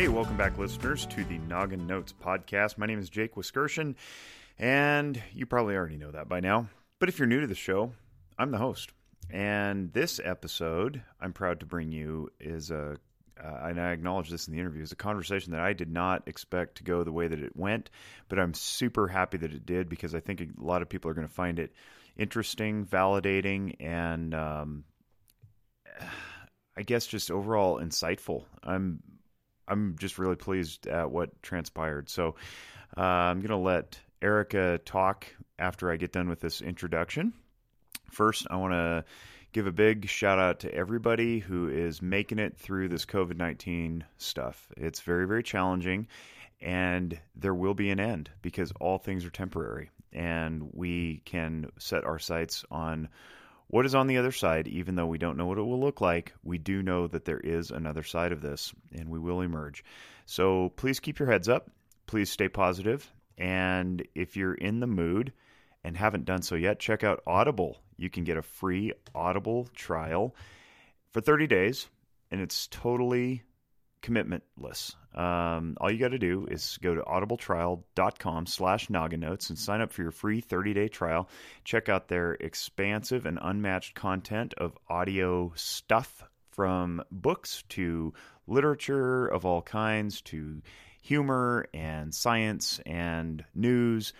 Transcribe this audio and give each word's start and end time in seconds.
Hey, 0.00 0.08
welcome 0.08 0.38
back, 0.38 0.56
listeners, 0.56 1.04
to 1.04 1.24
the 1.24 1.36
Noggin 1.40 1.86
Notes 1.86 2.14
podcast. 2.24 2.78
My 2.78 2.86
name 2.86 2.98
is 2.98 3.10
Jake 3.10 3.34
Wiskershin, 3.34 3.96
and 4.58 5.22
you 5.34 5.44
probably 5.44 5.76
already 5.76 5.98
know 5.98 6.10
that 6.10 6.26
by 6.26 6.40
now. 6.40 6.70
But 6.98 7.10
if 7.10 7.18
you're 7.18 7.28
new 7.28 7.42
to 7.42 7.46
the 7.46 7.54
show, 7.54 7.92
I'm 8.38 8.50
the 8.50 8.56
host. 8.56 8.94
And 9.28 9.92
this 9.92 10.18
episode, 10.24 11.02
I'm 11.20 11.34
proud 11.34 11.60
to 11.60 11.66
bring 11.66 11.92
you, 11.92 12.30
is 12.40 12.70
a, 12.70 12.96
uh, 13.38 13.58
and 13.64 13.78
I 13.78 13.90
acknowledge 13.90 14.30
this 14.30 14.48
in 14.48 14.54
the 14.54 14.60
interview, 14.60 14.82
is 14.82 14.92
a 14.92 14.96
conversation 14.96 15.52
that 15.52 15.60
I 15.60 15.74
did 15.74 15.92
not 15.92 16.22
expect 16.28 16.76
to 16.76 16.82
go 16.82 17.04
the 17.04 17.12
way 17.12 17.28
that 17.28 17.42
it 17.42 17.54
went, 17.54 17.90
but 18.30 18.38
I'm 18.38 18.54
super 18.54 19.06
happy 19.06 19.36
that 19.36 19.52
it 19.52 19.66
did 19.66 19.90
because 19.90 20.14
I 20.14 20.20
think 20.20 20.40
a 20.40 20.46
lot 20.64 20.80
of 20.80 20.88
people 20.88 21.10
are 21.10 21.14
going 21.14 21.28
to 21.28 21.34
find 21.34 21.58
it 21.58 21.74
interesting, 22.16 22.86
validating, 22.86 23.76
and 23.80 24.34
um, 24.34 24.84
I 26.74 26.84
guess 26.84 27.06
just 27.06 27.30
overall 27.30 27.78
insightful. 27.78 28.44
I'm 28.64 29.02
I'm 29.70 29.96
just 29.98 30.18
really 30.18 30.36
pleased 30.36 30.86
at 30.86 31.10
what 31.10 31.42
transpired. 31.42 32.08
So 32.08 32.34
uh, 32.96 33.00
I'm 33.00 33.38
going 33.38 33.50
to 33.50 33.56
let 33.56 33.98
Erica 34.20 34.80
talk 34.84 35.26
after 35.58 35.90
I 35.90 35.96
get 35.96 36.12
done 36.12 36.28
with 36.28 36.40
this 36.40 36.60
introduction. 36.60 37.32
First, 38.10 38.46
I 38.50 38.56
want 38.56 38.72
to 38.72 39.04
give 39.52 39.66
a 39.66 39.72
big 39.72 40.08
shout 40.08 40.38
out 40.38 40.60
to 40.60 40.74
everybody 40.74 41.38
who 41.38 41.68
is 41.68 42.02
making 42.02 42.38
it 42.38 42.56
through 42.56 42.88
this 42.88 43.06
COVID 43.06 43.36
19 43.36 44.04
stuff. 44.18 44.68
It's 44.76 45.00
very, 45.00 45.26
very 45.26 45.42
challenging, 45.42 46.08
and 46.60 47.18
there 47.36 47.54
will 47.54 47.74
be 47.74 47.90
an 47.90 48.00
end 48.00 48.30
because 48.42 48.72
all 48.80 48.98
things 48.98 49.24
are 49.24 49.30
temporary, 49.30 49.90
and 50.12 50.70
we 50.72 51.22
can 51.24 51.70
set 51.78 52.04
our 52.04 52.18
sights 52.18 52.64
on 52.70 53.08
what 53.70 53.86
is 53.86 53.94
on 53.94 54.08
the 54.08 54.18
other 54.18 54.32
side, 54.32 54.66
even 54.66 54.96
though 54.96 55.06
we 55.06 55.18
don't 55.18 55.36
know 55.36 55.46
what 55.46 55.58
it 55.58 55.62
will 55.62 55.78
look 55.78 56.00
like, 56.00 56.32
we 56.42 56.58
do 56.58 56.82
know 56.82 57.06
that 57.06 57.24
there 57.24 57.38
is 57.38 57.70
another 57.70 58.02
side 58.02 58.32
of 58.32 58.42
this 58.42 58.74
and 58.92 59.08
we 59.08 59.18
will 59.18 59.40
emerge. 59.40 59.84
So 60.26 60.72
please 60.74 60.98
keep 60.98 61.20
your 61.20 61.30
heads 61.30 61.48
up. 61.48 61.70
Please 62.06 62.30
stay 62.30 62.48
positive. 62.48 63.08
And 63.38 64.06
if 64.14 64.36
you're 64.36 64.54
in 64.54 64.80
the 64.80 64.88
mood 64.88 65.32
and 65.84 65.96
haven't 65.96 66.24
done 66.24 66.42
so 66.42 66.56
yet, 66.56 66.80
check 66.80 67.04
out 67.04 67.22
Audible. 67.28 67.78
You 67.96 68.10
can 68.10 68.24
get 68.24 68.36
a 68.36 68.42
free 68.42 68.92
Audible 69.14 69.68
trial 69.74 70.34
for 71.12 71.20
30 71.20 71.46
days, 71.46 71.88
and 72.30 72.40
it's 72.40 72.66
totally 72.66 73.44
commitmentless. 74.02 74.94
Um, 75.16 75.76
all 75.80 75.90
you 75.90 75.98
got 75.98 76.08
to 76.08 76.18
do 76.18 76.46
is 76.50 76.78
go 76.82 76.94
to 76.94 77.02
audibletrial.com 77.02 78.46
slash 78.46 78.88
nogginotes 78.88 79.50
and 79.50 79.58
sign 79.58 79.80
up 79.80 79.92
for 79.92 80.02
your 80.02 80.10
free 80.10 80.40
30-day 80.40 80.88
trial. 80.88 81.28
Check 81.64 81.88
out 81.88 82.08
their 82.08 82.34
expansive 82.34 83.26
and 83.26 83.38
unmatched 83.40 83.94
content 83.94 84.54
of 84.54 84.78
audio 84.88 85.52
stuff 85.56 86.22
from 86.50 87.02
books 87.10 87.64
to 87.70 88.12
literature 88.46 89.26
of 89.26 89.44
all 89.44 89.62
kinds 89.62 90.20
to 90.22 90.62
humor 91.00 91.66
and 91.72 92.14
science 92.14 92.80
and 92.84 93.44
news 93.54 94.12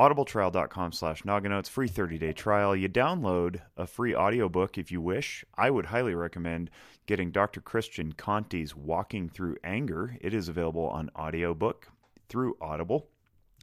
audibletrial.com 0.00 0.92
slash 0.92 1.24
nogginotes 1.24 1.68
free 1.68 1.86
30-day 1.86 2.32
trial. 2.32 2.74
You 2.74 2.88
download 2.88 3.60
a 3.76 3.86
free 3.86 4.14
audiobook 4.14 4.78
if 4.78 4.90
you 4.90 4.98
wish. 4.98 5.44
I 5.58 5.68
would 5.68 5.84
highly 5.84 6.14
recommend 6.14 6.70
getting 7.04 7.30
dr 7.30 7.60
christian 7.60 8.14
conti's 8.14 8.74
walking 8.74 9.28
through 9.28 9.58
anger. 9.62 10.16
It 10.22 10.32
is 10.32 10.48
available 10.48 10.86
on 10.86 11.10
audiobook 11.14 11.86
through 12.30 12.56
audible. 12.62 13.10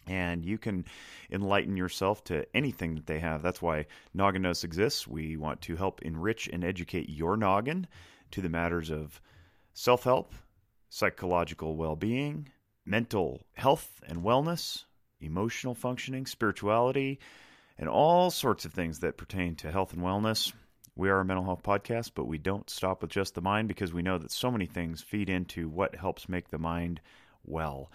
And 0.05 0.45
you 0.45 0.59
can 0.59 0.85
enlighten 1.31 1.75
yourself 1.75 2.23
to 2.25 2.45
anything 2.55 2.93
that 2.93 3.07
they 3.07 3.17
have. 3.17 3.41
That's 3.41 3.61
why 3.61 3.87
noggin 4.13 4.43
notes 4.43 4.63
exists. 4.63 5.07
We 5.07 5.37
want 5.37 5.61
to 5.61 5.75
help 5.75 6.03
enrich 6.03 6.47
and 6.53 6.63
educate 6.63 7.09
your 7.09 7.35
noggin 7.35 7.87
to 8.29 8.41
the 8.41 8.49
matters 8.49 8.91
of 8.91 9.19
self-help 9.73 10.35
psychological 10.87 11.75
well-being 11.75 12.49
mental 12.85 13.41
health 13.55 14.01
and 14.07 14.19
wellness 14.19 14.83
emotional 15.21 15.75
functioning, 15.75 16.25
spirituality, 16.25 17.19
and 17.77 17.89
all 17.89 18.29
sorts 18.29 18.65
of 18.65 18.73
things 18.73 18.99
that 18.99 19.17
pertain 19.17 19.55
to 19.57 19.71
health 19.71 19.93
and 19.93 20.01
wellness. 20.01 20.53
We 20.95 21.09
are 21.09 21.19
a 21.19 21.25
mental 21.25 21.45
health 21.45 21.61
podcast, 21.61 22.11
but 22.15 22.25
we 22.25 22.39
don't 22.39 22.69
stop 22.69 23.01
with 23.01 23.11
just 23.11 23.35
the 23.35 23.41
mind 23.41 23.67
because 23.67 23.93
we 23.93 24.01
know 24.01 24.17
that 24.17 24.31
so 24.31 24.49
many 24.49 24.65
things 24.65 25.01
feed 25.01 25.29
into 25.29 25.69
what 25.69 25.95
helps 25.95 26.27
make 26.27 26.49
the 26.49 26.57
mind 26.57 27.01
well. 27.45 27.91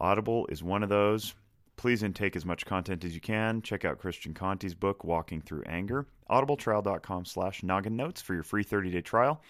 Audible 0.00 0.46
is 0.48 0.62
one 0.62 0.82
of 0.82 0.88
those. 0.88 1.34
Please 1.76 2.02
intake 2.02 2.36
as 2.36 2.44
much 2.44 2.66
content 2.66 3.04
as 3.04 3.14
you 3.14 3.20
can. 3.20 3.62
Check 3.62 3.84
out 3.84 3.98
Christian 4.00 4.34
Conti's 4.34 4.74
book, 4.74 5.04
Walking 5.04 5.40
Through 5.40 5.62
Anger. 5.66 6.06
Audibletrial.com 6.28 7.24
slash 7.24 7.62
noggin 7.62 7.96
notes 7.96 8.20
for 8.20 8.34
your 8.34 8.42
free 8.42 8.64
30-day 8.64 9.00
trial. 9.00 9.40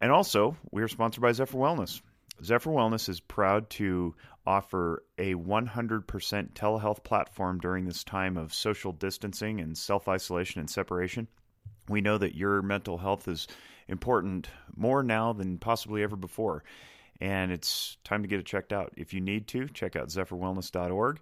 And 0.00 0.10
also, 0.10 0.56
we 0.70 0.82
are 0.82 0.88
sponsored 0.88 1.22
by 1.22 1.32
Zephyr 1.32 1.58
Wellness. 1.58 2.00
Zephyr 2.42 2.70
Wellness 2.70 3.08
is 3.08 3.20
proud 3.20 3.70
to 3.70 4.14
offer 4.46 5.02
a 5.18 5.34
100% 5.34 6.04
telehealth 6.52 7.02
platform 7.02 7.58
during 7.58 7.84
this 7.84 8.04
time 8.04 8.36
of 8.36 8.52
social 8.52 8.92
distancing 8.92 9.60
and 9.60 9.76
self 9.76 10.08
isolation 10.08 10.60
and 10.60 10.68
separation. 10.68 11.28
We 11.88 12.00
know 12.00 12.18
that 12.18 12.34
your 12.34 12.62
mental 12.62 12.98
health 12.98 13.28
is 13.28 13.46
important 13.88 14.48
more 14.74 15.02
now 15.02 15.32
than 15.32 15.58
possibly 15.58 16.02
ever 16.02 16.16
before, 16.16 16.64
and 17.20 17.52
it's 17.52 17.96
time 18.04 18.22
to 18.22 18.28
get 18.28 18.40
it 18.40 18.46
checked 18.46 18.72
out. 18.72 18.92
If 18.96 19.12
you 19.14 19.20
need 19.20 19.48
to, 19.48 19.68
check 19.68 19.96
out 19.96 20.08
zephyrwellness.org 20.08 21.20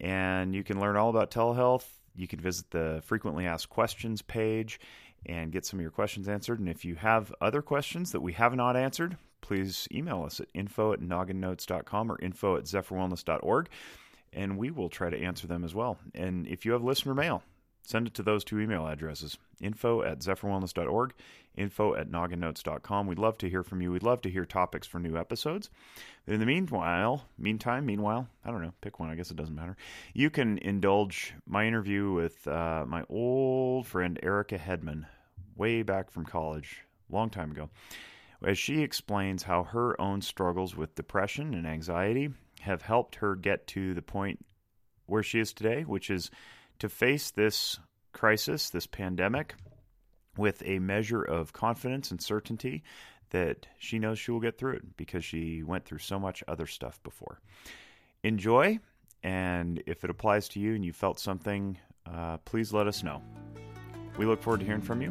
and 0.00 0.54
you 0.54 0.64
can 0.64 0.80
learn 0.80 0.96
all 0.96 1.10
about 1.10 1.30
telehealth. 1.30 1.84
You 2.14 2.28
can 2.28 2.40
visit 2.40 2.70
the 2.70 3.02
frequently 3.04 3.46
asked 3.46 3.68
questions 3.70 4.22
page 4.22 4.80
and 5.26 5.52
get 5.52 5.64
some 5.64 5.78
of 5.78 5.82
your 5.82 5.90
questions 5.90 6.28
answered. 6.28 6.58
And 6.58 6.68
if 6.68 6.84
you 6.84 6.94
have 6.96 7.32
other 7.40 7.62
questions 7.62 8.12
that 8.12 8.20
we 8.20 8.32
have 8.34 8.54
not 8.54 8.76
answered, 8.76 9.16
please 9.42 9.86
email 9.92 10.22
us 10.22 10.40
at 10.40 10.48
info 10.54 10.94
at 10.94 11.00
nogginnotes.com 11.00 12.10
or 12.10 12.18
info 12.22 12.56
at 12.56 12.64
zephyrwellness.org, 12.64 13.68
and 14.32 14.56
we 14.56 14.70
will 14.70 14.88
try 14.88 15.10
to 15.10 15.18
answer 15.18 15.46
them 15.46 15.64
as 15.64 15.74
well. 15.74 15.98
And 16.14 16.46
if 16.46 16.64
you 16.64 16.72
have 16.72 16.82
listener 16.82 17.14
mail, 17.14 17.42
send 17.82 18.06
it 18.06 18.14
to 18.14 18.22
those 18.22 18.44
two 18.44 18.60
email 18.60 18.86
addresses 18.86 19.36
info 19.60 20.02
at 20.02 20.20
zephyrwellness.org, 20.20 21.12
info 21.56 21.94
at 21.94 22.10
nogginnotes.com. 22.10 23.06
We'd 23.06 23.18
love 23.18 23.36
to 23.38 23.50
hear 23.50 23.62
from 23.62 23.82
you. 23.82 23.92
We'd 23.92 24.02
love 24.02 24.22
to 24.22 24.30
hear 24.30 24.46
topics 24.46 24.86
for 24.86 24.98
new 24.98 25.16
episodes. 25.18 25.68
In 26.26 26.40
the 26.40 26.46
meanwhile, 26.46 27.26
meantime, 27.36 27.84
meanwhile, 27.84 28.28
I 28.44 28.50
don't 28.50 28.62
know, 28.62 28.72
pick 28.80 28.98
one. 28.98 29.10
I 29.10 29.16
guess 29.16 29.30
it 29.30 29.36
doesn't 29.36 29.54
matter. 29.54 29.76
You 30.14 30.30
can 30.30 30.58
indulge 30.58 31.34
my 31.46 31.66
interview 31.66 32.12
with 32.12 32.46
uh, 32.48 32.84
my 32.86 33.04
old 33.10 33.86
friend 33.86 34.18
Erica 34.22 34.58
Hedman, 34.58 35.06
way 35.56 35.82
back 35.82 36.10
from 36.10 36.24
college, 36.24 36.84
long 37.10 37.28
time 37.28 37.50
ago 37.50 37.68
as 38.44 38.58
she 38.58 38.82
explains 38.82 39.42
how 39.42 39.64
her 39.64 40.00
own 40.00 40.20
struggles 40.20 40.76
with 40.76 40.94
depression 40.94 41.54
and 41.54 41.66
anxiety 41.66 42.30
have 42.60 42.82
helped 42.82 43.16
her 43.16 43.34
get 43.34 43.66
to 43.68 43.94
the 43.94 44.02
point 44.02 44.44
where 45.06 45.22
she 45.22 45.40
is 45.40 45.52
today, 45.52 45.82
which 45.82 46.10
is 46.10 46.30
to 46.78 46.88
face 46.88 47.30
this 47.30 47.78
crisis, 48.12 48.70
this 48.70 48.86
pandemic, 48.86 49.54
with 50.36 50.62
a 50.64 50.78
measure 50.78 51.22
of 51.22 51.52
confidence 51.52 52.10
and 52.10 52.20
certainty 52.20 52.82
that 53.30 53.66
she 53.78 53.98
knows 53.98 54.18
she 54.18 54.30
will 54.30 54.40
get 54.40 54.58
through 54.58 54.74
it 54.74 54.96
because 54.96 55.24
she 55.24 55.62
went 55.62 55.84
through 55.84 55.98
so 55.98 56.18
much 56.18 56.44
other 56.46 56.66
stuff 56.66 57.02
before. 57.02 57.40
Enjoy, 58.22 58.78
and 59.22 59.82
if 59.86 60.04
it 60.04 60.10
applies 60.10 60.48
to 60.48 60.60
you 60.60 60.74
and 60.74 60.84
you 60.84 60.92
felt 60.92 61.18
something, 61.18 61.76
uh, 62.06 62.36
please 62.38 62.72
let 62.72 62.86
us 62.86 63.02
know. 63.02 63.22
We 64.18 64.26
look 64.26 64.42
forward 64.42 64.60
to 64.60 64.66
hearing 64.66 64.82
from 64.82 65.00
you. 65.00 65.10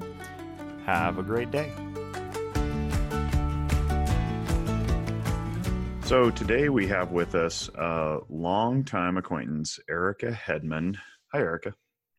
Have 0.85 1.17
a 1.17 1.23
great 1.23 1.51
day. 1.51 1.71
So 6.11 6.29
today 6.29 6.67
we 6.67 6.87
have 6.87 7.13
with 7.13 7.35
us 7.35 7.69
a 7.69 8.19
longtime 8.27 9.15
acquaintance, 9.15 9.79
Erica 9.89 10.29
Hedman. 10.29 10.97
Hi, 11.31 11.39
Erica. 11.39 11.73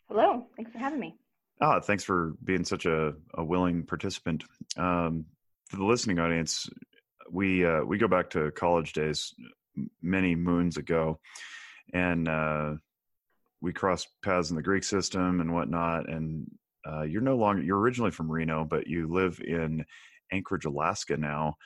Hello. 0.08 0.47
Thanks 0.56 0.72
for 0.72 0.78
having 0.78 0.98
me. 0.98 1.19
Ah, 1.60 1.78
thanks 1.78 2.02
for 2.02 2.32
being 2.42 2.64
such 2.64 2.86
a, 2.86 3.12
a 3.34 3.44
willing 3.44 3.84
participant. 3.84 4.44
Um, 4.78 5.26
for 5.69 5.76
the 5.76 5.84
listening 5.84 6.19
audience, 6.20 6.70
we 7.31 7.66
uh, 7.66 7.84
we 7.84 7.98
go 7.98 8.08
back 8.08 8.31
to 8.31 8.50
college 8.52 8.94
days 8.94 9.34
many 10.00 10.37
moons 10.37 10.78
ago, 10.78 11.20
and 11.93 12.26
uh, 12.28 12.76
we 13.61 13.75
crossed 13.75 14.08
paths 14.25 14.49
in 14.49 14.56
the 14.56 14.62
Greek 14.62 14.84
system 14.84 15.43
and 15.43 15.52
whatnot. 15.52 16.08
And 16.08 16.50
uh, 16.90 17.02
you're 17.02 17.20
no 17.20 17.37
longer 17.37 17.62
you're 17.62 17.78
originally 17.78 18.11
from 18.11 18.32
Reno, 18.32 18.64
but 18.64 18.87
you 18.87 19.12
live 19.12 19.38
in 19.38 19.84
Anchorage, 20.32 20.64
Alaska 20.64 21.19
now 21.19 21.58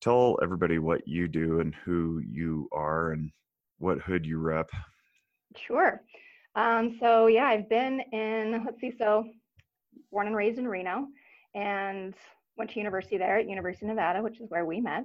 tell 0.00 0.38
everybody 0.42 0.78
what 0.78 1.06
you 1.06 1.28
do 1.28 1.60
and 1.60 1.74
who 1.84 2.20
you 2.26 2.68
are 2.72 3.12
and 3.12 3.30
what 3.78 3.98
hood 3.98 4.26
you 4.26 4.38
rep. 4.38 4.70
Sure. 5.56 6.02
Um, 6.54 6.96
so 7.00 7.26
yeah, 7.26 7.46
I've 7.46 7.68
been 7.68 8.00
in, 8.12 8.62
let's 8.64 8.80
see, 8.80 8.92
so 8.98 9.24
born 10.10 10.26
and 10.26 10.36
raised 10.36 10.58
in 10.58 10.66
Reno 10.66 11.06
and 11.54 12.14
went 12.56 12.70
to 12.70 12.78
university 12.78 13.18
there 13.18 13.38
at 13.38 13.48
University 13.48 13.86
of 13.86 13.90
Nevada, 13.90 14.22
which 14.22 14.40
is 14.40 14.50
where 14.50 14.66
we 14.66 14.80
met. 14.80 15.04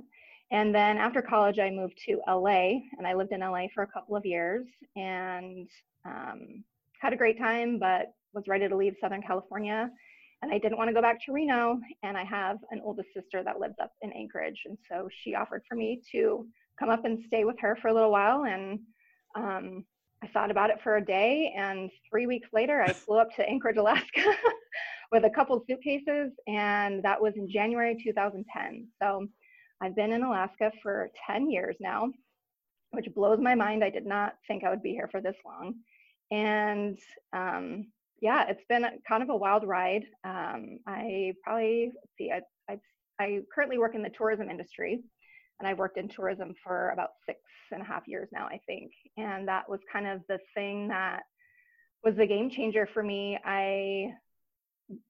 And 0.51 0.73
then 0.73 0.97
after 0.97 1.21
college, 1.21 1.59
I 1.59 1.69
moved 1.69 1.99
to 2.05 2.21
LA 2.27 2.79
and 2.97 3.07
I 3.07 3.13
lived 3.13 3.31
in 3.31 3.41
LA 3.41 3.65
for 3.73 3.83
a 3.83 3.87
couple 3.87 4.15
of 4.15 4.25
years 4.25 4.67
and 4.95 5.67
um, 6.05 6.63
had 6.99 7.13
a 7.13 7.17
great 7.17 7.39
time, 7.39 7.79
but 7.79 8.13
was 8.33 8.47
ready 8.47 8.67
to 8.67 8.75
leave 8.75 8.95
Southern 8.99 9.21
California 9.21 9.89
and 10.43 10.51
I 10.51 10.57
didn't 10.57 10.77
want 10.77 10.89
to 10.89 10.93
go 10.93 11.01
back 11.01 11.23
to 11.25 11.31
Reno. 11.31 11.79
And 12.03 12.17
I 12.17 12.25
have 12.25 12.57
an 12.69 12.81
oldest 12.83 13.13
sister 13.13 13.43
that 13.43 13.61
lives 13.61 13.75
up 13.81 13.93
in 14.01 14.11
Anchorage. 14.11 14.63
And 14.65 14.77
so 14.89 15.07
she 15.09 15.35
offered 15.35 15.63
for 15.67 15.75
me 15.75 16.01
to 16.11 16.45
come 16.77 16.89
up 16.89 17.05
and 17.05 17.23
stay 17.27 17.45
with 17.45 17.55
her 17.61 17.77
for 17.81 17.87
a 17.87 17.93
little 17.93 18.11
while. 18.11 18.43
And 18.43 18.79
um, 19.35 19.85
I 20.21 20.27
thought 20.27 20.51
about 20.51 20.69
it 20.69 20.81
for 20.83 20.97
a 20.97 21.05
day. 21.05 21.53
And 21.57 21.89
three 22.09 22.27
weeks 22.27 22.49
later, 22.51 22.81
I 22.81 22.91
flew 22.91 23.19
up 23.19 23.33
to 23.37 23.49
Anchorage, 23.49 23.77
Alaska 23.77 24.35
with 25.13 25.23
a 25.23 25.29
couple 25.29 25.63
suitcases. 25.65 26.33
And 26.45 27.01
that 27.03 27.21
was 27.21 27.35
in 27.37 27.49
January 27.49 27.97
2010. 28.03 28.87
So 29.01 29.25
I've 29.81 29.95
been 29.95 30.11
in 30.11 30.23
Alaska 30.23 30.73
for 30.81 31.09
10 31.25 31.49
years 31.49 31.77
now, 31.79 32.11
which 32.91 33.07
blows 33.15 33.39
my 33.39 33.55
mind. 33.55 33.81
I 33.81 33.89
did 33.89 34.05
not 34.05 34.35
think 34.45 34.65
I 34.65 34.69
would 34.69 34.83
be 34.83 34.91
here 34.91 35.07
for 35.09 35.21
this 35.21 35.37
long. 35.45 35.75
And 36.31 36.99
um, 37.31 37.85
yeah, 38.23 38.45
it's 38.47 38.63
been 38.69 38.85
kind 39.05 39.21
of 39.21 39.29
a 39.29 39.35
wild 39.35 39.67
ride. 39.67 40.05
Um, 40.23 40.79
I 40.87 41.33
probably 41.43 41.91
see. 42.17 42.31
I, 42.31 42.39
I 42.71 42.79
I 43.19 43.39
currently 43.53 43.77
work 43.77 43.95
in 43.95 44.01
the 44.01 44.09
tourism 44.17 44.49
industry, 44.49 45.03
and 45.59 45.67
I've 45.67 45.77
worked 45.77 45.97
in 45.97 46.07
tourism 46.07 46.53
for 46.63 46.91
about 46.91 47.09
six 47.25 47.39
and 47.73 47.81
a 47.81 47.85
half 47.85 48.07
years 48.07 48.29
now, 48.31 48.45
I 48.45 48.61
think. 48.65 48.91
And 49.17 49.45
that 49.49 49.69
was 49.69 49.81
kind 49.91 50.07
of 50.07 50.21
the 50.29 50.39
thing 50.55 50.87
that 50.87 51.23
was 52.01 52.15
the 52.15 52.25
game 52.25 52.49
changer 52.49 52.87
for 52.93 53.03
me. 53.03 53.37
I 53.43 54.13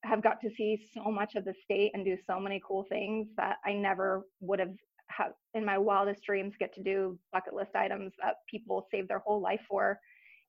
have 0.03 0.23
got 0.23 0.41
to 0.41 0.49
see 0.57 0.83
so 0.95 1.11
much 1.11 1.35
of 1.35 1.45
the 1.45 1.53
state 1.63 1.91
and 1.93 2.03
do 2.03 2.17
so 2.25 2.39
many 2.39 2.59
cool 2.67 2.83
things 2.89 3.27
that 3.37 3.57
I 3.63 3.73
never 3.73 4.23
would 4.41 4.57
have 4.57 4.73
had 5.07 5.33
in 5.53 5.63
my 5.63 5.77
wildest 5.77 6.23
dreams 6.23 6.55
get 6.57 6.73
to 6.73 6.81
do 6.81 7.19
bucket 7.31 7.53
list 7.53 7.75
items 7.75 8.13
that 8.23 8.37
people 8.49 8.87
save 8.89 9.07
their 9.07 9.19
whole 9.19 9.39
life 9.39 9.61
for 9.69 9.99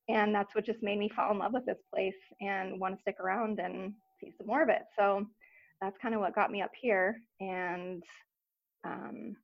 and 0.08 0.34
that's 0.34 0.54
what 0.54 0.66
just 0.66 0.82
made 0.82 0.98
me 0.98 1.10
fall 1.14 1.32
in 1.32 1.38
love 1.38 1.52
with 1.52 1.66
this 1.66 1.78
place 1.92 2.14
and 2.40 2.78
want 2.78 2.94
to 2.94 3.00
stick 3.00 3.16
around 3.20 3.58
and 3.58 3.92
see 4.20 4.32
some 4.36 4.46
more 4.46 4.62
of 4.62 4.68
it. 4.68 4.82
So 4.98 5.26
that's 5.80 5.96
kind 6.00 6.14
of 6.14 6.20
what 6.20 6.34
got 6.34 6.50
me 6.50 6.62
up 6.62 6.70
here 6.80 7.20
and 7.40 8.02
um, 8.84 9.36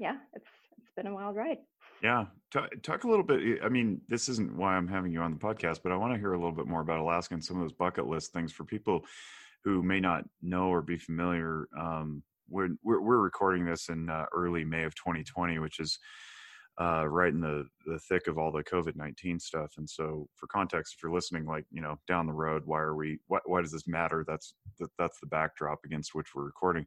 yeah 0.00 0.16
it's 0.34 0.46
it's 0.78 0.90
been 0.96 1.06
a 1.06 1.14
wild 1.14 1.36
ride. 1.36 1.58
Yeah 2.02 2.26
talk, 2.52 2.70
talk 2.82 3.04
a 3.04 3.08
little 3.08 3.24
bit 3.24 3.58
i 3.62 3.68
mean 3.68 4.00
this 4.08 4.28
isn't 4.28 4.54
why 4.56 4.74
i'm 4.74 4.88
having 4.88 5.12
you 5.12 5.20
on 5.20 5.32
the 5.32 5.38
podcast 5.38 5.80
but 5.82 5.92
i 5.92 5.96
want 5.96 6.12
to 6.12 6.18
hear 6.18 6.32
a 6.32 6.38
little 6.38 6.54
bit 6.54 6.66
more 6.66 6.80
about 6.80 7.00
alaska 7.00 7.34
and 7.34 7.44
some 7.44 7.56
of 7.56 7.62
those 7.62 7.72
bucket 7.72 8.06
list 8.06 8.32
things 8.32 8.52
for 8.52 8.64
people 8.64 9.04
who 9.64 9.82
may 9.82 10.00
not 10.00 10.24
know 10.42 10.68
or 10.68 10.82
be 10.82 10.96
familiar 10.96 11.66
um, 11.78 12.22
we're, 12.48 12.68
we're, 12.82 13.00
we're 13.00 13.18
recording 13.18 13.64
this 13.64 13.88
in 13.88 14.08
uh, 14.08 14.24
early 14.32 14.64
may 14.64 14.84
of 14.84 14.94
2020 14.94 15.58
which 15.58 15.80
is 15.80 15.98
uh, 16.78 17.06
right 17.08 17.32
in 17.32 17.40
the 17.40 17.66
the 17.86 17.98
thick 17.98 18.26
of 18.26 18.36
all 18.36 18.52
the 18.52 18.62
COVID 18.62 18.96
nineteen 18.96 19.38
stuff. 19.38 19.74
And 19.78 19.88
so, 19.88 20.28
for 20.34 20.46
context, 20.46 20.94
if 20.94 21.02
you're 21.02 21.12
listening, 21.12 21.46
like 21.46 21.64
you 21.70 21.80
know, 21.80 21.98
down 22.06 22.26
the 22.26 22.32
road, 22.32 22.62
why 22.66 22.80
are 22.80 22.94
we? 22.94 23.18
Why, 23.28 23.38
why 23.46 23.62
does 23.62 23.72
this 23.72 23.86
matter? 23.86 24.24
That's 24.26 24.54
that, 24.78 24.90
that's 24.98 25.18
the 25.18 25.26
backdrop 25.26 25.80
against 25.84 26.14
which 26.14 26.34
we're 26.34 26.44
recording. 26.44 26.84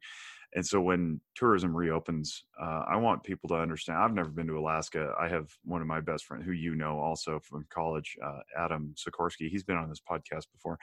And 0.54 0.64
so, 0.64 0.80
when 0.80 1.20
tourism 1.34 1.76
reopens, 1.76 2.44
uh, 2.60 2.84
I 2.88 2.96
want 2.96 3.24
people 3.24 3.48
to 3.48 3.56
understand. 3.56 3.98
I've 3.98 4.14
never 4.14 4.30
been 4.30 4.46
to 4.46 4.58
Alaska. 4.58 5.12
I 5.20 5.28
have 5.28 5.48
one 5.64 5.80
of 5.80 5.88
my 5.88 6.00
best 6.00 6.24
friends, 6.24 6.44
who 6.44 6.52
you 6.52 6.76
know, 6.76 7.00
also 7.00 7.40
from 7.40 7.66
college, 7.70 8.16
uh, 8.24 8.40
Adam 8.56 8.94
Sikorsky. 8.96 9.48
He's 9.48 9.64
been 9.64 9.76
on 9.76 9.88
this 9.88 10.02
podcast 10.08 10.46
before. 10.52 10.78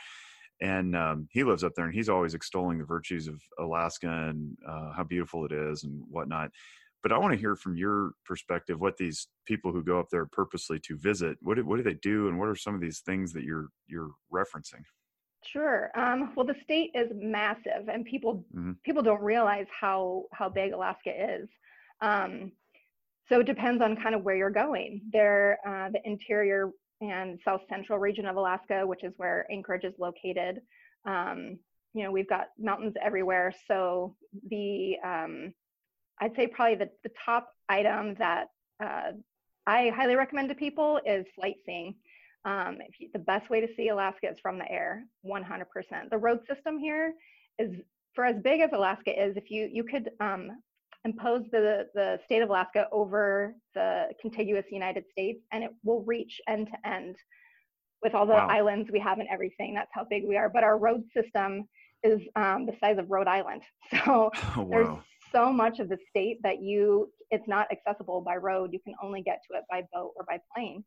And 0.59 0.95
um, 0.95 1.27
he 1.31 1.43
lives 1.43 1.63
up 1.63 1.73
there, 1.75 1.85
and 1.85 1.93
he's 1.93 2.09
always 2.09 2.33
extolling 2.33 2.79
the 2.79 2.83
virtues 2.83 3.27
of 3.27 3.39
Alaska 3.59 4.09
and 4.29 4.57
uh, 4.67 4.91
how 4.91 5.03
beautiful 5.03 5.45
it 5.45 5.51
is 5.51 5.83
and 5.83 6.01
whatnot 6.09 6.49
but 7.03 7.11
I 7.11 7.17
want 7.17 7.33
to 7.33 7.39
hear 7.39 7.55
from 7.55 7.77
your 7.77 8.11
perspective 8.25 8.79
what 8.79 8.97
these 8.97 9.27
people 9.45 9.71
who 9.71 9.83
go 9.83 9.99
up 9.99 10.07
there 10.11 10.25
purposely 10.25 10.79
to 10.87 10.97
visit, 10.97 11.37
what 11.41 11.55
do, 11.55 11.65
what 11.65 11.77
do 11.77 11.83
they 11.83 11.93
do, 11.95 12.27
and 12.27 12.39
what 12.39 12.49
are 12.49 12.55
some 12.55 12.75
of 12.75 12.81
these 12.81 12.99
things 12.99 13.33
that 13.33 13.43
you're 13.43 13.67
you're 13.87 14.11
referencing? 14.33 14.83
Sure. 15.45 15.91
Um, 15.95 16.33
well, 16.35 16.45
the 16.45 16.55
state 16.63 16.91
is 16.95 17.09
massive, 17.13 17.87
and 17.91 18.03
people 18.05 18.45
mm-hmm. 18.55 18.73
people 18.83 19.03
don't 19.03 19.21
realize 19.21 19.67
how 19.79 20.25
how 20.33 20.49
big 20.49 20.73
Alaska 20.73 21.11
is. 21.39 21.47
Um, 22.01 22.51
so 23.29 23.41
it 23.41 23.45
depends 23.45 23.81
on 23.81 23.97
kind 23.97 24.15
of 24.15 24.23
where 24.23 24.35
you're 24.35 24.49
going. 24.49 25.01
There, 25.11 25.59
uh, 25.67 25.89
the 25.91 25.99
interior 26.05 26.71
and 27.01 27.39
south 27.43 27.61
central 27.69 27.99
region 27.99 28.25
of 28.25 28.37
Alaska, 28.37 28.85
which 28.85 29.03
is 29.03 29.13
where 29.17 29.45
Anchorage 29.51 29.83
is 29.83 29.93
located. 29.99 30.61
Um, 31.05 31.59
you 31.93 32.03
know, 32.03 32.11
we've 32.11 32.29
got 32.29 32.47
mountains 32.57 32.93
everywhere. 33.01 33.53
So 33.67 34.15
the 34.49 34.95
um, 35.03 35.53
I'd 36.19 36.35
say 36.35 36.47
probably 36.47 36.75
the, 36.75 36.89
the 37.03 37.11
top 37.23 37.49
item 37.69 38.15
that 38.15 38.47
uh, 38.83 39.11
I 39.65 39.89
highly 39.89 40.15
recommend 40.15 40.49
to 40.49 40.55
people 40.55 40.99
is 41.05 41.25
flight 41.35 41.57
seeing. 41.65 41.95
Um, 42.45 42.77
you, 42.99 43.09
the 43.13 43.19
best 43.19 43.49
way 43.49 43.59
to 43.61 43.67
see 43.75 43.89
Alaska 43.89 44.29
is 44.29 44.39
from 44.39 44.57
the 44.57 44.71
air, 44.71 45.03
100%. 45.25 45.65
The 46.09 46.17
road 46.17 46.39
system 46.47 46.79
here 46.79 47.13
is, 47.59 47.75
for 48.15 48.25
as 48.25 48.37
big 48.41 48.61
as 48.61 48.69
Alaska 48.73 49.11
is, 49.11 49.35
if 49.35 49.51
you 49.51 49.69
you 49.71 49.83
could 49.83 50.11
um, 50.19 50.51
impose 51.03 51.43
the 51.51 51.87
the 51.93 52.19
state 52.25 52.41
of 52.41 52.49
Alaska 52.49 52.87
over 52.91 53.55
the 53.75 54.07
contiguous 54.21 54.65
United 54.71 55.03
States, 55.11 55.43
and 55.51 55.63
it 55.63 55.71
will 55.83 56.03
reach 56.03 56.39
end 56.47 56.67
to 56.67 56.89
end 56.89 57.15
with 58.01 58.15
all 58.15 58.25
the 58.25 58.33
wow. 58.33 58.47
islands 58.47 58.89
we 58.91 58.99
have 58.99 59.19
and 59.19 59.27
everything. 59.29 59.73
That's 59.73 59.91
how 59.91 60.05
big 60.05 60.23
we 60.25 60.37
are. 60.37 60.49
But 60.49 60.63
our 60.63 60.77
road 60.77 61.03
system 61.15 61.67
is 62.03 62.21
um, 62.35 62.65
the 62.65 62.75
size 62.79 62.97
of 62.97 63.09
Rhode 63.09 63.27
Island, 63.27 63.63
so 63.91 64.31
oh, 64.55 64.61
wow. 64.61 64.67
there's 64.69 64.97
so 65.31 65.51
much 65.51 65.79
of 65.79 65.89
the 65.89 65.97
state 66.09 66.39
that 66.43 66.61
you 66.61 67.11
it's 67.29 67.47
not 67.47 67.67
accessible 67.71 68.21
by 68.21 68.35
road. 68.37 68.71
You 68.71 68.79
can 68.79 68.93
only 69.03 69.21
get 69.21 69.41
to 69.49 69.57
it 69.57 69.63
by 69.69 69.83
boat 69.93 70.13
or 70.15 70.23
by 70.25 70.39
plane. 70.55 70.83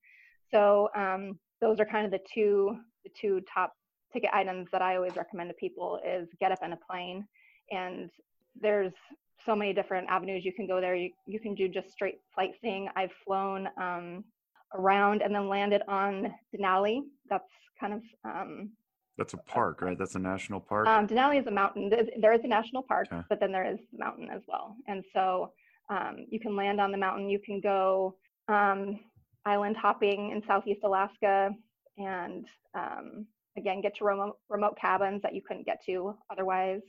So 0.51 0.89
um, 0.97 1.39
those 1.61 1.81
are 1.81 1.85
kind 1.85 2.07
of 2.07 2.13
the 2.13 2.21
two 2.33 2.77
the 3.05 3.11
two 3.19 3.41
top 3.53 3.73
ticket 4.13 4.31
items 4.33 4.67
that 4.73 4.83
i 4.83 4.97
always 4.97 5.15
recommend 5.15 5.49
to 5.49 5.55
people 5.55 6.01
is 6.05 6.29
get 6.41 6.53
up 6.53 6.59
in 6.65 6.73
a 6.73 6.79
plane. 6.91 7.27
And 7.71 8.11
there's 8.61 8.93
so 9.47 9.55
many 9.55 9.73
different 9.73 10.09
avenues 10.11 10.45
you 10.45 10.53
can 10.53 10.67
go 10.67 10.81
there. 10.81 10.95
You, 10.97 11.11
you 11.27 11.41
can 11.41 11.55
do 11.55 11.69
just 11.69 11.91
straight 11.91 12.19
flight 12.35 12.51
seeing. 12.61 12.89
i've 12.97 13.13
flown 13.25 13.69
um, 13.81 14.25
around 14.75 15.23
and 15.23 15.35
then 15.35 15.49
landed 15.49 15.83
on 15.89 16.35
denali. 16.55 17.01
That's 17.29 17.51
kind 17.79 17.95
of 17.95 18.03
um, 18.25 18.71
that's 19.19 19.35
a 19.35 19.39
park, 19.39 19.83
right? 19.83 19.99
That's 19.99 20.15
a 20.15 20.19
national 20.19 20.61
park. 20.61 20.87
Um, 20.87 21.07
Denali 21.07 21.41
is 21.41 21.47
a 21.47 21.51
mountain. 21.51 21.91
There 22.21 22.33
is 22.33 22.41
a 22.45 22.49
national 22.49 22.83
park, 22.83 23.09
okay. 23.13 23.23
but 23.29 23.41
then 23.41 23.53
there 23.53 23.71
is 23.71 23.79
the 23.93 23.99
mountain 23.99 24.29
as 24.31 24.43
well. 24.49 24.77
And 24.89 25.05
so 25.15 25.53
um, 25.91 26.27
you 26.31 26.41
can 26.41 26.57
land 26.57 26.81
on 26.81 26.91
the 26.91 26.99
mountain. 26.99 27.29
You 27.29 27.39
can 27.39 27.61
go 27.61 28.17
um, 28.49 29.01
island 29.45 29.77
hopping 29.77 30.31
in 30.31 30.43
Southeast 30.47 30.81
Alaska, 30.85 31.51
and 31.99 32.47
um, 32.75 33.27
again 33.57 33.81
get 33.81 33.97
to 33.97 34.05
remote, 34.05 34.39
remote 34.49 34.79
cabins 34.81 35.21
that 35.23 35.35
you 35.35 35.43
couldn't 35.47 35.67
get 35.67 35.85
to 35.87 36.17
otherwise. 36.31 36.81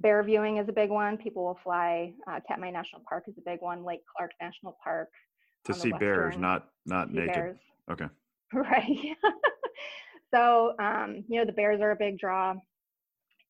Bear 0.00 0.22
viewing 0.22 0.58
is 0.58 0.68
a 0.68 0.72
big 0.72 0.90
one. 0.90 1.16
People 1.16 1.44
will 1.44 1.58
fly. 1.62 2.12
Uh, 2.30 2.38
Katmai 2.46 2.70
National 2.70 3.02
Park 3.08 3.24
is 3.26 3.34
a 3.38 3.42
big 3.44 3.60
one. 3.60 3.84
Lake 3.84 4.02
Clark 4.16 4.30
National 4.40 4.76
Park. 4.82 5.08
To 5.64 5.74
see 5.74 5.92
bears, 5.98 6.36
not 6.36 6.68
not 6.86 7.12
naked. 7.12 7.34
Bears. 7.34 7.58
Okay. 7.90 8.06
Right. 8.54 9.14
So, 10.32 10.74
um, 10.78 11.24
you 11.28 11.38
know, 11.38 11.46
the 11.46 11.52
bears 11.52 11.80
are 11.80 11.92
a 11.92 11.96
big 11.96 12.18
draw. 12.18 12.54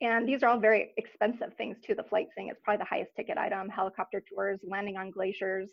And 0.00 0.28
these 0.28 0.42
are 0.42 0.48
all 0.48 0.60
very 0.60 0.92
expensive 0.96 1.54
things 1.56 1.76
too. 1.84 1.94
The 1.94 2.04
flight 2.04 2.28
seeing 2.34 2.50
is 2.50 2.56
probably 2.62 2.84
the 2.84 2.88
highest 2.88 3.10
ticket 3.16 3.36
item. 3.36 3.68
Helicopter 3.68 4.22
tours, 4.32 4.60
landing 4.62 4.96
on 4.96 5.10
glaciers, 5.10 5.70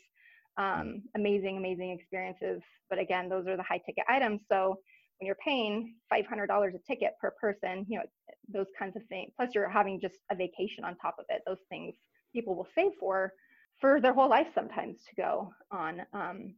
um, 0.57 1.03
amazing, 1.15 1.57
amazing 1.57 1.91
experiences. 1.91 2.61
But 2.89 2.97
again, 2.97 3.29
those 3.29 3.47
are 3.47 3.55
the 3.55 3.63
high 3.63 3.81
ticket 3.85 4.05
items. 4.09 4.41
So 4.51 4.79
when 5.19 5.27
you're 5.27 5.35
paying 5.35 5.95
$500 6.11 6.75
a 6.75 6.79
ticket 6.87 7.13
per 7.21 7.31
person, 7.39 7.85
you 7.87 7.99
know, 7.99 8.05
those 8.51 8.67
kinds 8.77 8.95
of 8.95 9.03
things. 9.09 9.31
Plus, 9.37 9.49
you're 9.53 9.69
having 9.69 9.99
just 10.01 10.15
a 10.31 10.35
vacation 10.35 10.83
on 10.83 10.95
top 10.97 11.15
of 11.19 11.25
it. 11.29 11.41
Those 11.45 11.61
things 11.69 11.95
people 12.33 12.55
will 12.55 12.67
save 12.75 12.91
for 12.99 13.31
for 13.79 13.99
their 13.99 14.13
whole 14.13 14.29
life 14.29 14.47
sometimes 14.55 14.97
to 15.09 15.15
go 15.21 15.53
on. 15.71 16.01
Um, 16.13 16.55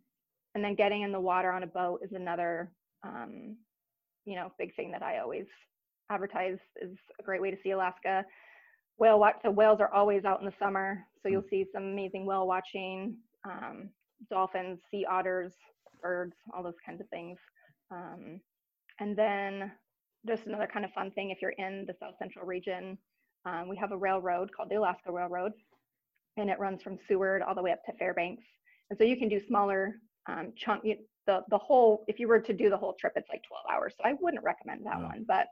and 0.55 0.63
then 0.63 0.75
getting 0.75 1.01
in 1.01 1.11
the 1.11 1.19
water 1.19 1.51
on 1.51 1.63
a 1.63 1.67
boat 1.67 2.01
is 2.03 2.13
another 2.13 2.71
um, 3.03 3.57
you 4.27 4.35
know 4.35 4.51
big 4.59 4.75
thing 4.75 4.91
that 4.91 5.01
I 5.01 5.19
always 5.19 5.45
advertise 6.11 6.57
is 6.81 6.95
a 7.19 7.23
great 7.23 7.41
way 7.41 7.49
to 7.49 7.57
see 7.63 7.71
Alaska. 7.71 8.23
Whale 8.97 9.19
watch. 9.19 9.35
So 9.41 9.51
whales 9.51 9.79
are 9.79 9.93
always 9.93 10.25
out 10.25 10.39
in 10.39 10.45
the 10.45 10.53
summer, 10.59 11.05
so 11.21 11.29
you'll 11.29 11.41
mm. 11.43 11.49
see 11.49 11.65
some 11.73 11.83
amazing 11.83 12.25
whale 12.25 12.45
watching, 12.45 13.15
um, 13.45 13.89
dolphins, 14.29 14.79
sea 14.91 15.05
otters, 15.09 15.53
birds, 16.01 16.35
all 16.53 16.63
those 16.63 16.79
kinds 16.85 16.99
of 17.01 17.09
things. 17.09 17.37
Um, 17.91 18.41
and 18.99 19.15
then 19.15 19.71
just 20.27 20.45
another 20.45 20.67
kind 20.71 20.83
of 20.83 20.91
fun 20.91 21.11
thing 21.11 21.29
if 21.29 21.37
you're 21.41 21.51
in 21.51 21.85
the 21.87 21.93
South 21.99 22.15
Central 22.19 22.45
region, 22.45 22.97
um, 23.45 23.69
we 23.69 23.77
have 23.77 23.91
a 23.91 23.97
railroad 23.97 24.49
called 24.51 24.69
the 24.69 24.75
Alaska 24.75 25.11
Railroad, 25.11 25.53
and 26.35 26.49
it 26.49 26.59
runs 26.59 26.81
from 26.81 26.97
Seward 27.07 27.41
all 27.41 27.55
the 27.55 27.61
way 27.61 27.71
up 27.71 27.83
to 27.85 27.93
Fairbanks. 27.93 28.43
And 28.89 28.97
so 28.97 29.05
you 29.05 29.15
can 29.15 29.29
do 29.29 29.39
smaller 29.47 29.95
um, 30.27 30.53
chunk 30.57 30.83
the 31.27 31.41
the 31.49 31.57
whole 31.57 32.03
if 32.07 32.19
you 32.19 32.27
were 32.27 32.39
to 32.39 32.53
do 32.53 32.69
the 32.69 32.77
whole 32.77 32.95
trip 32.99 33.13
it's 33.15 33.29
like 33.29 33.41
12 33.47 33.63
hours 33.71 33.93
so 33.97 34.03
i 34.09 34.13
wouldn't 34.19 34.43
recommend 34.43 34.85
that 34.85 34.99
one 34.99 35.25
but 35.27 35.47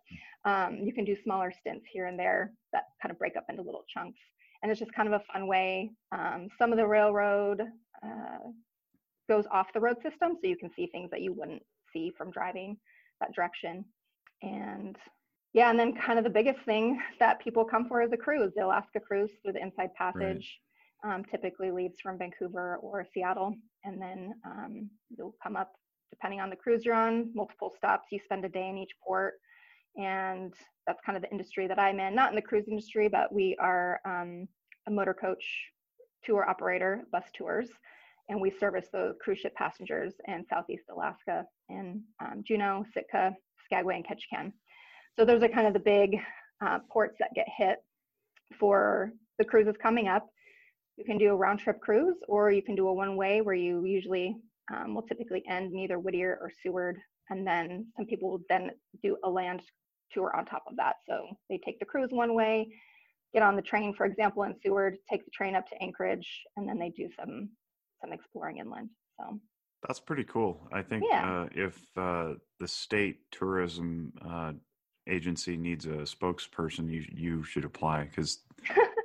um, 0.50 0.78
you 0.82 0.94
can 0.94 1.06
do 1.06 1.16
smaller 1.24 1.54
stints 1.60 1.86
here 1.92 2.08
and 2.08 2.18
there 2.18 2.52
that 2.74 2.84
kind 3.02 3.12
of 3.12 3.20
break 3.20 3.36
up 3.36 3.46
into 3.50 3.62
little 3.62 3.86
chunks 3.94 4.20
and 4.64 4.72
it's 4.72 4.80
just 4.80 4.94
kind 4.94 5.08
of 5.08 5.22
a 5.22 5.24
fun 5.32 5.48
way 5.48 5.92
um, 6.12 6.48
some 6.58 6.72
of 6.72 6.78
the 6.78 6.88
railroad 6.88 7.62
uh, 8.04 8.50
goes 9.30 9.46
off 9.52 9.68
the 9.74 9.80
road 9.80 9.98
system 9.98 10.38
so 10.42 10.48
you 10.48 10.58
can 10.58 10.72
see 10.76 10.88
things 10.88 11.10
that 11.12 11.22
you 11.22 11.34
wouldn't 11.34 11.64
see 11.94 12.12
from 12.18 12.32
driving 12.32 12.76
that 13.22 13.34
direction 13.34 13.86
and 14.42 14.98
yeah, 15.56 15.70
and 15.70 15.80
then 15.80 15.94
kind 15.96 16.20
of 16.20 16.26
the 16.26 16.30
biggest 16.30 16.60
thing 16.66 17.00
that 17.20 17.40
people 17.40 17.64
come 17.64 17.88
for 17.88 18.02
is 18.02 18.12
a 18.12 18.18
cruise. 18.18 18.52
The 18.56 18.66
Alaska 18.66 19.00
cruise 19.00 19.32
through 19.42 19.54
the 19.54 19.62
Inside 19.62 19.94
Passage. 19.96 20.60
Um, 21.04 21.24
typically 21.30 21.72
leaves 21.72 21.96
from 22.02 22.18
Vancouver 22.18 22.78
or 22.78 23.06
Seattle, 23.14 23.54
and 23.84 24.02
then 24.02 24.34
um, 24.46 24.90
you'll 25.16 25.36
come 25.42 25.56
up 25.56 25.72
depending 26.12 26.40
on 26.40 26.50
the 26.50 26.56
cruise 26.56 26.86
you're 26.86 26.96
on, 26.96 27.32
multiple 27.34 27.74
stops. 27.76 28.08
You 28.12 28.20
spend 28.24 28.46
a 28.46 28.50
day 28.50 28.70
in 28.70 28.78
each 28.78 28.92
port, 29.06 29.34
and 29.98 30.54
that's 30.88 31.02
kind 31.06 31.16
of 31.16 31.24
the 31.24 31.32
industry 31.32 31.68
that 31.68 31.80
I'm 31.80 32.00
in. 32.00 32.16
Not 32.16 32.30
in 32.30 32.36
the 32.36 32.42
cruise 32.42 32.68
industry, 32.70 33.10
but 33.10 33.34
we 33.34 33.58
are 33.60 34.00
um, 34.06 34.48
a 34.88 34.92
motor 34.92 35.14
coach 35.14 35.44
tour 36.24 36.48
operator, 36.50 37.04
bus 37.12 37.26
tours, 37.38 37.70
and 38.30 38.42
we 38.42 38.50
service 38.50 38.88
the 38.92 39.16
cruise 39.22 39.40
ship 39.40 39.54
passengers 39.56 40.14
in 40.28 40.46
Southeast 40.50 40.86
Alaska 40.96 41.46
in 41.70 42.02
um, 42.22 42.44
Juneau, 42.46 42.84
Sitka, 42.94 43.34
Skagway, 43.66 43.96
and 43.96 44.06
Ketchikan. 44.06 44.52
So 45.18 45.26
those 45.26 45.44
are 45.44 45.50
kind 45.50 45.68
of 45.68 45.74
the 45.74 45.80
big 45.80 46.18
uh, 46.66 46.80
ports 46.92 47.18
that 47.20 47.30
get 47.36 47.48
hit 47.56 47.78
for 48.60 49.12
the 49.38 49.46
cruises 49.46 49.76
coming 49.82 50.08
up. 50.08 50.28
You 50.98 51.06
can 51.06 51.18
do 51.18 51.30
a 51.30 51.36
round 51.36 51.60
trip 51.60 51.80
cruise, 51.82 52.18
or 52.28 52.52
you 52.52 52.62
can 52.62 52.76
do 52.76 52.88
a 52.88 52.94
one 52.94 53.18
way 53.18 53.42
where 53.42 53.56
you 53.56 53.86
usually 53.86 54.36
um, 54.74 54.96
will 54.96 55.02
typically 55.04 55.44
end 55.50 55.74
in 55.74 55.80
either 55.80 56.00
Whittier 56.00 56.38
or 56.42 56.52
Seward, 56.64 56.98
and 57.30 57.46
then 57.46 57.88
some 57.96 58.06
people 58.06 58.32
will 58.32 58.42
then 58.50 58.72
do 59.04 59.18
a 59.24 59.30
land 59.30 59.62
tour 60.12 60.36
on 60.36 60.46
top 60.46 60.64
of 60.68 60.78
that. 60.78 60.96
So 61.08 61.28
they 61.50 61.60
take 61.64 61.80
the 61.80 61.86
cruise 61.86 62.10
one 62.12 62.34
way, 62.34 62.68
get 63.34 63.44
on 63.44 63.56
the 63.56 63.62
train, 63.62 63.94
for 63.94 64.06
example, 64.06 64.44
in 64.44 64.56
Seward, 64.64 64.96
take 65.10 65.26
the 65.26 65.32
train 65.32 65.56
up 65.56 65.68
to 65.68 65.84
Anchorage, 65.84 66.28
and 66.56 66.68
then 66.68 66.80
they 66.80 66.90
do 66.90 67.10
some 67.20 67.50
some 68.02 68.14
exploring 68.14 68.58
inland. 68.58 68.90
So 69.20 69.40
that's 69.88 70.00
pretty 70.00 70.24
cool. 70.24 70.68
I 70.74 70.82
think 70.82 71.04
yeah. 71.10 71.42
uh, 71.44 71.48
if 71.54 71.78
uh, 71.98 72.34
the 72.60 72.68
state 72.68 73.18
tourism 73.32 74.14
uh, 74.28 74.54
agency 75.08 75.58
needs 75.58 75.86
a 75.86 76.06
spokesperson, 76.06 76.90
you 76.90 77.06
you 77.14 77.44
should 77.44 77.66
apply 77.66 78.06
because. 78.06 78.40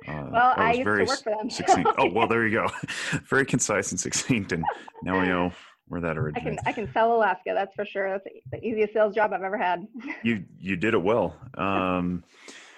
Uh, 0.07 0.27
well, 0.31 0.53
I 0.57 0.73
used 0.73 0.83
very 0.83 1.05
to 1.05 1.09
work 1.09 1.21
for 1.21 1.35
them. 1.37 1.49
succinct. 1.49 1.89
oh 1.97 2.11
well, 2.11 2.27
there 2.27 2.47
you 2.47 2.59
go. 2.59 2.67
very 3.29 3.45
concise 3.45 3.91
and 3.91 3.99
succinct, 3.99 4.51
and 4.51 4.65
now 5.03 5.19
we 5.19 5.27
know 5.27 5.51
where 5.87 6.01
that 6.01 6.17
originates. 6.17 6.59
I 6.65 6.71
can 6.71 6.83
I 6.83 6.85
can 6.85 6.93
sell 6.93 7.15
Alaska. 7.15 7.51
That's 7.53 7.75
for 7.75 7.85
sure. 7.85 8.09
That's 8.09 8.25
the 8.51 8.65
easiest 8.65 8.93
sales 8.93 9.13
job 9.13 9.33
I've 9.33 9.43
ever 9.43 9.57
had. 9.57 9.85
you 10.23 10.43
you 10.59 10.75
did 10.75 10.93
it 10.93 11.03
well. 11.03 11.35
Um, 11.55 12.23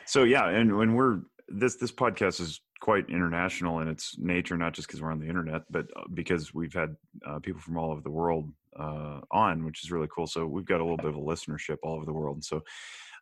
so 0.06 0.24
yeah, 0.24 0.50
and 0.50 0.78
when 0.78 0.94
we're 0.94 1.20
this 1.48 1.76
this 1.76 1.92
podcast 1.92 2.42
is 2.42 2.60
quite 2.82 3.10
international 3.10 3.80
in 3.80 3.88
its 3.88 4.18
nature, 4.18 4.58
not 4.58 4.74
just 4.74 4.90
because 4.90 5.02
we're 5.02 5.12
on 5.12 5.20
the 5.20 5.28
internet, 5.28 5.62
but 5.70 5.86
uh, 5.96 6.02
because 6.14 6.54
we've 6.54 6.74
had 6.74 6.98
uh, 7.26 7.40
people 7.40 7.62
from 7.62 7.78
all 7.78 7.92
over 7.92 8.02
the 8.02 8.12
world 8.12 8.52
uh, 8.78 9.22
on, 9.32 9.64
which 9.64 9.84
is 9.84 9.92
really 9.92 10.10
cool. 10.14 10.28
So 10.28 10.46
we've 10.46 10.66
got 10.66 10.82
a 10.82 10.84
little 10.84 10.98
bit 10.98 11.08
of 11.08 11.16
a 11.16 11.20
listenership 11.20 11.78
all 11.84 11.96
over 11.96 12.06
the 12.06 12.14
world. 12.14 12.36
And 12.38 12.44
so 12.44 12.62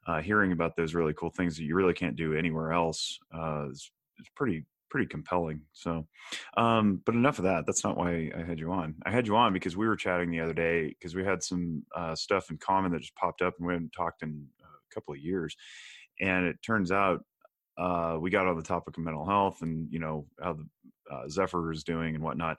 uh, 0.08 0.22
hearing 0.22 0.52
about 0.52 0.76
those 0.76 0.94
really 0.94 1.14
cool 1.14 1.30
things 1.30 1.58
that 1.58 1.64
you 1.64 1.76
really 1.76 1.94
can't 1.94 2.16
do 2.16 2.34
anywhere 2.34 2.72
else 2.72 3.20
uh, 3.34 3.68
is, 3.70 3.92
is 4.20 4.28
pretty 4.36 4.66
pretty 4.90 5.08
compelling. 5.08 5.62
So, 5.72 6.06
um, 6.58 7.02
but 7.06 7.16
enough 7.16 7.40
of 7.40 7.46
that. 7.46 7.66
That's 7.66 7.84
not 7.84 7.98
why 7.98 8.30
I 8.38 8.44
had 8.44 8.60
you 8.60 8.72
on. 8.74 8.96
I 9.06 9.10
had 9.10 9.26
you 9.26 9.38
on 9.38 9.54
because 9.54 9.78
we 9.78 9.88
were 9.88 9.96
chatting 9.96 10.30
the 10.30 10.42
other 10.42 10.54
day 10.54 10.90
because 10.90 11.16
we 11.16 11.24
had 11.24 11.42
some 11.42 11.84
uh, 11.96 12.14
stuff 12.14 12.52
in 12.52 12.58
common 12.58 12.92
that 12.92 13.00
just 13.00 13.16
popped 13.16 13.42
up 13.42 13.54
and 13.58 13.66
we 13.66 13.74
hadn't 13.74 13.94
talked 13.96 14.22
in 14.22 14.46
a 14.62 14.94
couple 14.94 15.14
of 15.14 15.20
years. 15.22 15.56
And 16.20 16.46
it 16.46 16.58
turns 16.62 16.92
out 16.92 17.24
uh, 17.78 18.18
we 18.20 18.30
got 18.30 18.48
on 18.48 18.58
the 18.58 18.64
topic 18.64 18.98
of 18.98 19.04
mental 19.04 19.26
health 19.26 19.62
and 19.62 19.88
you 19.90 20.00
know 20.00 20.28
how 20.44 20.54
the 20.54 20.68
uh, 21.10 21.28
Zephyr 21.30 21.72
is 21.72 21.84
doing 21.84 22.16
and 22.16 22.24
whatnot. 22.24 22.58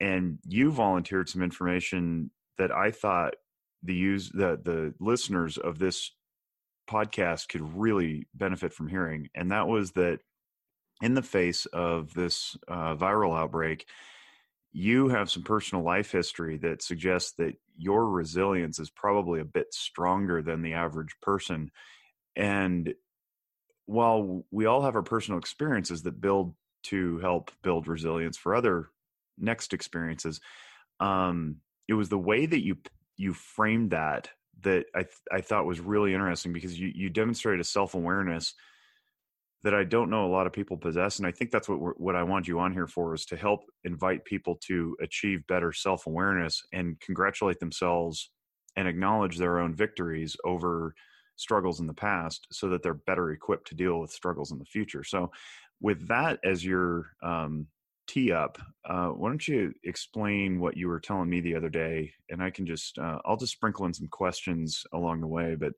And 0.00 0.38
you 0.46 0.72
volunteered 0.72 1.28
some 1.28 1.42
information 1.42 2.30
that 2.56 2.72
I 2.72 2.90
thought 2.90 3.34
the 3.82 3.94
use 3.94 4.30
that 4.30 4.64
the 4.64 4.94
listeners 5.00 5.58
of 5.58 5.78
this 5.78 6.12
podcast 6.88 7.48
could 7.48 7.76
really 7.76 8.26
benefit 8.34 8.72
from 8.72 8.88
hearing, 8.88 9.28
and 9.34 9.50
that 9.52 9.68
was 9.68 9.92
that 9.92 10.20
in 11.02 11.14
the 11.14 11.22
face 11.22 11.66
of 11.66 12.12
this 12.14 12.56
uh, 12.66 12.94
viral 12.96 13.38
outbreak, 13.38 13.86
you 14.72 15.08
have 15.08 15.30
some 15.30 15.42
personal 15.42 15.84
life 15.84 16.10
history 16.10 16.58
that 16.58 16.82
suggests 16.82 17.32
that 17.38 17.54
your 17.76 18.08
resilience 18.08 18.78
is 18.78 18.90
probably 18.90 19.40
a 19.40 19.44
bit 19.44 19.72
stronger 19.72 20.42
than 20.42 20.62
the 20.62 20.74
average 20.74 21.14
person. 21.22 21.70
And 22.36 22.94
while 23.86 24.44
we 24.50 24.66
all 24.66 24.82
have 24.82 24.96
our 24.96 25.02
personal 25.02 25.38
experiences 25.38 26.02
that 26.02 26.20
build 26.20 26.54
to 26.84 27.18
help 27.18 27.50
build 27.62 27.88
resilience 27.88 28.36
for 28.36 28.54
other 28.54 28.88
next 29.38 29.72
experiences, 29.72 30.40
um, 31.00 31.56
it 31.86 31.94
was 31.94 32.08
the 32.08 32.18
way 32.18 32.44
that 32.44 32.64
you 32.64 32.76
you 33.16 33.32
framed 33.32 33.90
that 33.90 34.30
that 34.62 34.86
I 34.94 35.02
th- 35.02 35.14
I 35.32 35.40
thought 35.40 35.66
was 35.66 35.80
really 35.80 36.14
interesting 36.14 36.52
because 36.52 36.78
you 36.78 36.90
you 36.94 37.10
demonstrated 37.10 37.60
a 37.60 37.64
self 37.64 37.94
awareness 37.94 38.54
that 39.64 39.74
I 39.74 39.84
don't 39.84 40.10
know 40.10 40.24
a 40.24 40.30
lot 40.30 40.46
of 40.46 40.52
people 40.52 40.76
possess, 40.76 41.18
and 41.18 41.26
I 41.26 41.32
think 41.32 41.50
that's 41.50 41.68
what 41.68 42.00
what 42.00 42.16
I 42.16 42.22
want 42.22 42.48
you 42.48 42.60
on 42.60 42.72
here 42.72 42.86
for 42.86 43.14
is 43.14 43.24
to 43.26 43.36
help 43.36 43.64
invite 43.84 44.24
people 44.24 44.56
to 44.66 44.96
achieve 45.00 45.46
better 45.46 45.72
self 45.72 46.06
awareness 46.06 46.62
and 46.72 46.98
congratulate 47.00 47.60
themselves 47.60 48.30
and 48.76 48.86
acknowledge 48.86 49.38
their 49.38 49.58
own 49.58 49.74
victories 49.74 50.36
over 50.44 50.94
struggles 51.36 51.80
in 51.80 51.86
the 51.86 51.94
past 51.94 52.46
so 52.52 52.68
that 52.68 52.82
they're 52.82 52.94
better 52.94 53.30
equipped 53.30 53.68
to 53.68 53.74
deal 53.74 54.00
with 54.00 54.10
struggles 54.10 54.50
in 54.52 54.58
the 54.58 54.64
future. 54.64 55.04
So, 55.04 55.30
with 55.80 56.08
that 56.08 56.40
as 56.44 56.64
your 56.64 57.12
um, 57.22 57.66
tee 58.08 58.32
up, 58.32 58.58
uh, 58.88 59.08
why 59.08 59.28
don't 59.28 59.46
you 59.46 59.72
explain 59.84 60.58
what 60.58 60.76
you 60.76 60.88
were 60.88 60.98
telling 60.98 61.28
me 61.28 61.40
the 61.40 61.54
other 61.54 61.68
day? 61.68 62.12
And 62.30 62.42
I 62.42 62.50
can 62.50 62.66
just, 62.66 62.98
uh, 62.98 63.18
I'll 63.24 63.36
just 63.36 63.52
sprinkle 63.52 63.86
in 63.86 63.94
some 63.94 64.08
questions 64.08 64.84
along 64.92 65.20
the 65.20 65.26
way. 65.26 65.54
But 65.54 65.74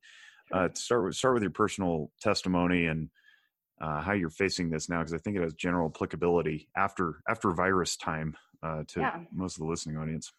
uh, 0.53 0.69
start 0.75 1.05
with 1.05 1.15
start 1.17 1.35
with 1.35 1.43
your 1.43 1.53
personal 1.53 2.11
testimony 2.21 2.87
and 2.87 3.09
uh, 3.81 4.01
how 4.01 4.13
you're 4.13 4.31
facing 4.31 4.71
this 4.71 4.89
now, 4.89 4.99
because 4.99 5.15
I 5.15 5.19
think 5.19 5.37
it 5.37 5.43
has 5.43 5.55
general 5.55 5.91
applicability 5.95 6.69
after 6.77 7.23
after 7.29 7.51
virus 7.53 7.97
time 7.97 8.37
uh, 8.63 8.85
to 8.89 9.01
yeah. 9.01 9.21
most 9.33 9.57
of 9.57 9.61
the 9.61 9.71
listening 9.71 9.97
audience. 9.97 10.33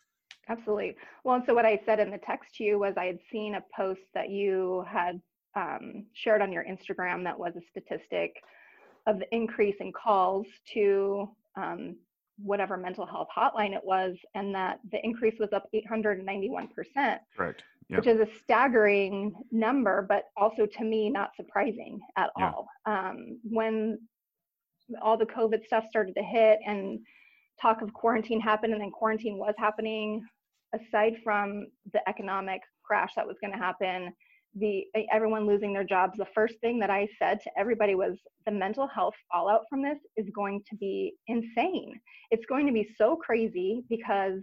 Absolutely. 0.49 0.95
Well, 1.23 1.35
and 1.35 1.43
so 1.45 1.53
what 1.53 1.65
I 1.65 1.79
said 1.85 1.99
in 1.99 2.11
the 2.11 2.17
text 2.17 2.55
to 2.55 2.63
you 2.63 2.79
was 2.79 2.95
I 2.97 3.05
had 3.05 3.19
seen 3.31 3.55
a 3.55 3.63
post 3.75 4.01
that 4.13 4.29
you 4.29 4.85
had 4.87 5.21
um, 5.55 6.05
shared 6.13 6.41
on 6.41 6.51
your 6.51 6.65
Instagram 6.65 7.23
that 7.23 7.37
was 7.37 7.53
a 7.55 7.61
statistic 7.69 8.35
of 9.07 9.19
the 9.19 9.33
increase 9.33 9.75
in 9.79 9.91
calls 9.91 10.45
to 10.73 11.29
um, 11.55 11.95
whatever 12.37 12.77
mental 12.77 13.05
health 13.05 13.27
hotline 13.35 13.73
it 13.75 13.83
was, 13.83 14.15
and 14.35 14.53
that 14.55 14.79
the 14.91 15.03
increase 15.03 15.39
was 15.39 15.49
up 15.53 15.67
891%. 15.73 16.67
Right. 17.37 17.55
Yep. 17.89 17.99
Which 17.99 18.07
is 18.07 18.19
a 18.21 18.27
staggering 18.43 19.33
number, 19.51 20.05
but 20.07 20.25
also 20.37 20.65
to 20.65 20.83
me, 20.83 21.09
not 21.09 21.31
surprising 21.35 21.99
at 22.17 22.29
yeah. 22.37 22.51
all. 22.51 22.67
Um, 22.85 23.39
when 23.43 23.99
all 25.01 25.17
the 25.17 25.25
COVID 25.25 25.65
stuff 25.65 25.85
started 25.89 26.15
to 26.15 26.23
hit 26.23 26.59
and 26.65 26.99
talk 27.61 27.81
of 27.81 27.93
quarantine 27.93 28.39
happened, 28.39 28.73
and 28.73 28.81
then 28.81 28.91
quarantine 28.91 29.37
was 29.37 29.55
happening, 29.57 30.25
aside 30.73 31.17
from 31.23 31.67
the 31.91 32.07
economic 32.07 32.61
crash 32.83 33.11
that 33.15 33.27
was 33.27 33.37
going 33.41 33.51
to 33.51 33.59
happen, 33.59 34.13
the 34.55 34.85
everyone 35.11 35.47
losing 35.47 35.73
their 35.73 35.83
jobs, 35.83 36.17
the 36.17 36.27
first 36.35 36.55
thing 36.59 36.79
that 36.79 36.89
I 36.89 37.07
said 37.17 37.39
to 37.41 37.51
everybody 37.57 37.95
was 37.95 38.17
the 38.45 38.51
mental 38.51 38.87
health 38.87 39.13
fallout 39.31 39.61
from 39.69 39.81
this 39.81 39.97
is 40.17 40.29
going 40.35 40.61
to 40.69 40.75
be 40.75 41.13
insane. 41.27 41.93
It's 42.31 42.45
going 42.45 42.67
to 42.67 42.73
be 42.73 42.93
so 42.97 43.15
crazy 43.15 43.83
because 43.89 44.41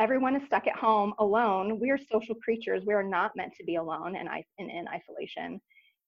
everyone 0.00 0.34
is 0.34 0.42
stuck 0.46 0.66
at 0.66 0.76
home 0.76 1.14
alone. 1.18 1.78
We 1.78 1.90
are 1.90 1.98
social 2.10 2.34
creatures. 2.34 2.82
We 2.86 2.94
are 2.94 3.04
not 3.04 3.32
meant 3.36 3.52
to 3.58 3.64
be 3.64 3.76
alone 3.76 4.16
and 4.16 4.28
in, 4.58 4.70
in 4.70 4.86
isolation. 4.88 5.60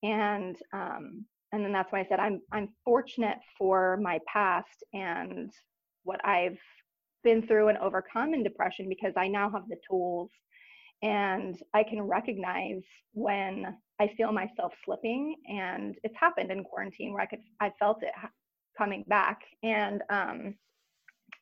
And 0.02 0.56
um, 0.72 1.24
and 1.52 1.64
then 1.64 1.72
that's 1.72 1.92
why 1.92 2.00
I 2.00 2.06
said 2.08 2.18
I'm 2.18 2.40
I'm 2.52 2.68
fortunate 2.84 3.38
for 3.56 3.98
my 4.02 4.18
past 4.30 4.82
and 4.92 5.52
what 6.02 6.24
I've 6.24 6.58
been 7.22 7.46
through 7.46 7.68
and 7.68 7.78
overcome 7.78 8.34
in 8.34 8.42
depression 8.42 8.88
because 8.88 9.14
I 9.16 9.28
now 9.28 9.50
have 9.50 9.68
the 9.68 9.76
tools 9.88 10.30
and 11.02 11.56
I 11.74 11.82
can 11.82 12.02
recognize 12.02 12.82
when 13.12 13.76
I 14.00 14.08
feel 14.16 14.32
myself 14.32 14.72
slipping, 14.84 15.36
and 15.48 15.96
it's 16.02 16.16
happened 16.18 16.50
in 16.50 16.64
quarantine 16.64 17.12
where 17.12 17.22
I 17.22 17.26
could 17.26 17.40
I 17.60 17.72
felt 17.78 18.02
it 18.02 18.12
coming 18.76 19.04
back, 19.08 19.40
and 19.62 20.02
um, 20.10 20.54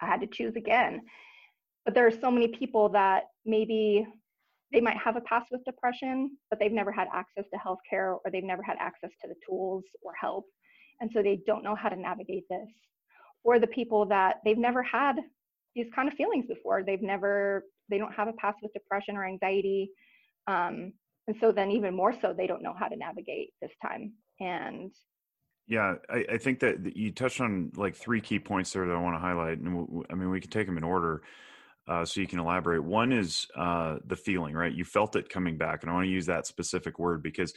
I 0.00 0.06
had 0.06 0.20
to 0.20 0.26
choose 0.26 0.56
again. 0.56 1.02
But 1.84 1.94
there 1.94 2.06
are 2.06 2.10
so 2.12 2.30
many 2.30 2.48
people 2.48 2.88
that 2.90 3.24
maybe 3.44 4.06
they 4.72 4.80
might 4.80 4.96
have 4.96 5.16
a 5.16 5.20
past 5.20 5.48
with 5.52 5.64
depression, 5.64 6.36
but 6.50 6.58
they've 6.58 6.72
never 6.72 6.90
had 6.90 7.08
access 7.12 7.44
to 7.52 7.58
healthcare 7.58 8.18
or 8.24 8.30
they've 8.32 8.42
never 8.42 8.62
had 8.62 8.76
access 8.80 9.10
to 9.20 9.28
the 9.28 9.34
tools 9.46 9.84
or 10.02 10.12
help, 10.20 10.46
and 11.00 11.10
so 11.12 11.22
they 11.22 11.40
don't 11.46 11.64
know 11.64 11.74
how 11.74 11.88
to 11.88 11.96
navigate 11.96 12.44
this. 12.48 12.68
Or 13.44 13.58
the 13.58 13.66
people 13.66 14.06
that 14.06 14.36
they've 14.44 14.58
never 14.58 14.82
had 14.82 15.16
these 15.74 15.86
kind 15.94 16.08
of 16.08 16.14
feelings 16.14 16.46
before. 16.46 16.82
They've 16.82 17.02
never 17.02 17.64
they 17.88 17.98
don't 17.98 18.14
have 18.14 18.28
a 18.28 18.32
past 18.34 18.58
with 18.62 18.72
depression 18.72 19.16
or 19.16 19.24
anxiety 19.24 19.90
um, 20.46 20.92
and 21.26 21.36
so 21.40 21.52
then 21.52 21.70
even 21.70 21.94
more 21.94 22.14
so 22.20 22.34
they 22.36 22.46
don't 22.46 22.62
know 22.62 22.74
how 22.78 22.88
to 22.88 22.96
navigate 22.96 23.50
this 23.62 23.70
time. 23.82 24.12
And 24.40 24.92
yeah 25.66 25.94
I, 26.10 26.24
I 26.32 26.38
think 26.38 26.60
that 26.60 26.96
you 26.96 27.10
touched 27.10 27.40
on 27.40 27.72
like 27.76 27.96
three 27.96 28.20
key 28.20 28.38
points 28.38 28.72
there 28.72 28.86
that 28.86 28.94
i 28.94 29.00
want 29.00 29.14
to 29.14 29.18
highlight 29.20 29.58
and 29.58 30.04
i 30.10 30.14
mean 30.14 30.28
we 30.28 30.40
can 30.40 30.50
take 30.50 30.66
them 30.66 30.76
in 30.76 30.84
order 30.84 31.22
uh, 31.86 32.02
so 32.02 32.22
you 32.22 32.26
can 32.26 32.38
elaborate. 32.38 32.82
One 32.82 33.12
is 33.12 33.46
uh, 33.54 33.96
the 34.06 34.16
feeling 34.16 34.54
right? 34.54 34.72
You 34.72 34.84
felt 34.84 35.16
it 35.16 35.28
coming 35.28 35.58
back 35.58 35.82
and 35.82 35.90
i 35.90 35.94
want 35.94 36.06
to 36.06 36.10
use 36.10 36.26
that 36.26 36.46
specific 36.46 36.98
word 36.98 37.22
because 37.22 37.54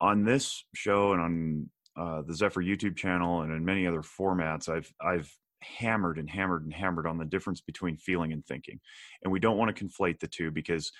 on 0.00 0.24
this 0.24 0.64
show 0.74 1.12
and 1.12 1.20
on 1.20 1.70
uh, 1.96 2.22
the 2.22 2.34
Zephyr 2.34 2.60
YouTube 2.62 2.96
channel 2.96 3.40
and 3.42 3.52
in 3.52 3.64
many 3.64 3.86
other 3.86 4.02
formats, 4.02 4.68
I've 4.68 4.92
I've 5.00 5.30
hammered 5.62 6.18
and 6.18 6.28
hammered 6.28 6.64
and 6.64 6.72
hammered 6.74 7.06
on 7.06 7.18
the 7.18 7.24
difference 7.24 7.60
between 7.60 7.96
feeling 7.96 8.32
and 8.32 8.44
thinking, 8.44 8.80
and 9.22 9.32
we 9.32 9.40
don't 9.40 9.56
want 9.58 9.74
to 9.74 9.84
conflate 9.84 10.20
the 10.20 10.28
two 10.28 10.50
because 10.50 10.92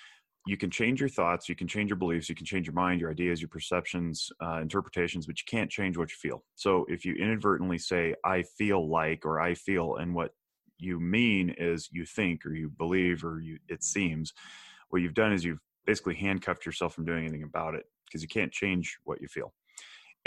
you 0.45 0.55
can 0.55 0.69
change 0.69 1.01
your 1.01 1.09
thoughts, 1.09 1.49
you 1.49 1.55
can 1.55 1.67
change 1.67 1.89
your 1.89 1.97
beliefs, 1.97 2.29
you 2.29 2.35
can 2.35 2.45
change 2.45 2.67
your 2.67 2.73
mind, 2.73 3.01
your 3.01 3.11
ideas, 3.11 3.41
your 3.41 3.49
perceptions, 3.49 4.29
uh, 4.41 4.59
interpretations, 4.61 5.25
but 5.27 5.37
you 5.39 5.45
can't 5.45 5.69
change 5.69 5.97
what 5.97 6.09
you 6.09 6.15
feel. 6.15 6.43
So 6.55 6.85
if 6.87 7.03
you 7.05 7.15
inadvertently 7.15 7.77
say 7.77 8.15
"I 8.23 8.43
feel 8.43 8.89
like" 8.89 9.25
or 9.25 9.41
"I 9.41 9.55
feel," 9.55 9.97
and 9.97 10.15
what 10.15 10.31
you 10.79 10.99
mean 10.99 11.49
is 11.57 11.89
you 11.91 12.05
think 12.05 12.45
or 12.45 12.53
you 12.53 12.69
believe 12.69 13.25
or 13.25 13.41
you 13.41 13.59
it 13.67 13.83
seems, 13.83 14.33
what 14.89 15.01
you've 15.01 15.13
done 15.13 15.33
is 15.33 15.43
you've 15.43 15.59
basically 15.85 16.15
handcuffed 16.15 16.65
yourself 16.65 16.93
from 16.93 17.05
doing 17.05 17.23
anything 17.25 17.43
about 17.43 17.75
it 17.75 17.85
because 18.05 18.21
you 18.21 18.27
can't 18.27 18.51
change 18.51 18.97
what 19.03 19.21
you 19.21 19.27
feel 19.27 19.53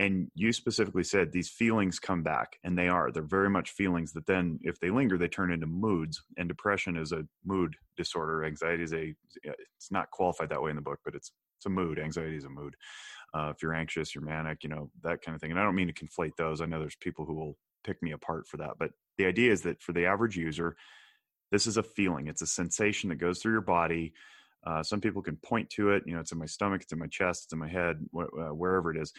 and 0.00 0.30
you 0.34 0.50
specifically 0.50 1.04
said 1.04 1.30
these 1.30 1.50
feelings 1.50 1.98
come 1.98 2.22
back 2.22 2.58
and 2.64 2.76
they 2.76 2.88
are 2.88 3.12
they're 3.12 3.22
very 3.22 3.50
much 3.50 3.70
feelings 3.72 4.12
that 4.14 4.26
then 4.26 4.58
if 4.62 4.80
they 4.80 4.88
linger 4.88 5.18
they 5.18 5.28
turn 5.28 5.52
into 5.52 5.66
moods 5.66 6.22
and 6.38 6.48
depression 6.48 6.96
is 6.96 7.12
a 7.12 7.26
mood 7.44 7.76
disorder 7.98 8.44
anxiety 8.44 8.82
is 8.82 8.94
a 8.94 9.14
it's 9.44 9.92
not 9.92 10.10
qualified 10.10 10.48
that 10.48 10.62
way 10.62 10.70
in 10.70 10.76
the 10.76 10.82
book 10.82 10.98
but 11.04 11.14
it's 11.14 11.32
it's 11.58 11.66
a 11.66 11.68
mood 11.68 11.98
anxiety 11.98 12.36
is 12.36 12.44
a 12.44 12.48
mood. 12.48 12.74
Uh, 13.34 13.52
if 13.54 13.62
you're 13.62 13.74
anxious 13.74 14.14
you're 14.14 14.24
manic 14.24 14.64
you 14.64 14.70
know 14.70 14.90
that 15.02 15.20
kind 15.20 15.34
of 15.34 15.40
thing 15.40 15.50
and 15.50 15.60
i 15.60 15.62
don't 15.62 15.74
mean 15.76 15.92
to 15.92 16.04
conflate 16.04 16.34
those 16.36 16.62
i 16.62 16.66
know 16.66 16.80
there's 16.80 16.96
people 16.96 17.26
who 17.26 17.34
will 17.34 17.56
pick 17.84 18.02
me 18.02 18.12
apart 18.12 18.48
for 18.48 18.56
that 18.56 18.72
but 18.78 18.90
the 19.18 19.26
idea 19.26 19.52
is 19.52 19.60
that 19.60 19.80
for 19.82 19.92
the 19.92 20.06
average 20.06 20.36
user 20.36 20.74
this 21.52 21.66
is 21.66 21.76
a 21.76 21.82
feeling 21.82 22.26
it's 22.26 22.42
a 22.42 22.46
sensation 22.46 23.10
that 23.10 23.16
goes 23.16 23.38
through 23.38 23.52
your 23.52 23.60
body 23.60 24.12
uh, 24.66 24.82
some 24.82 25.00
people 25.00 25.22
can 25.22 25.36
point 25.36 25.68
to 25.70 25.90
it 25.90 26.02
you 26.06 26.14
know 26.14 26.20
it's 26.20 26.32
in 26.32 26.38
my 26.38 26.46
stomach 26.46 26.82
it's 26.82 26.92
in 26.92 26.98
my 26.98 27.06
chest 27.06 27.44
it's 27.44 27.52
in 27.52 27.58
my 27.58 27.68
head 27.68 27.96
wh- 28.14 28.32
uh, 28.38 28.52
wherever 28.54 28.90
it 28.90 29.00
is 29.00 29.12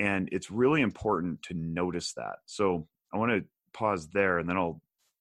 and 0.00 0.28
it's 0.32 0.50
really 0.50 0.80
important 0.80 1.42
to 1.42 1.54
notice 1.54 2.12
that. 2.14 2.36
So 2.46 2.86
i 3.12 3.16
want 3.18 3.32
to 3.32 3.44
pause 3.72 4.08
there 4.08 4.38
and 4.38 4.48
then 4.48 4.56
i'll 4.56 4.80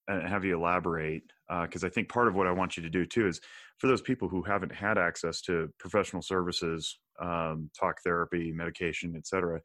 uh, 0.10 0.28
have 0.28 0.44
you 0.44 0.58
elaborate 0.58 1.24
because 1.64 1.84
uh, 1.84 1.88
i 1.88 1.90
think 1.90 2.10
part 2.10 2.28
of 2.28 2.36
what 2.36 2.48
i 2.48 2.52
want 2.52 2.78
you 2.78 2.84
to 2.84 2.90
do 2.90 3.06
too 3.06 3.28
is 3.28 3.40
for 3.78 3.88
those 3.88 4.02
people 4.02 4.28
who 4.28 4.42
haven't 4.42 4.74
had 4.74 4.98
access 4.98 5.42
to 5.42 5.70
professional 5.80 6.22
services 6.22 6.98
um, 7.20 7.70
talk 7.80 8.02
therapy 8.04 8.52
medication 8.52 9.16
etc 9.16 9.60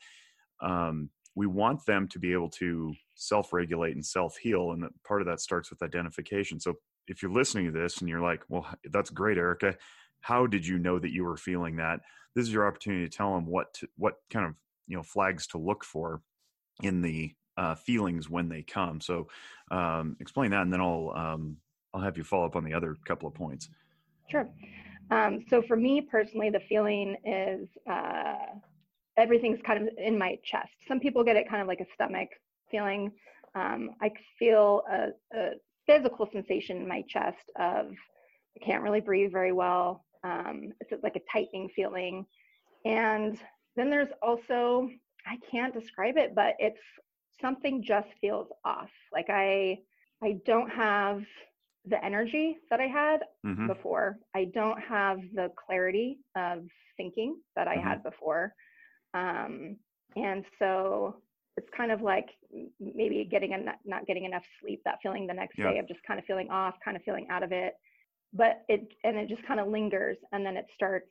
um, 0.63 1.09
we 1.37 1.47
want 1.47 1.85
them 1.87 2.07
to 2.09 2.19
be 2.19 2.33
able 2.33 2.49
to 2.49 2.95
self-regulate 3.15 3.95
and 3.95 4.05
self-heal 4.05 4.73
and 4.73 4.85
part 5.07 5.21
of 5.21 5.27
that 5.27 5.41
starts 5.41 5.71
with 5.71 5.83
identification. 5.83 6.61
So 6.61 6.75
if 7.09 7.23
you're 7.23 7.33
listening 7.33 7.67
to 7.67 7.73
this 7.73 7.99
and 7.99 8.09
you're 8.09 8.21
like 8.21 8.43
well 8.49 8.67
that's 8.91 9.11
great 9.11 9.39
erica. 9.39 9.77
How 10.21 10.47
did 10.47 10.67
you 10.67 10.79
know 10.79 10.99
that 10.99 11.13
you 11.13 11.25
were 11.25 11.37
feeling 11.37 11.77
that? 11.77 12.01
This 12.35 12.47
is 12.47 12.53
your 12.53 12.67
opportunity 12.67 13.07
to 13.07 13.15
tell 13.15 13.35
them 13.35 13.47
what 13.47 13.75
to, 13.75 13.89
what 13.97 14.15
kind 14.31 14.47
of 14.47 14.55
you 14.87 14.97
know 14.97 15.03
flags 15.03 15.47
to 15.49 15.59
look 15.59 15.85
for 15.85 16.21
in 16.83 17.03
the 17.03 17.33
uh, 17.57 17.75
feelings 17.75 18.29
when 18.29 18.49
they 18.49 18.63
come. 18.63 19.01
So 19.01 19.29
um, 19.71 20.17
explain 20.21 20.51
that, 20.51 20.63
and 20.63 20.73
then 20.73 20.81
I'll 20.81 21.13
um, 21.15 21.57
I'll 21.93 22.03
have 22.03 22.17
you 22.17 22.25
follow 22.25 22.47
up 22.47 22.57
on 22.57 22.65
the 22.65 22.75
other 22.75 22.97
couple 23.07 23.29
of 23.29 23.35
points. 23.35 23.69
Sure. 24.31 24.49
Um, 25.11 25.45
so 25.51 25.63
for 25.63 25.77
me 25.77 26.01
personally, 26.01 26.51
the 26.51 26.61
feeling 26.69 27.17
is 27.25 27.69
uh, 27.91 28.59
everything's 29.17 29.61
kind 29.67 29.83
of 29.83 29.95
in 29.99 30.19
my 30.19 30.39
chest. 30.45 30.73
Some 30.89 30.99
people 30.99 31.23
get 31.23 31.37
it 31.37 31.49
kind 31.49 31.63
of 31.63 31.69
like 31.69 31.81
a 31.81 31.87
stomach 31.95 32.29
feeling. 32.71 33.13
Um, 33.55 33.91
I 34.01 34.11
feel 34.39 34.83
a, 34.91 35.39
a, 35.39 35.51
physical 35.87 36.27
sensation 36.33 36.79
in 36.79 36.89
my 36.89 37.05
chest 37.07 37.51
of 37.57 37.89
I 37.91 38.65
can't 38.65 38.83
really 38.83 39.03
breathe 39.03 39.31
very 39.31 39.53
well. 39.53 40.07
Um, 40.25 40.73
it's 40.81 41.03
like 41.03 41.17
a 41.17 41.21
tightening 41.31 41.69
feeling, 41.77 42.25
and 42.87 43.39
then 43.77 43.91
there's 43.91 44.09
also, 44.23 44.89
I 45.27 45.39
can't 45.51 45.75
describe 45.75 46.17
it, 46.17 46.35
but 46.35 46.55
it's 46.59 46.81
something 47.41 47.83
just 47.83 48.09
feels 48.21 48.49
off. 48.65 48.91
Like 49.13 49.27
I, 49.29 49.79
I 50.23 50.39
don't 50.47 50.71
have 50.71 51.23
the 51.87 52.03
energy 52.03 52.57
that 52.71 52.81
I 52.81 52.87
had 52.87 53.21
mm-hmm. 53.45 53.67
before. 53.67 54.17
I 54.35 54.47
don't 54.47 54.81
have 54.81 55.19
the 55.35 55.51
clarity 55.67 56.19
of 56.37 56.65
thinking 56.97 57.37
that 57.57 57.69
I 57.69 57.77
mm-hmm. 57.77 57.89
had 57.89 58.03
before. 58.03 58.55
Um, 59.13 59.77
and 60.17 60.45
so 60.59 61.17
it's 61.57 61.69
kind 61.77 61.93
of 61.93 62.03
like 62.03 62.29
maybe 62.81 63.27
getting 63.31 63.53
a, 63.53 63.75
not 63.85 64.07
getting 64.07 64.25
enough 64.25 64.45
sleep, 64.61 64.81
that 64.85 64.99
feeling 65.03 65.27
the 65.27 65.35
next 65.35 65.59
yeah. 65.59 65.73
day 65.73 65.79
of 65.79 65.89
just 65.89 66.01
kind 66.07 66.19
of 66.19 66.25
feeling 66.27 66.51
off, 66.51 66.75
kind 66.85 66.97
of 66.97 67.03
feeling 67.03 67.27
out 67.31 67.43
of 67.43 67.53
it. 67.53 67.75
But 68.35 68.65
it, 68.69 68.89
and 69.05 69.17
it 69.17 69.29
just 69.29 69.47
kind 69.47 69.61
of 69.61 69.69
lingers 69.69 70.17
and 70.33 70.45
then 70.45 70.57
it 70.57 70.67
starts 70.75 71.09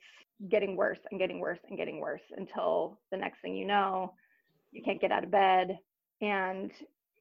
getting 0.49 0.75
worse 0.75 0.99
and 1.09 1.19
getting 1.19 1.39
worse 1.39 1.59
and 1.69 1.77
getting 1.77 1.99
worse 1.99 2.21
until 2.35 2.99
the 3.11 3.17
next 3.17 3.41
thing 3.41 3.55
you 3.55 3.65
know, 3.65 4.13
you 4.71 4.83
can't 4.83 4.99
get 4.99 5.11
out 5.11 5.23
of 5.23 5.31
bed 5.31 5.77
and 6.21 6.71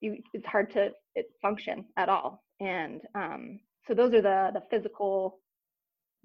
you 0.00 0.18
it's 0.32 0.46
hard 0.46 0.72
to 0.72 0.90
it, 1.14 1.26
function 1.40 1.84
at 1.96 2.08
all. 2.08 2.42
And 2.60 3.00
um, 3.14 3.60
so 3.86 3.94
those 3.94 4.12
are 4.14 4.22
the 4.22 4.50
the 4.52 4.62
physical 4.70 5.38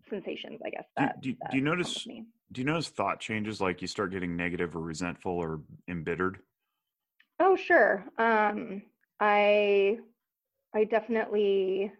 sensations, 0.09 0.59
I 0.65 0.69
guess. 0.69 0.85
That, 0.97 1.21
do, 1.21 1.31
do, 1.31 1.37
that 1.41 1.51
do 1.51 1.57
you 1.57 1.63
notice? 1.63 2.03
Do 2.51 2.61
you 2.61 2.65
notice 2.65 2.87
thought 2.87 3.19
changes 3.19 3.59
like 3.59 3.81
you 3.81 3.87
start 3.87 4.11
getting 4.11 4.37
negative 4.37 4.75
or 4.75 4.79
resentful 4.79 5.33
or 5.33 5.61
embittered? 5.87 6.39
Oh, 7.39 7.55
sure. 7.55 8.05
Um, 8.17 8.81
I 9.19 9.97
I 10.73 10.85
definitely 10.85 11.91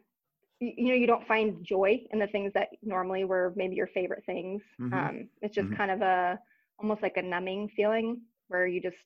you 0.60 0.88
know 0.88 0.96
you 0.96 1.08
don't 1.08 1.28
find 1.28 1.64
joy 1.64 2.02
in 2.12 2.20
the 2.20 2.28
things 2.28 2.52
that 2.54 2.70
normally 2.82 3.24
were 3.24 3.54
maybe 3.56 3.76
your 3.76 3.88
favorite 3.88 4.24
things. 4.26 4.62
Mm-hmm. 4.80 4.94
um, 4.94 5.30
it's 5.42 5.56
just 5.56 5.68
mm-hmm. 5.68 5.78
kind 5.78 5.92
of 5.92 6.02
a 6.02 6.40
almost 6.80 7.02
like 7.02 7.18
a 7.18 7.22
numbing 7.22 7.70
feeling 7.76 8.22
where 8.48 8.68
you 8.68 8.82
just 8.82 8.98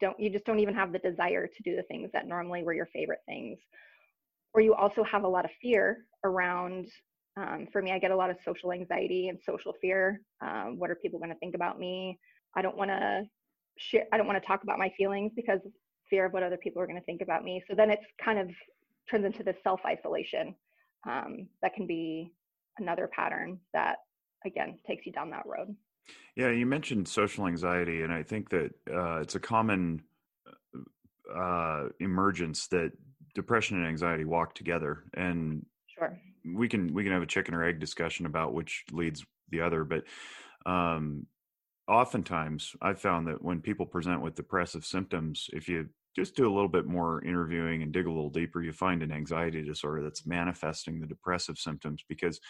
don't 0.00 0.18
you 0.20 0.30
just 0.30 0.44
don't 0.44 0.58
even 0.58 0.74
have 0.74 0.92
the 0.92 0.98
desire 0.98 1.46
to 1.46 1.62
do 1.62 1.74
the 1.74 1.82
things 1.84 2.10
that 2.12 2.26
normally 2.26 2.62
were 2.62 2.74
your 2.74 2.88
favorite 2.92 3.22
things. 3.26 3.58
Or 4.54 4.60
you 4.60 4.74
also 4.74 5.04
have 5.04 5.24
a 5.24 5.28
lot 5.28 5.44
of 5.44 5.50
fear 5.60 6.04
around 6.24 6.88
um, 7.36 7.68
for 7.72 7.80
me 7.80 7.92
i 7.92 7.98
get 7.98 8.10
a 8.10 8.16
lot 8.16 8.30
of 8.30 8.36
social 8.44 8.72
anxiety 8.72 9.28
and 9.28 9.38
social 9.44 9.72
fear. 9.80 10.20
Um, 10.40 10.78
what 10.78 10.90
are 10.90 10.96
people 10.96 11.18
going 11.18 11.32
to 11.32 11.38
think 11.38 11.54
about 11.54 11.78
me? 11.78 12.18
I 12.56 12.62
don't 12.62 12.76
want 12.76 12.90
to 12.90 13.24
share 13.76 14.06
i 14.12 14.16
don't 14.16 14.26
want 14.26 14.40
to 14.40 14.46
talk 14.46 14.64
about 14.64 14.78
my 14.78 14.92
feelings 14.96 15.32
because 15.36 15.60
fear 16.10 16.26
of 16.26 16.32
what 16.32 16.42
other 16.42 16.56
people 16.56 16.82
are 16.82 16.86
going 16.86 16.98
to 16.98 17.04
think 17.04 17.20
about 17.20 17.44
me. 17.44 17.62
So 17.68 17.74
then 17.74 17.90
it's 17.90 18.04
kind 18.22 18.38
of 18.38 18.50
turns 19.10 19.24
into 19.24 19.42
this 19.42 19.56
self 19.62 19.80
isolation 19.86 20.54
um, 21.06 21.48
that 21.62 21.74
can 21.74 21.86
be 21.86 22.32
another 22.78 23.08
pattern 23.14 23.58
that 23.72 23.98
again 24.46 24.78
takes 24.86 25.04
you 25.06 25.12
down 25.12 25.30
that 25.30 25.46
road. 25.46 25.74
Yeah 26.36 26.50
you 26.50 26.66
mentioned 26.66 27.06
social 27.08 27.46
anxiety 27.46 28.02
and 28.02 28.12
i 28.12 28.22
think 28.22 28.48
that 28.50 28.70
uh, 28.90 29.20
it's 29.20 29.34
a 29.34 29.40
common 29.40 30.02
uh, 31.34 31.88
emergence 32.00 32.68
that 32.68 32.92
depression 33.34 33.76
and 33.76 33.86
anxiety 33.86 34.24
walk 34.24 34.54
together 34.54 35.04
and 35.14 35.64
sure. 35.86 36.18
we 36.54 36.68
can 36.68 36.92
we 36.94 37.02
can 37.04 37.12
have 37.12 37.22
a 37.22 37.26
chicken 37.26 37.54
or 37.54 37.64
egg 37.64 37.78
discussion 37.78 38.26
about 38.26 38.54
which 38.54 38.84
leads 38.92 39.24
the 39.50 39.60
other 39.60 39.84
but 39.84 40.04
um, 40.64 41.26
oftentimes 41.86 42.74
i've 42.80 43.00
found 43.00 43.26
that 43.26 43.42
when 43.42 43.60
people 43.60 43.86
present 43.86 44.22
with 44.22 44.34
depressive 44.34 44.84
symptoms 44.84 45.50
if 45.52 45.68
you 45.68 45.88
just 46.18 46.34
do 46.34 46.50
a 46.50 46.54
little 46.54 46.68
bit 46.68 46.86
more 46.86 47.24
interviewing 47.24 47.82
and 47.82 47.92
dig 47.92 48.06
a 48.06 48.10
little 48.10 48.30
deeper, 48.30 48.62
you 48.62 48.72
find 48.72 49.02
an 49.02 49.12
anxiety 49.12 49.62
disorder 49.62 50.02
that's 50.02 50.26
manifesting 50.26 51.00
the 51.00 51.06
depressive 51.06 51.58
symptoms 51.58 52.04
because 52.08 52.40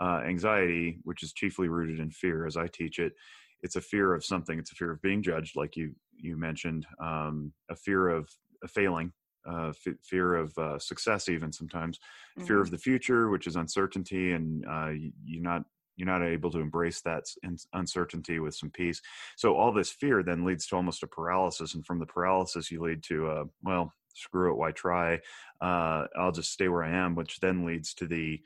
uh, 0.00 0.20
anxiety, 0.26 0.98
which 1.04 1.22
is 1.22 1.32
chiefly 1.32 1.68
rooted 1.68 2.00
in 2.00 2.10
fear, 2.10 2.46
as 2.46 2.56
I 2.56 2.66
teach 2.66 2.98
it, 2.98 3.14
it's 3.62 3.76
a 3.76 3.80
fear 3.80 4.14
of 4.14 4.24
something. 4.24 4.58
It's 4.58 4.72
a 4.72 4.76
fear 4.76 4.92
of 4.92 5.02
being 5.02 5.22
judged, 5.22 5.56
like 5.56 5.76
you 5.76 5.94
you 6.16 6.36
mentioned, 6.36 6.86
um, 7.00 7.52
a 7.70 7.76
fear 7.76 8.08
of 8.08 8.28
a 8.62 8.68
failing, 8.68 9.12
uh, 9.48 9.68
f- 9.68 9.94
fear 10.02 10.34
of 10.34 10.56
uh, 10.58 10.78
success, 10.78 11.28
even 11.28 11.52
sometimes, 11.52 11.98
mm-hmm. 11.98 12.46
fear 12.46 12.60
of 12.60 12.66
mm-hmm. 12.66 12.74
the 12.74 12.80
future, 12.80 13.30
which 13.30 13.46
is 13.46 13.56
uncertainty, 13.56 14.32
and 14.32 14.64
uh, 14.66 14.90
you, 14.90 15.12
you're 15.24 15.42
not 15.42 15.64
you're 15.98 16.06
not 16.06 16.22
able 16.22 16.50
to 16.52 16.60
embrace 16.60 17.00
that 17.02 17.24
uncertainty 17.72 18.38
with 18.38 18.54
some 18.54 18.70
peace. 18.70 19.02
So 19.36 19.56
all 19.56 19.72
this 19.72 19.90
fear 19.90 20.22
then 20.22 20.44
leads 20.44 20.66
to 20.68 20.76
almost 20.76 21.02
a 21.02 21.08
paralysis, 21.08 21.74
and 21.74 21.84
from 21.84 21.98
the 21.98 22.06
paralysis 22.06 22.70
you 22.70 22.80
lead 22.80 23.02
to 23.04 23.28
uh, 23.28 23.44
well, 23.62 23.92
screw 24.14 24.52
it, 24.52 24.56
why 24.56 24.70
try? 24.70 25.16
Uh, 25.60 26.06
I'll 26.16 26.32
just 26.32 26.52
stay 26.52 26.68
where 26.68 26.84
I 26.84 26.90
am, 26.90 27.16
which 27.16 27.40
then 27.40 27.66
leads 27.66 27.94
to 27.94 28.06
the 28.06 28.40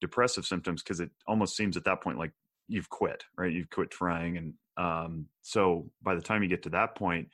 depressive 0.00 0.44
symptoms 0.44 0.82
because 0.82 1.00
it 1.00 1.10
almost 1.26 1.56
seems 1.56 1.76
at 1.76 1.84
that 1.84 2.02
point 2.02 2.18
like 2.18 2.32
you've 2.68 2.90
quit, 2.90 3.24
right? 3.36 3.52
You've 3.52 3.70
quit 3.70 3.90
trying, 3.90 4.36
and 4.36 4.54
um, 4.76 5.26
so 5.40 5.90
by 6.02 6.14
the 6.14 6.20
time 6.20 6.42
you 6.42 6.48
get 6.48 6.64
to 6.64 6.70
that 6.70 6.94
point, 6.94 7.28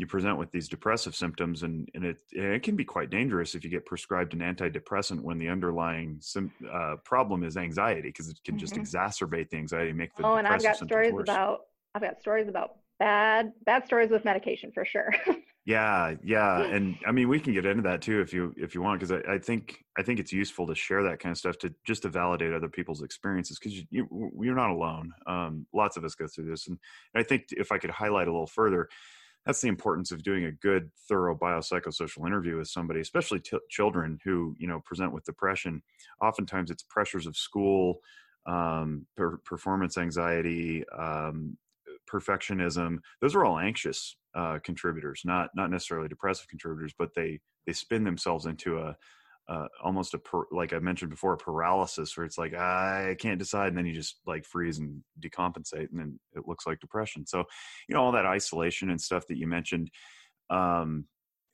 you 0.00 0.06
present 0.06 0.38
with 0.38 0.50
these 0.50 0.66
depressive 0.68 1.14
symptoms 1.14 1.62
and, 1.62 1.88
and 1.94 2.04
it, 2.04 2.16
it 2.32 2.62
can 2.62 2.74
be 2.74 2.84
quite 2.84 3.10
dangerous 3.10 3.54
if 3.54 3.62
you 3.62 3.70
get 3.70 3.84
prescribed 3.84 4.32
an 4.32 4.40
antidepressant 4.40 5.20
when 5.20 5.38
the 5.38 5.48
underlying 5.48 6.16
sim, 6.20 6.50
uh, 6.72 6.96
problem 7.04 7.44
is 7.44 7.56
anxiety 7.56 8.08
because 8.08 8.28
it 8.28 8.40
can 8.42 8.58
just 8.58 8.74
mm-hmm. 8.74 8.82
exacerbate 8.82 9.50
the 9.50 9.58
anxiety 9.58 9.92
make 9.92 10.14
the 10.16 10.26
oh 10.26 10.36
and 10.36 10.46
i've 10.46 10.62
got 10.62 10.76
stories 10.76 11.12
worse. 11.12 11.24
about 11.24 11.60
i've 11.94 12.02
got 12.02 12.18
stories 12.18 12.48
about 12.48 12.76
bad 12.98 13.52
bad 13.66 13.84
stories 13.84 14.10
with 14.10 14.24
medication 14.24 14.72
for 14.72 14.84
sure 14.84 15.10
Yeah, 15.66 16.14
yeah, 16.24 16.62
and 16.62 16.96
I 17.06 17.12
mean 17.12 17.28
we 17.28 17.38
can 17.38 17.52
get 17.52 17.66
into 17.66 17.82
that 17.82 18.00
too 18.00 18.20
if 18.22 18.32
you 18.32 18.54
if 18.56 18.74
you 18.74 18.80
want 18.80 18.98
because 18.98 19.12
I, 19.12 19.34
I, 19.34 19.38
think 19.38 19.84
I 19.96 20.02
think 20.02 20.18
it's 20.18 20.32
useful 20.32 20.66
to 20.66 20.74
share 20.74 21.02
that 21.02 21.20
kind 21.20 21.30
of 21.30 21.38
stuff 21.38 21.58
to 21.58 21.72
just 21.86 22.02
to 22.02 22.08
validate 22.08 22.54
other 22.54 22.68
people's 22.68 23.02
experiences 23.02 23.58
because 23.58 23.76
you, 23.76 23.84
you 23.90 24.32
you're 24.40 24.54
not 24.54 24.70
alone. 24.70 25.12
Um, 25.26 25.66
lots 25.74 25.98
of 25.98 26.04
us 26.04 26.14
go 26.14 26.26
through 26.26 26.50
this, 26.50 26.66
and, 26.66 26.78
and 27.14 27.22
I 27.22 27.24
think 27.24 27.48
if 27.50 27.72
I 27.72 27.78
could 27.78 27.90
highlight 27.90 28.26
a 28.26 28.32
little 28.32 28.46
further, 28.46 28.88
that's 29.46 29.60
the 29.60 29.68
importance 29.68 30.12
of 30.12 30.22
doing 30.22 30.44
a 30.44 30.52
good, 30.52 30.90
thorough 31.08 31.36
biopsychosocial 31.36 32.26
interview 32.26 32.56
with 32.56 32.68
somebody, 32.68 33.00
especially 33.00 33.40
t- 33.40 33.58
children 33.70 34.18
who 34.24 34.54
you 34.58 34.68
know 34.68 34.80
present 34.84 35.12
with 35.12 35.24
depression. 35.24 35.82
Oftentimes, 36.22 36.70
it's 36.70 36.82
pressures 36.82 37.26
of 37.26 37.36
school, 37.36 38.00
um, 38.46 39.06
per- 39.16 39.38
performance 39.38 39.96
anxiety, 39.96 40.84
um, 40.90 41.56
perfectionism. 42.10 42.98
Those 43.20 43.34
are 43.34 43.44
all 43.44 43.58
anxious 43.58 44.16
uh, 44.34 44.58
contributors, 44.62 45.22
not 45.24 45.50
not 45.54 45.70
necessarily 45.70 46.08
depressive 46.08 46.48
contributors, 46.48 46.92
but 46.98 47.14
they 47.14 47.40
they 47.66 47.72
spin 47.72 48.04
themselves 48.04 48.46
into 48.46 48.78
a 48.78 48.96
uh, 49.50 49.66
almost 49.82 50.14
a 50.14 50.18
per, 50.18 50.44
like 50.52 50.72
I 50.72 50.78
mentioned 50.78 51.10
before, 51.10 51.32
a 51.32 51.36
paralysis 51.36 52.16
where 52.16 52.24
it's 52.24 52.38
like 52.38 52.54
I 52.54 53.16
can't 53.18 53.38
decide, 53.38 53.68
and 53.68 53.76
then 53.76 53.84
you 53.84 53.92
just 53.92 54.20
like 54.24 54.44
freeze 54.44 54.78
and 54.78 55.02
decompensate, 55.20 55.90
and 55.90 55.98
then 55.98 56.20
it 56.34 56.46
looks 56.46 56.66
like 56.66 56.78
depression. 56.78 57.26
So, 57.26 57.44
you 57.88 57.94
know, 57.94 58.02
all 58.02 58.12
that 58.12 58.26
isolation 58.26 58.90
and 58.90 59.00
stuff 59.00 59.26
that 59.26 59.38
you 59.38 59.48
mentioned, 59.48 59.90
um, 60.50 61.06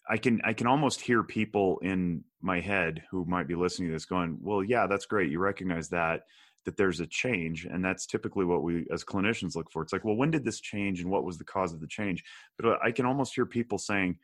I 0.08 0.18
can 0.18 0.42
I 0.44 0.52
can 0.52 0.66
almost 0.66 1.00
hear 1.00 1.22
people 1.22 1.78
in 1.78 2.22
my 2.42 2.60
head 2.60 3.02
who 3.10 3.24
might 3.24 3.48
be 3.48 3.54
listening 3.54 3.88
to 3.88 3.94
this 3.94 4.04
going, 4.04 4.36
"Well, 4.42 4.62
yeah, 4.62 4.86
that's 4.86 5.06
great. 5.06 5.30
You 5.30 5.38
recognize 5.38 5.88
that." 5.88 6.22
that 6.66 6.76
there's 6.76 6.98
a 6.98 7.06
change 7.06 7.64
and 7.64 7.84
that's 7.84 8.06
typically 8.06 8.44
what 8.44 8.64
we 8.64 8.86
as 8.92 9.04
clinicians 9.04 9.54
look 9.54 9.70
for 9.70 9.82
it's 9.82 9.92
like 9.92 10.04
well 10.04 10.16
when 10.16 10.32
did 10.32 10.44
this 10.44 10.58
change 10.58 11.00
and 11.00 11.08
what 11.08 11.22
was 11.22 11.38
the 11.38 11.44
cause 11.44 11.72
of 11.72 11.80
the 11.80 11.86
change 11.86 12.24
but 12.58 12.66
uh, 12.66 12.76
i 12.82 12.90
can 12.90 13.06
almost 13.06 13.36
hear 13.36 13.46
people 13.46 13.78
saying 13.78 14.18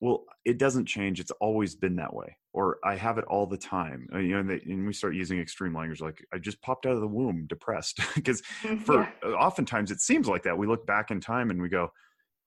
well 0.00 0.24
it 0.44 0.58
doesn't 0.58 0.86
change 0.86 1.20
it's 1.20 1.30
always 1.40 1.74
been 1.74 1.96
that 1.96 2.12
way 2.12 2.36
or 2.52 2.78
i 2.84 2.94
have 2.94 3.18
it 3.18 3.24
all 3.24 3.46
the 3.46 3.56
time 3.56 4.06
uh, 4.14 4.18
you 4.18 4.32
know 4.32 4.40
and, 4.40 4.50
they, 4.50 4.60
and, 4.66 4.86
we 4.86 4.92
start 4.92 5.14
using 5.14 5.38
extreme 5.38 5.74
language 5.74 6.00
like 6.00 6.24
i 6.34 6.38
just 6.38 6.60
popped 6.62 6.86
out 6.86 6.92
of 6.92 7.00
the 7.00 7.06
womb 7.06 7.46
depressed 7.48 8.00
because 8.14 8.42
mm, 8.62 8.80
for 8.82 9.02
yeah. 9.02 9.10
Uh, 9.24 9.32
oftentimes 9.32 9.90
it 9.90 10.00
seems 10.00 10.28
like 10.28 10.42
that 10.42 10.56
we 10.56 10.66
look 10.66 10.86
back 10.86 11.10
in 11.10 11.20
time 11.20 11.50
and 11.50 11.60
we 11.60 11.68
go 11.68 11.88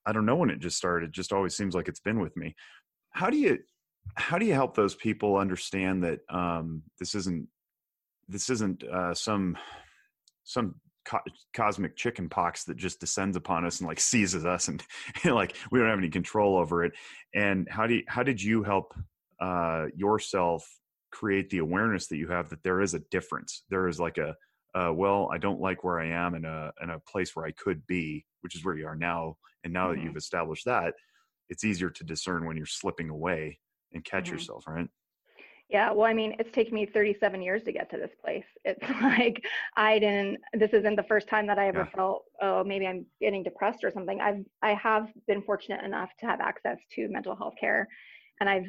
i 0.05 0.11
don't 0.11 0.25
know 0.25 0.35
when 0.35 0.49
it 0.49 0.59
just 0.59 0.77
started 0.77 1.09
it 1.09 1.13
just 1.13 1.33
always 1.33 1.55
seems 1.55 1.73
like 1.73 1.87
it's 1.87 1.99
been 1.99 2.19
with 2.19 2.35
me 2.37 2.55
how 3.11 3.29
do 3.29 3.37
you 3.37 3.57
how 4.15 4.37
do 4.37 4.45
you 4.45 4.53
help 4.53 4.75
those 4.75 4.95
people 4.95 5.37
understand 5.37 6.03
that 6.03 6.19
um, 6.29 6.81
this 6.99 7.15
isn't 7.15 7.47
this 8.27 8.49
isn't 8.49 8.83
uh, 8.83 9.13
some 9.13 9.57
some 10.43 10.75
co- 11.09 11.31
cosmic 11.53 11.95
chicken 11.95 12.29
pox 12.29 12.63
that 12.65 12.77
just 12.77 12.99
descends 12.99 13.35
upon 13.35 13.65
us 13.65 13.79
and 13.79 13.87
like 13.87 13.99
seizes 13.99 14.45
us 14.45 14.67
and, 14.67 14.83
and, 15.23 15.33
like 15.33 15.55
we 15.71 15.79
don't 15.79 15.89
have 15.89 15.97
any 15.97 16.09
control 16.09 16.55
over 16.57 16.83
it 16.83 16.93
and 17.33 17.67
how 17.69 17.87
do 17.87 17.95
you, 17.95 18.03
how 18.07 18.23
did 18.23 18.41
you 18.41 18.63
help 18.63 18.93
uh, 19.41 19.85
yourself 19.95 20.67
create 21.11 21.49
the 21.49 21.57
awareness 21.57 22.07
that 22.07 22.17
you 22.17 22.27
have 22.27 22.49
that 22.49 22.61
there 22.63 22.81
is 22.81 22.93
a 22.93 22.99
difference 23.11 23.63
there 23.69 23.87
is 23.87 23.99
like 23.99 24.17
a 24.19 24.35
uh, 24.75 24.93
well 24.93 25.27
i 25.33 25.39
don't 25.39 25.59
like 25.59 25.83
where 25.83 25.99
i 25.99 26.05
am 26.05 26.35
in 26.35 26.45
a 26.45 26.71
in 26.83 26.91
a 26.91 26.99
place 26.99 27.35
where 27.35 27.45
i 27.45 27.51
could 27.53 27.85
be 27.87 28.23
which 28.41 28.55
is 28.55 28.63
where 28.63 28.75
you 28.75 28.85
are 28.85 28.95
now 28.95 29.35
and 29.63 29.73
now 29.73 29.87
mm-hmm. 29.87 29.97
that 29.97 30.05
you've 30.05 30.17
established 30.17 30.65
that 30.65 30.93
it's 31.49 31.63
easier 31.63 31.89
to 31.89 32.03
discern 32.03 32.45
when 32.45 32.55
you're 32.55 32.67
slipping 32.67 33.09
away 33.09 33.57
and 33.93 34.05
catch 34.05 34.25
mm-hmm. 34.25 34.35
yourself 34.35 34.67
right 34.67 34.87
yeah, 35.69 35.91
well, 35.91 36.07
I 36.07 36.13
mean, 36.13 36.35
it's 36.39 36.51
taken 36.51 36.73
me 36.73 36.87
37 36.87 37.43
years 37.43 37.61
to 37.63 37.71
get 37.71 37.91
to 37.91 37.97
this 37.97 38.11
place. 38.23 38.45
It's 38.65 38.89
like 39.01 39.43
I 39.77 39.99
didn't. 39.99 40.39
This 40.53 40.73
isn't 40.73 40.95
the 40.95 41.03
first 41.03 41.27
time 41.27 41.45
that 41.47 41.59
I 41.59 41.67
ever 41.67 41.79
yeah. 41.79 41.95
felt, 41.95 42.23
oh, 42.41 42.63
maybe 42.63 42.87
I'm 42.87 43.05
getting 43.21 43.43
depressed 43.43 43.83
or 43.83 43.91
something. 43.91 44.19
I've 44.19 44.43
I 44.63 44.73
have 44.73 45.07
been 45.27 45.43
fortunate 45.43 45.83
enough 45.83 46.09
to 46.19 46.25
have 46.25 46.39
access 46.39 46.79
to 46.95 47.07
mental 47.09 47.35
health 47.35 47.53
care, 47.59 47.87
and 48.39 48.49
I've 48.49 48.67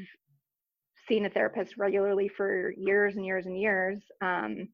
seen 1.09 1.25
a 1.25 1.31
therapist 1.31 1.79
regularly 1.79 2.29
for 2.29 2.73
years 2.77 3.17
and 3.17 3.25
years 3.25 3.47
and 3.47 3.59
years. 3.59 4.03
Um, 4.21 4.69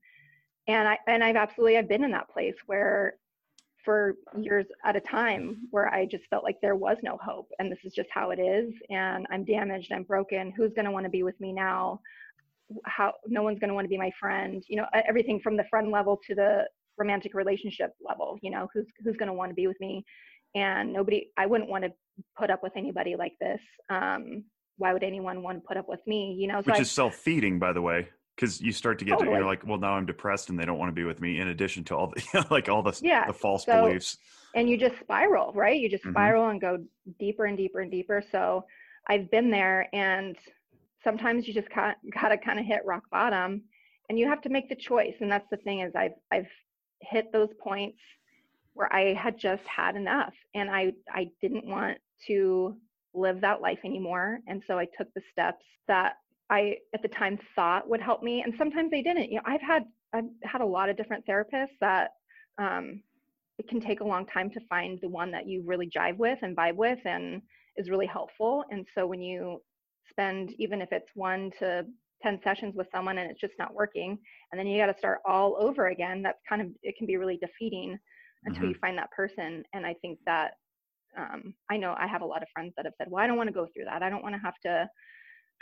and 0.67 0.89
I 0.89 0.99
and 1.07 1.23
I've 1.23 1.37
absolutely 1.37 1.79
I've 1.79 1.89
been 1.89 2.05
in 2.05 2.11
that 2.11 2.31
place 2.31 2.57
where 2.67 3.15
for 3.87 4.17
years 4.37 4.67
at 4.85 4.97
a 4.97 5.01
time 5.01 5.69
where 5.71 5.89
I 5.89 6.05
just 6.05 6.25
felt 6.29 6.43
like 6.43 6.61
there 6.61 6.75
was 6.75 6.99
no 7.03 7.17
hope 7.23 7.49
and 7.59 7.71
this 7.71 7.79
is 7.85 7.95
just 7.95 8.11
how 8.13 8.31
it 8.31 8.41
is 8.41 8.75
and 8.91 9.27
I'm 9.31 9.45
damaged, 9.45 9.93
I'm 9.93 10.03
broken. 10.03 10.51
Who's 10.51 10.75
going 10.75 10.85
to 10.85 10.91
want 10.91 11.05
to 11.05 11.11
be 11.11 11.23
with 11.23 11.41
me 11.41 11.53
now? 11.53 12.01
How 12.85 13.15
no 13.29 13.45
one's 13.45 13.61
going 13.61 13.69
to 13.69 13.75
want 13.75 13.85
to 13.85 13.89
be 13.89 13.97
my 13.97 14.11
friend. 14.19 14.63
You 14.67 14.79
know, 14.79 14.87
everything 14.93 15.39
from 15.41 15.57
the 15.57 15.65
friend 15.71 15.93
level 15.93 16.21
to 16.27 16.35
the 16.35 16.65
romantic 16.99 17.33
relationship 17.33 17.93
level, 18.07 18.39
you 18.43 18.51
know, 18.51 18.69
who's 18.75 18.87
who's 19.05 19.17
going 19.17 19.29
to 19.29 19.33
want 19.33 19.51
to 19.51 19.55
be 19.55 19.69
with 19.69 19.81
me? 19.81 20.05
And 20.57 20.93
nobody 20.93 21.31
I 21.37 21.47
wouldn't 21.47 21.71
want 21.71 21.85
to 21.85 21.93
put 22.37 22.51
up 22.51 22.65
with 22.65 22.73
anybody 22.77 23.15
like 23.15 23.35
this. 23.41 23.61
Um 23.89 24.45
why 24.79 24.93
would 24.93 25.05
anyone 25.05 25.43
want 25.43 25.63
to 25.63 25.67
put 25.67 25.77
up 25.77 25.89
with 25.89 26.05
me, 26.07 26.37
you 26.39 26.49
know? 26.49 26.61
So 26.61 26.67
Which 26.67 26.81
I, 26.81 26.83
is 26.83 26.91
self-feeding 26.91 27.61
by 27.61 27.73
the 27.73 27.81
way 27.81 28.09
because 28.37 28.61
you 28.61 28.71
start 28.71 28.99
to 28.99 29.05
get 29.05 29.13
totally. 29.13 29.31
to 29.31 29.39
you're 29.39 29.47
like 29.47 29.67
well 29.67 29.79
now 29.79 29.93
i'm 29.93 30.07
depressed 30.07 30.51
and 30.51 30.59
they 30.59 30.65
don't 30.65 30.79
want 30.79 30.89
to 30.89 30.95
be 30.95 31.05
with 31.05 31.21
me 31.21 31.41
in 31.41 31.49
addition 31.49 31.83
to 31.83 31.97
all 31.97 32.09
the 32.09 32.47
like 32.51 32.69
all 32.69 32.83
the, 32.83 32.99
yeah. 33.03 33.27
the 33.27 33.33
false 33.33 33.65
so, 33.65 33.83
beliefs 33.83 34.19
and 34.55 34.69
you 34.69 34.77
just 34.77 34.99
spiral 35.01 35.53
right 35.55 35.81
you 35.81 35.89
just 35.89 36.05
mm-hmm. 36.05 36.13
spiral 36.13 36.43
mm-hmm. 36.43 36.53
and 36.53 36.61
go 36.61 36.79
deeper 37.19 37.47
and 37.47 37.57
deeper 37.57 37.81
and 37.81 37.91
deeper 37.91 38.23
so 38.31 38.65
i've 39.09 39.31
been 39.31 39.51
there 39.51 39.89
and 39.93 40.37
sometimes 41.03 41.47
you 41.47 41.55
just 41.55 41.73
got, 41.75 41.97
gotta 42.21 42.37
kind 42.37 42.59
of 42.59 42.67
hit 42.67 42.83
rock 42.85 43.03
bottom 43.11 43.63
and 44.09 44.19
you 44.19 44.29
have 44.29 44.43
to 44.43 44.49
make 44.49 44.69
the 44.69 44.77
choice 44.77 45.15
and 45.21 45.31
that's 45.31 45.49
the 45.51 45.57
thing 45.59 45.81
is 45.81 45.93
i've 45.97 46.15
i've 46.33 46.49
hit 47.01 47.33
those 47.33 47.51
points 47.63 47.99
where 48.75 48.93
i 48.93 49.15
had 49.15 49.39
just 49.39 49.63
had 49.65 49.97
enough 49.97 50.33
and 50.55 50.71
i 50.71 50.93
i 51.11 51.29
didn't 51.41 51.67
want 51.67 51.99
to 52.27 52.77
live 53.15 53.41
that 53.41 53.63
life 53.63 53.79
anymore 53.85 54.41
and 54.47 54.63
so 54.67 54.79
i 54.79 54.87
took 54.97 55.13
the 55.15 55.23
steps 55.33 55.65
that 55.89 56.15
I 56.51 56.77
at 56.95 57.03
the 57.03 57.09
time 57.09 57.39
thought 57.55 57.89
would 57.89 58.01
help 58.01 58.23
me, 58.23 58.43
and 58.43 58.55
sometimes 58.57 58.91
they 58.91 59.03
didn't. 59.03 59.31
You 59.31 59.37
know, 59.37 59.43
I've 59.45 59.63
had 59.63 59.85
I've 60.15 60.25
had 60.45 60.61
a 60.61 60.67
lot 60.67 60.89
of 60.89 60.97
different 60.97 61.27
therapists 61.27 61.77
that 61.81 62.11
um, 62.59 63.03
it 63.59 63.69
can 63.69 63.81
take 63.81 64.01
a 64.01 64.05
long 64.05 64.27
time 64.27 64.51
to 64.51 64.61
find 64.69 64.99
the 65.03 65.09
one 65.09 65.31
that 65.33 65.49
you 65.49 65.63
really 65.67 65.89
jive 65.89 66.17
with 66.17 66.39
and 66.43 66.57
vibe 66.57 66.77
with 66.77 66.99
and 67.05 67.43
is 67.77 67.91
really 67.91 68.07
helpful. 68.07 68.65
And 68.71 68.87
so 68.95 69.07
when 69.07 69.21
you 69.21 69.61
spend 70.11 70.55
even 70.59 70.81
if 70.81 70.89
it's 70.93 71.11
one 71.15 71.51
to 71.59 71.85
10 72.23 72.41
sessions 72.43 72.75
with 72.75 72.87
someone 72.93 73.19
and 73.19 73.31
it's 73.31 73.41
just 73.41 73.53
not 73.59 73.75
working 73.75 74.19
and 74.51 74.59
then 74.59 74.67
you 74.67 74.81
got 74.81 74.91
to 74.91 74.99
start 74.99 75.19
all 75.27 75.57
over 75.61 75.89
again 75.89 76.23
that's 76.23 76.39
kind 76.49 76.63
of 76.63 76.69
it 76.83 76.97
can 76.97 77.07
be 77.07 77.17
really 77.17 77.39
defeating 77.39 77.99
until 78.45 78.63
mm-hmm. 78.63 78.71
you 78.71 78.77
find 78.81 78.97
that 78.97 79.11
person 79.11 79.63
and 79.75 79.85
i 79.85 79.95
think 80.01 80.19
that 80.25 80.53
um, 81.19 81.53
i 81.71 81.77
know 81.77 81.95
i 81.99 82.07
have 82.07 82.23
a 82.23 82.27
lot 82.27 82.43
of 82.43 82.49
friends 82.55 82.73
that 82.77 82.87
have 82.87 82.95
said 82.97 83.09
well 83.11 83.23
i 83.23 83.27
don't 83.27 83.37
want 83.37 83.49
to 83.49 83.55
go 83.55 83.67
through 83.75 83.85
that 83.85 84.03
i 84.03 84.09
don't 84.09 84.23
want 84.23 84.35
to 84.35 84.41
have 84.41 84.59
to 84.63 84.89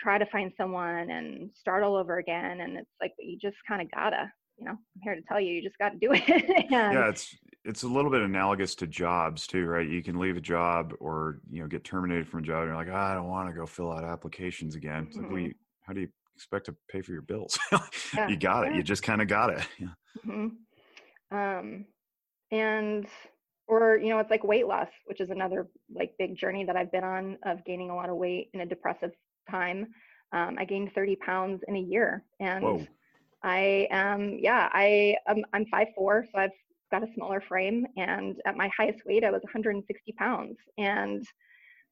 try 0.00 0.18
to 0.18 0.26
find 0.26 0.52
someone 0.56 1.10
and 1.10 1.50
start 1.54 1.82
all 1.82 1.96
over 1.96 2.18
again 2.18 2.60
and 2.60 2.76
it's 2.76 2.90
like 3.00 3.12
you 3.18 3.38
just 3.38 3.56
kind 3.66 3.80
of 3.80 3.90
gotta 3.90 4.30
you 4.58 4.64
know 4.64 4.72
i'm 4.72 5.02
here 5.02 5.14
to 5.14 5.22
tell 5.22 5.40
you 5.40 5.52
you 5.54 5.62
just 5.62 5.78
got 5.78 5.90
to 5.90 5.98
do 5.98 6.10
it 6.12 6.66
yeah 6.70 7.08
it's 7.08 7.36
it's 7.64 7.82
a 7.82 7.88
little 7.88 8.10
bit 8.10 8.20
analogous 8.22 8.74
to 8.74 8.86
jobs 8.86 9.46
too 9.46 9.64
right 9.66 9.88
you 9.88 10.02
can 10.02 10.18
leave 10.18 10.36
a 10.36 10.40
job 10.40 10.92
or 11.00 11.40
you 11.50 11.60
know 11.60 11.68
get 11.68 11.84
terminated 11.84 12.26
from 12.28 12.40
a 12.40 12.42
job 12.42 12.62
and 12.62 12.68
you're 12.68 12.76
like 12.76 12.88
oh, 12.88 12.94
i 12.94 13.14
don't 13.14 13.28
want 13.28 13.48
to 13.48 13.54
go 13.54 13.66
fill 13.66 13.92
out 13.92 14.04
applications 14.04 14.74
again 14.74 15.06
mm-hmm. 15.06 15.22
like, 15.22 15.30
well, 15.30 15.40
you, 15.40 15.54
how 15.82 15.92
do 15.92 16.00
you 16.00 16.08
expect 16.34 16.66
to 16.66 16.74
pay 16.90 17.00
for 17.00 17.12
your 17.12 17.22
bills 17.22 17.58
yeah. 18.14 18.28
you 18.28 18.36
got 18.36 18.66
it 18.66 18.72
yeah. 18.72 18.76
you 18.76 18.82
just 18.82 19.02
kind 19.02 19.22
of 19.22 19.28
got 19.28 19.50
it 19.50 19.66
yeah. 19.78 19.88
mm-hmm. 20.26 21.36
um 21.36 21.84
and 22.50 23.06
or 23.66 23.96
you 23.96 24.10
know 24.10 24.18
it's 24.18 24.30
like 24.30 24.44
weight 24.44 24.66
loss 24.66 24.88
which 25.06 25.20
is 25.20 25.30
another 25.30 25.68
like 25.94 26.12
big 26.18 26.36
journey 26.36 26.64
that 26.64 26.76
i've 26.76 26.92
been 26.92 27.04
on 27.04 27.38
of 27.44 27.64
gaining 27.64 27.90
a 27.90 27.94
lot 27.94 28.08
of 28.08 28.16
weight 28.16 28.50
in 28.52 28.60
a 28.60 28.66
depressive 28.66 29.12
time. 29.50 29.86
Um, 30.32 30.56
I 30.58 30.64
gained 30.64 30.92
30 30.94 31.16
pounds 31.16 31.62
in 31.68 31.76
a 31.76 31.80
year, 31.80 32.24
and 32.40 32.64
Whoa. 32.64 32.86
I 33.42 33.86
am 33.90 34.38
yeah 34.40 34.68
I 34.72 35.16
am 35.28 35.44
I'm 35.52 35.66
five 35.66 35.88
four, 35.94 36.26
so 36.32 36.38
I've 36.38 36.50
got 36.90 37.02
a 37.02 37.12
smaller 37.14 37.40
frame, 37.40 37.86
and 37.96 38.36
at 38.46 38.56
my 38.56 38.70
highest 38.76 39.04
weight 39.06 39.24
I 39.24 39.30
was 39.30 39.42
160 39.42 40.12
pounds, 40.12 40.56
and 40.78 41.26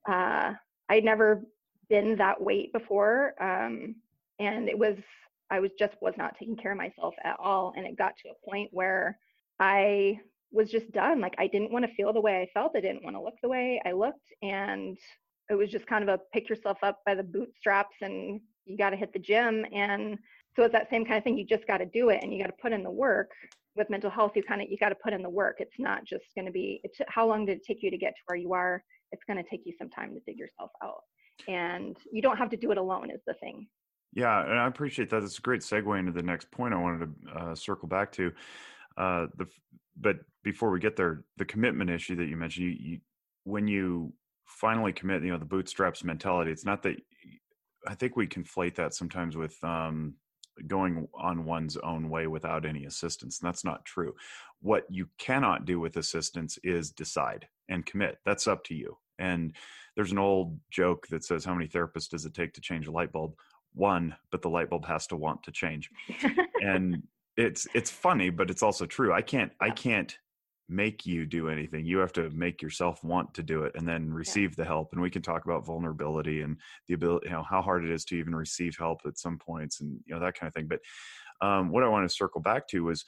uh, 0.09 0.53
I'd 0.89 1.05
never 1.05 1.43
been 1.89 2.17
that 2.17 2.41
weight 2.41 2.73
before, 2.73 3.35
um, 3.41 3.95
and 4.39 4.69
it 4.69 4.79
was 4.79 4.97
I 5.51 5.61
was 5.61 5.71
just 5.79 5.95
was 6.01 6.15
not 6.17 6.37
taking 6.39 6.57
care 6.57 6.73
of 6.73 6.79
myself 6.79 7.15
at 7.23 7.37
all, 7.39 7.75
and 7.77 7.87
it 7.87 7.99
got 7.99 8.17
to 8.23 8.31
a 8.31 8.51
point 8.51 8.71
where 8.73 9.19
I 9.61 10.19
was 10.51 10.71
just 10.71 10.91
done. 10.93 11.21
Like 11.21 11.35
I 11.39 11.47
didn't 11.47 11.73
want 11.73 11.85
to 11.85 11.95
feel 11.95 12.13
the 12.13 12.21
way 12.21 12.41
I 12.41 12.51
felt. 12.59 12.73
I 12.75 12.81
didn't 12.81 13.05
want 13.05 13.17
to 13.17 13.23
look 13.23 13.35
the 13.43 13.49
way 13.49 13.81
I 13.85 13.93
looked, 13.93 14.33
and 14.43 14.97
it 15.51 15.55
was 15.55 15.71
just 15.71 15.87
kind 15.87 16.03
of 16.03 16.09
a 16.09 16.21
pick 16.33 16.49
yourself 16.49 16.79
up 16.83 17.01
by 17.05 17.15
the 17.15 17.23
bootstraps 17.23 17.97
and 18.01 18.41
you 18.65 18.77
got 18.77 18.91
to 18.91 18.97
hit 18.97 19.13
the 19.13 19.19
gym 19.19 19.65
and 19.73 20.19
so 20.55 20.65
it's 20.65 20.73
that 20.73 20.91
same 20.91 21.05
kind 21.05 21.17
of 21.17 21.25
thing 21.25 21.37
you 21.37 21.47
just 21.47 21.67
got 21.67 21.79
to 21.79 21.87
do 21.87 22.11
it 22.11 22.21
and 22.23 22.33
you 22.33 22.41
got 22.41 22.49
to 22.49 22.63
put 22.63 22.73
in 22.73 22.83
the 22.83 22.91
work. 22.91 23.31
With 23.75 23.89
mental 23.89 24.11
health 24.11 24.33
you 24.37 24.43
kind 24.43 24.61
of 24.61 24.71
you 24.71 24.77
got 24.77 24.91
to 24.91 24.95
put 24.95 25.15
in 25.15 25.23
the 25.23 25.31
work 25.31 25.57
it's 25.59 25.79
not 25.79 26.05
just 26.05 26.25
going 26.35 26.45
to 26.45 26.53
be 26.53 26.81
it's 26.85 26.99
how 27.09 27.27
long 27.27 27.47
did 27.47 27.57
it 27.57 27.65
take 27.67 27.83
you 27.83 27.91
to 27.91 27.97
get 27.97 28.11
to 28.11 28.23
where 28.27 28.37
you 28.37 28.53
are? 28.53 28.85
It's 29.13 29.23
going 29.27 29.43
to 29.43 29.49
take 29.49 29.63
you 29.65 29.73
some 29.79 29.89
time 29.89 30.15
to 30.15 30.21
dig 30.27 30.39
yourself 30.39 30.71
out 30.83 31.03
and 31.49 31.97
you 32.13 32.21
don't 32.21 32.37
have 32.37 32.51
to 32.51 32.57
do 32.57 32.71
it 32.71 32.77
alone 32.77 33.11
is 33.11 33.21
the 33.27 33.33
thing. 33.35 33.67
Yeah 34.13 34.43
and 34.43 34.59
i 34.59 34.67
appreciate 34.67 35.09
that 35.09 35.23
it's 35.23 35.39
a 35.39 35.41
great 35.41 35.63
segue 35.63 35.99
into 35.99 36.13
the 36.13 36.23
next 36.23 36.51
point 36.51 36.75
i 36.75 36.77
wanted 36.77 37.07
to 37.07 37.31
uh, 37.35 37.55
circle 37.55 37.89
back 37.89 38.13
to 38.13 38.31
uh, 38.99 39.27
the 39.39 39.47
but 39.99 40.17
before 40.45 40.71
we 40.71 40.81
get 40.81 40.97
there 40.97 41.25
the 41.39 41.47
commitment 41.47 41.89
issue 41.89 42.17
that 42.17 42.27
you 42.27 42.37
mentioned 42.37 42.67
you, 42.67 42.77
you 42.79 43.01
when 43.45 43.67
you 43.67 44.13
finally 44.53 44.93
commit, 44.93 45.23
you 45.23 45.31
know, 45.31 45.39
the 45.39 45.45
bootstraps 45.45 46.05
mentality. 46.05 46.51
It's 46.51 46.65
not 46.65 46.83
that 46.83 46.97
I 47.87 47.95
think 47.95 48.17
we 48.17 48.27
conflate 48.27 48.77
that 48.77 48.95
sometimes 48.95 49.37
with 49.37 49.63
um, 49.65 50.15
going 50.67 51.09
on 51.15 51.45
one's 51.45 51.77
own 51.79 52.09
way 52.09 52.27
without 52.27 52.65
any 52.65 52.85
assistance. 52.85 53.41
And 53.41 53.49
that's 53.49 53.65
not 53.65 53.85
true. 53.85 54.15
What 54.61 54.85
you 54.89 55.09
cannot 55.19 55.65
do 55.65 55.81
with 55.81 55.97
assistance 55.97 56.59
is 56.63 56.91
decide 56.91 57.49
and 57.69 57.87
commit. 57.87 58.19
That's 58.25 58.47
up 58.47 58.65
to 58.65 58.75
you. 58.75 58.97
And 59.19 59.55
there's 59.97 60.13
an 60.13 60.19
old 60.19 60.59
joke 60.71 61.07
that 61.09 61.25
says, 61.25 61.45
How 61.45 61.55
many 61.55 61.69
therapists 61.69 62.09
does 62.09 62.25
it 62.25 62.35
take 62.35 62.55
to 62.55 62.61
change 62.61 62.87
a 62.87 62.93
light 62.93 63.13
bulb? 63.13 63.35
One, 63.75 64.15
but 64.31 64.43
the 64.43 64.51
light 64.51 64.71
bulb 64.71 64.85
has 64.87 65.07
to 65.09 65.17
want 65.17 65.43
to 65.45 65.53
change. 65.53 65.91
and 66.63 67.03
it's 67.37 67.67
it's 67.75 67.91
funny, 67.91 68.31
but 68.31 68.51
it's 68.51 68.63
also 68.63 68.87
true. 68.87 69.13
I 69.13 69.23
can't 69.23 69.53
I 69.61 69.71
can't 69.71 70.17
make 70.69 71.05
you 71.05 71.27
do 71.27 71.49
anything. 71.49 71.85
You 71.85 71.99
have 71.99 72.13
to 72.15 72.31
make 72.31 72.63
yourself 72.63 73.03
want 73.05 73.35
to 73.35 73.43
do 73.43 73.65
it 73.65 73.73
and 73.75 73.87
then 73.87 74.13
receive 74.13 74.53
yeah. 74.53 74.63
the 74.63 74.65
help. 74.65 74.93
And 74.93 75.03
we 75.03 75.11
can 75.11 75.23
talk 75.23 75.45
about 75.45 75.67
vulnerability 75.67 76.43
and 76.43 76.57
the 76.89 76.95
ability, 76.95 77.27
you 77.27 77.33
know, 77.33 77.43
how 77.43 77.63
hard 77.63 77.85
it 77.85 77.91
is 77.91 78.05
to 78.07 78.17
even 78.17 78.35
receive 78.35 78.77
help 78.79 79.01
at 79.07 79.19
some 79.19 79.39
points 79.39 79.81
and, 79.81 80.01
you 80.07 80.15
know, 80.15 80.21
that 80.21 80.39
kind 80.39 80.49
of 80.49 80.55
thing. 80.55 80.69
But 80.69 80.81
um, 81.47 81.71
what 81.71 81.83
I 81.83 81.89
want 81.89 82.09
to 82.09 82.15
circle 82.15 82.41
back 82.41 82.69
to 82.69 82.85
was 82.85 83.05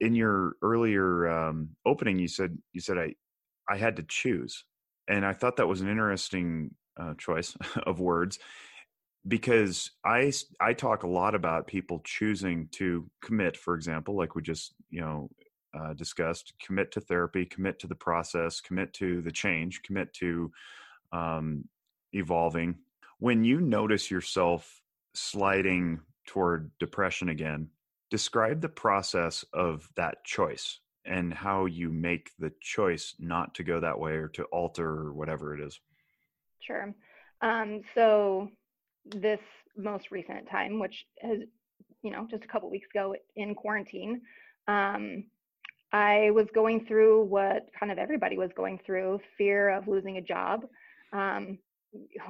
in 0.00 0.14
your 0.14 0.54
earlier 0.62 1.28
um, 1.28 1.70
opening, 1.84 2.18
you 2.18 2.28
said, 2.28 2.56
you 2.72 2.80
said, 2.80 2.98
I, 2.98 3.14
I 3.68 3.76
had 3.76 3.96
to 3.96 4.04
choose. 4.08 4.64
And 5.08 5.26
I 5.26 5.32
thought 5.32 5.56
that 5.56 5.68
was 5.68 5.80
an 5.80 5.88
interesting 5.88 6.74
uh, 6.98 7.14
choice 7.18 7.56
of 7.86 8.00
words 8.00 8.38
because 9.26 9.90
I, 10.04 10.32
I 10.60 10.74
talk 10.74 11.02
a 11.02 11.08
lot 11.08 11.34
about 11.34 11.66
people 11.66 12.00
choosing 12.04 12.68
to 12.72 13.10
commit, 13.22 13.56
for 13.56 13.74
example, 13.74 14.16
like 14.16 14.34
we 14.34 14.42
just, 14.42 14.74
you 14.90 15.00
know, 15.00 15.30
uh, 15.78 15.92
discussed 15.94 16.54
commit 16.64 16.92
to 16.92 17.00
therapy 17.00 17.44
commit 17.44 17.78
to 17.78 17.86
the 17.86 17.94
process 17.94 18.60
commit 18.60 18.92
to 18.92 19.20
the 19.22 19.32
change 19.32 19.82
commit 19.82 20.12
to 20.14 20.50
um, 21.12 21.64
evolving. 22.12 22.76
When 23.18 23.44
you 23.44 23.60
notice 23.60 24.10
yourself 24.10 24.80
sliding 25.14 26.00
toward 26.26 26.70
depression 26.78 27.28
again 27.28 27.68
describe 28.10 28.60
the 28.60 28.68
process 28.68 29.44
of 29.52 29.88
that 29.96 30.24
choice 30.24 30.78
and 31.04 31.34
how 31.34 31.66
you 31.66 31.90
make 31.90 32.30
the 32.38 32.52
choice 32.60 33.14
not 33.18 33.54
to 33.54 33.64
go 33.64 33.80
that 33.80 33.98
way 33.98 34.12
or 34.12 34.28
to 34.28 34.44
alter 34.44 34.88
or 34.88 35.12
whatever 35.12 35.54
it 35.54 35.60
is. 35.60 35.80
Sure. 36.60 36.94
Um, 37.42 37.82
so 37.94 38.48
this 39.04 39.40
most 39.76 40.10
recent 40.10 40.48
time 40.48 40.78
which 40.78 41.04
has 41.20 41.40
you 42.02 42.10
know 42.10 42.26
just 42.30 42.44
a 42.44 42.46
couple 42.46 42.70
weeks 42.70 42.86
ago 42.94 43.14
in 43.36 43.54
quarantine 43.54 44.20
um, 44.68 45.24
I 45.94 46.32
was 46.32 46.48
going 46.52 46.86
through 46.86 47.22
what 47.26 47.68
kind 47.78 47.92
of 47.92 47.98
everybody 47.98 48.36
was 48.36 48.50
going 48.56 48.80
through 48.84 49.20
fear 49.38 49.70
of 49.70 49.86
losing 49.86 50.16
a 50.16 50.20
job. 50.20 50.62
Um, 51.12 51.56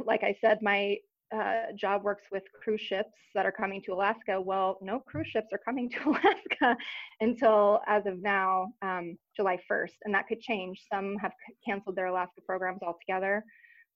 like 0.04 0.22
I 0.22 0.36
said, 0.38 0.58
my 0.60 0.98
uh, 1.34 1.72
job 1.74 2.04
works 2.04 2.24
with 2.30 2.42
cruise 2.62 2.82
ships 2.82 3.14
that 3.34 3.46
are 3.46 3.52
coming 3.52 3.80
to 3.86 3.94
Alaska. 3.94 4.38
Well, 4.38 4.76
no 4.82 5.00
cruise 5.00 5.28
ships 5.28 5.46
are 5.50 5.60
coming 5.64 5.88
to 5.88 5.98
Alaska 6.10 6.76
until, 7.22 7.80
as 7.86 8.04
of 8.04 8.20
now, 8.20 8.74
um, 8.82 9.16
July 9.34 9.58
1st, 9.70 9.94
and 10.04 10.14
that 10.14 10.28
could 10.28 10.40
change. 10.40 10.82
Some 10.92 11.16
have 11.16 11.32
canceled 11.66 11.96
their 11.96 12.06
Alaska 12.08 12.42
programs 12.46 12.82
altogether. 12.82 13.42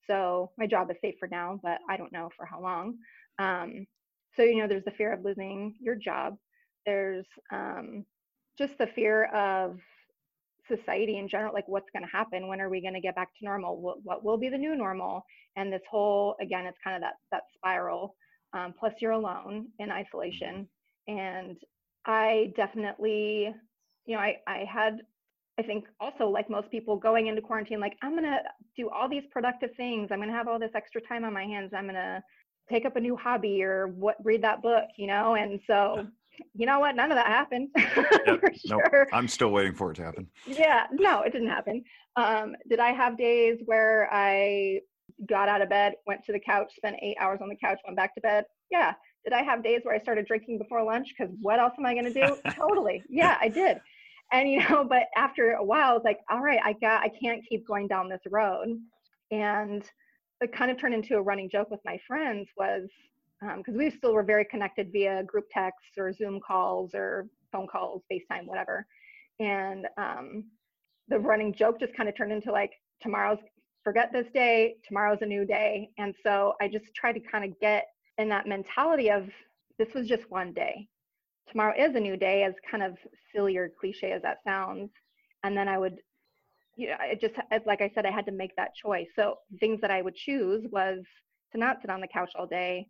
So 0.07 0.51
my 0.57 0.67
job 0.67 0.91
is 0.91 0.97
safe 1.03 1.17
for 1.19 1.29
now, 1.29 1.61
but 1.63 1.79
I 1.91 1.99
don't 1.99 2.11
know 2.13 2.31
for 2.39 2.47
how 2.47 2.63
long. 2.63 2.97
Um, 3.39 3.87
so, 4.35 4.45
you 4.45 4.63
know, 4.63 4.67
there's 4.67 4.85
the 4.85 4.93
fear 4.93 5.13
of 5.13 5.23
losing 5.27 5.75
your 5.79 5.95
job. 5.95 6.39
There's 6.87 7.27
um, 7.53 8.07
just 8.59 8.77
the 8.79 8.88
fear 8.88 9.27
of 9.27 9.79
society 10.66 11.18
in 11.18 11.29
general 11.29 11.55
like 11.55 11.66
what's 11.68 11.88
going 11.92 12.05
to 12.05 12.11
happen? 12.11 12.49
When 12.49 12.61
are 12.61 12.68
we 12.68 12.83
going 12.83 12.94
to 12.94 13.01
get 13.01 13.14
back 13.14 13.29
to 13.38 13.44
normal? 13.44 13.81
What, 13.81 14.05
what, 14.05 14.25
will 14.25 14.37
be 14.37 14.49
the 14.51 14.59
new 14.59 14.77
normal? 14.77 15.25
And 15.57 15.73
this 15.73 15.83
whole 15.90 16.37
again 16.40 16.66
it's 16.66 16.79
kind 16.83 16.97
of 16.97 17.03
that 17.03 17.14
that 17.33 17.44
spiral 17.55 18.14
um, 18.53 18.75
plus 18.79 18.92
you're 19.01 19.12
alone 19.12 19.68
in 19.79 19.90
isolation. 19.90 20.68
And 21.07 21.57
i 22.07 22.53
definitely 22.57 23.53
you 24.07 24.14
know 24.14 24.21
i 24.21 24.37
i 24.47 24.64
had 24.73 25.03
i 25.59 25.62
think 25.62 25.85
also 26.01 26.29
like 26.29 26.49
most 26.49 26.71
people 26.71 26.97
going 26.97 27.27
into 27.27 27.42
quarantine 27.42 27.81
like 27.81 27.97
i'm 28.03 28.12
going 28.12 28.23
to 28.23 28.38
do 28.77 28.88
all 28.88 29.09
these 29.09 29.25
productive 29.31 29.71
things. 29.77 30.09
I'm 30.11 30.18
going 30.18 30.29
to 30.29 30.35
have 30.35 30.49
all 30.49 30.59
this 30.59 30.71
extra 30.75 31.01
time 31.01 31.25
on 31.25 31.33
my 31.33 31.44
hands. 31.44 31.73
I'm 31.77 31.85
going 31.85 31.97
to 31.97 32.23
take 32.71 32.87
up 32.87 32.97
a 32.97 33.01
new 33.01 33.16
hobby 33.16 33.62
or 33.62 33.88
what 33.88 34.16
read 34.25 34.42
that 34.42 34.62
book 34.62 34.85
you 34.97 35.07
know? 35.07 35.35
And 35.35 35.61
so 35.66 36.07
you 36.55 36.66
know 36.66 36.81
what? 36.81 36.96
None 36.96 37.11
of 37.11 37.16
that 37.16 37.27
happened. 37.27 37.68
Yep. 38.27 38.40
for 38.40 38.53
sure. 38.55 38.81
Nope. 38.92 39.09
I'm 39.12 39.29
still 39.29 39.51
waiting 39.51 39.74
for 39.74 39.90
it 39.90 39.94
to 39.94 40.03
happen. 40.03 40.29
Yeah, 40.46 40.87
no, 40.92 41.22
it 41.22 41.33
didn't 41.33 41.48
happen. 41.48 41.83
Um, 42.16 42.55
did 42.68 42.79
I 42.79 42.92
have 42.92 43.16
days 43.16 43.59
where 43.64 44.09
I 44.12 44.81
got 45.29 45.48
out 45.48 45.62
of 45.62 45.68
bed, 45.68 45.94
went 46.07 46.24
to 46.27 46.33
the 46.33 46.40
couch, 46.40 46.72
spent 46.77 46.96
eight 47.03 47.16
hours 47.20 47.40
on 47.42 47.48
the 47.48 47.57
couch, 47.57 47.79
went 47.85 47.96
back 47.96 48.14
to 48.14 48.20
bed? 48.20 48.44
Yeah. 48.70 48.92
Did 49.24 49.33
I 49.33 49.42
have 49.42 49.62
days 49.62 49.81
where 49.83 49.94
I 49.94 50.01
started 50.01 50.27
drinking 50.27 50.59
before 50.59 50.83
lunch? 50.83 51.09
Because 51.16 51.35
what 51.40 51.59
else 51.59 51.72
am 51.79 51.87
I 51.87 51.94
going 51.94 52.12
to 52.12 52.27
do? 52.27 52.37
totally. 52.51 53.03
Yeah, 53.09 53.37
I 53.40 53.48
did. 53.48 53.79
And 54.33 54.48
you 54.51 54.61
know, 54.68 54.85
but 54.85 55.05
after 55.16 55.53
a 55.53 55.64
while, 55.64 55.96
it's 55.96 56.05
like, 56.05 56.18
all 56.31 56.40
right, 56.40 56.61
I 56.64 56.74
got, 56.74 57.03
I 57.03 57.11
can't 57.22 57.42
keep 57.48 57.66
going 57.66 57.88
down 57.88 58.09
this 58.09 58.20
road. 58.31 58.79
And 59.31 59.83
it 60.40 60.53
kind 60.53 60.70
of 60.70 60.79
turned 60.79 60.94
into 60.94 61.16
a 61.16 61.22
running 61.22 61.51
joke 61.51 61.70
with 61.70 61.81
my 61.85 61.98
friends 62.07 62.48
was 62.57 62.88
because 63.40 63.74
um, 63.74 63.77
we 63.77 63.90
still 63.90 64.12
were 64.12 64.22
very 64.22 64.44
connected 64.44 64.90
via 64.92 65.22
group 65.24 65.46
texts 65.53 65.96
or 65.96 66.12
Zoom 66.12 66.40
calls 66.40 66.90
or 66.94 67.27
phone 67.53 67.66
calls, 67.66 68.03
FaceTime, 68.11 68.46
whatever. 68.46 68.87
And 69.38 69.87
um, 69.96 70.44
the 71.09 71.18
running 71.18 71.55
joke 71.55 71.79
just 71.79 71.94
kind 71.96 72.09
of 72.09 72.16
turned 72.16 72.33
into 72.33 72.51
like, 72.51 72.72
tomorrow's, 73.01 73.38
forget 73.85 74.12
this 74.12 74.27
day, 74.35 74.74
tomorrow's 74.87 75.22
a 75.22 75.27
new 75.27 75.44
day. 75.44 75.90
And 75.98 76.14
so 76.22 76.55
I 76.61 76.68
just 76.68 76.87
tried 76.94 77.12
to 77.12 77.20
kind 77.20 77.44
of 77.44 77.59
get 77.61 77.87
in 78.18 78.29
that 78.31 78.46
mentality 78.46 79.11
of 79.11 79.29
this 79.79 79.94
was 79.94 80.09
just 80.09 80.29
one 80.31 80.53
day. 80.53 80.88
Tomorrow 81.51 81.74
is 81.79 81.94
a 81.94 82.01
new 82.01 82.16
day, 82.16 82.42
as 82.42 82.55
kind 82.68 82.83
of 82.83 82.98
silly 83.35 83.57
or 83.57 83.70
cliche 83.81 84.12
as 84.12 84.22
that 84.22 84.38
sounds. 84.44 84.90
And 85.44 85.57
then 85.57 85.68
I 85.68 85.79
would, 85.79 85.98
you 86.77 86.88
know, 86.88 86.96
it 87.01 87.20
just, 87.20 87.35
like 87.64 87.81
I 87.81 87.90
said, 87.94 88.05
I 88.05 88.11
had 88.11 88.27
to 88.27 88.33
make 88.33 88.55
that 88.57 88.74
choice. 88.74 89.07
So 89.14 89.37
things 89.61 89.81
that 89.81 89.90
I 89.90 90.03
would 90.03 90.16
choose 90.16 90.66
was 90.70 90.98
to 91.53 91.59
not 91.59 91.81
sit 91.81 91.90
on 91.90 92.01
the 92.01 92.09
couch 92.09 92.33
all 92.35 92.46
day, 92.46 92.88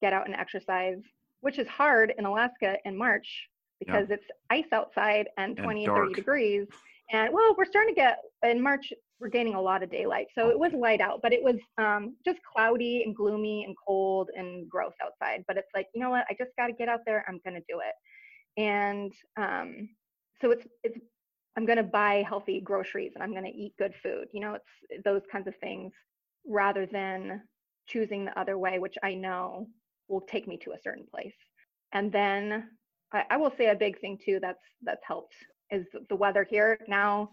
get 0.00 0.12
out 0.12 0.26
and 0.26 0.34
exercise, 0.34 1.02
which 1.40 1.58
is 1.58 1.68
hard 1.68 2.12
in 2.18 2.24
Alaska 2.24 2.76
in 2.84 2.96
March 2.96 3.48
because 3.80 4.10
it's 4.10 4.26
ice 4.50 4.72
outside 4.72 5.28
and 5.38 5.56
20 5.56 5.84
and, 5.84 5.96
and 5.96 6.06
30 6.06 6.14
degrees. 6.14 6.66
And 7.12 7.32
well, 7.32 7.54
we're 7.56 7.64
starting 7.64 7.94
to 7.94 7.98
get 7.98 8.18
in 8.42 8.62
March, 8.62 8.92
we're 9.18 9.28
gaining 9.28 9.54
a 9.54 9.60
lot 9.60 9.82
of 9.82 9.90
daylight. 9.90 10.28
So 10.34 10.48
it 10.48 10.58
was 10.58 10.72
light 10.72 11.00
out, 11.00 11.20
but 11.22 11.32
it 11.32 11.42
was 11.42 11.56
um, 11.78 12.16
just 12.24 12.38
cloudy 12.42 13.02
and 13.04 13.16
gloomy 13.16 13.64
and 13.64 13.74
cold 13.86 14.30
and 14.36 14.68
gross 14.68 14.92
outside. 15.04 15.44
But 15.48 15.56
it's 15.56 15.70
like, 15.74 15.86
you 15.94 16.00
know 16.00 16.10
what? 16.10 16.24
I 16.30 16.34
just 16.38 16.50
got 16.56 16.68
to 16.68 16.72
get 16.72 16.88
out 16.88 17.00
there. 17.06 17.24
I'm 17.28 17.40
going 17.44 17.54
to 17.54 17.64
do 17.68 17.80
it. 17.80 18.60
And 18.60 19.12
um, 19.36 19.88
so 20.40 20.50
it's, 20.50 20.66
it's, 20.84 20.98
I'm 21.56 21.66
going 21.66 21.78
to 21.78 21.82
buy 21.82 22.24
healthy 22.26 22.60
groceries 22.60 23.12
and 23.14 23.22
I'm 23.22 23.32
going 23.32 23.44
to 23.44 23.58
eat 23.58 23.74
good 23.78 23.94
food. 24.02 24.28
You 24.32 24.40
know, 24.40 24.54
it's 24.54 25.04
those 25.04 25.22
kinds 25.30 25.48
of 25.48 25.54
things 25.56 25.92
rather 26.46 26.86
than 26.86 27.42
choosing 27.86 28.24
the 28.24 28.38
other 28.38 28.56
way, 28.56 28.78
which 28.78 28.96
I 29.02 29.14
know 29.14 29.66
will 30.10 30.20
take 30.20 30.46
me 30.48 30.58
to 30.58 30.72
a 30.72 30.80
certain 30.82 31.06
place. 31.10 31.34
And 31.92 32.12
then 32.12 32.68
I, 33.12 33.24
I 33.30 33.36
will 33.36 33.52
say 33.56 33.68
a 33.68 33.74
big 33.74 34.00
thing 34.00 34.18
too 34.22 34.38
that's 34.40 34.62
that's 34.82 35.04
helped 35.06 35.34
is 35.70 35.86
the 36.08 36.16
weather 36.16 36.46
here 36.48 36.78
now. 36.88 37.30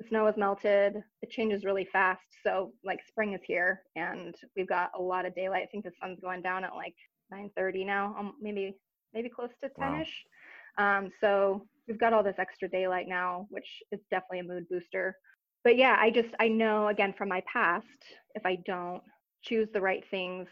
The 0.00 0.08
snow 0.08 0.26
has 0.26 0.36
melted. 0.36 0.96
It 1.22 1.30
changes 1.30 1.64
really 1.64 1.86
fast. 1.92 2.24
So 2.42 2.72
like 2.84 3.00
spring 3.06 3.34
is 3.34 3.40
here, 3.44 3.82
and 3.94 4.34
we've 4.56 4.68
got 4.68 4.90
a 4.98 5.02
lot 5.02 5.24
of 5.24 5.34
daylight. 5.34 5.62
I 5.62 5.66
think 5.66 5.84
the 5.84 5.92
sun's 6.00 6.18
going 6.20 6.42
down 6.42 6.64
at 6.64 6.74
like 6.74 6.96
9:30 7.32 7.86
now, 7.86 8.14
um, 8.18 8.34
maybe 8.40 8.76
maybe 9.12 9.28
close 9.28 9.50
to 9.62 9.70
10ish. 9.80 10.08
Wow. 10.78 10.98
Um, 10.98 11.12
so 11.20 11.66
we've 11.86 12.00
got 12.00 12.12
all 12.12 12.24
this 12.24 12.38
extra 12.38 12.68
daylight 12.68 13.06
now, 13.06 13.46
which 13.50 13.82
is 13.92 14.00
definitely 14.10 14.40
a 14.40 14.44
mood 14.44 14.66
booster. 14.68 15.16
But 15.62 15.76
yeah, 15.76 15.96
I 15.98 16.10
just 16.10 16.30
I 16.40 16.48
know 16.48 16.88
again 16.88 17.14
from 17.16 17.28
my 17.28 17.42
past, 17.50 17.86
if 18.34 18.44
I 18.44 18.56
don't 18.66 19.02
choose 19.42 19.68
the 19.72 19.80
right 19.80 20.04
things 20.10 20.48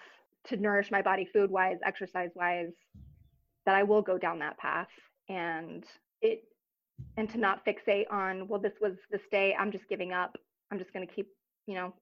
to 0.48 0.56
nourish 0.56 0.90
my 0.90 1.02
body 1.02 1.28
food 1.32 1.50
wise, 1.50 1.78
exercise 1.84 2.30
wise, 2.34 2.72
that 3.66 3.74
I 3.74 3.82
will 3.82 4.02
go 4.02 4.18
down 4.18 4.38
that 4.40 4.58
path 4.58 4.88
and 5.28 5.84
it 6.20 6.44
and 7.16 7.28
to 7.30 7.38
not 7.38 7.64
fixate 7.64 8.10
on 8.10 8.48
well 8.48 8.60
this 8.60 8.72
was 8.80 8.92
this 9.10 9.20
day 9.30 9.54
i'm 9.58 9.72
just 9.72 9.88
giving 9.88 10.12
up. 10.12 10.36
I'm 10.70 10.78
just 10.78 10.92
going 10.92 11.06
to 11.06 11.12
keep 11.12 11.28
you 11.66 11.74
know 11.74 11.92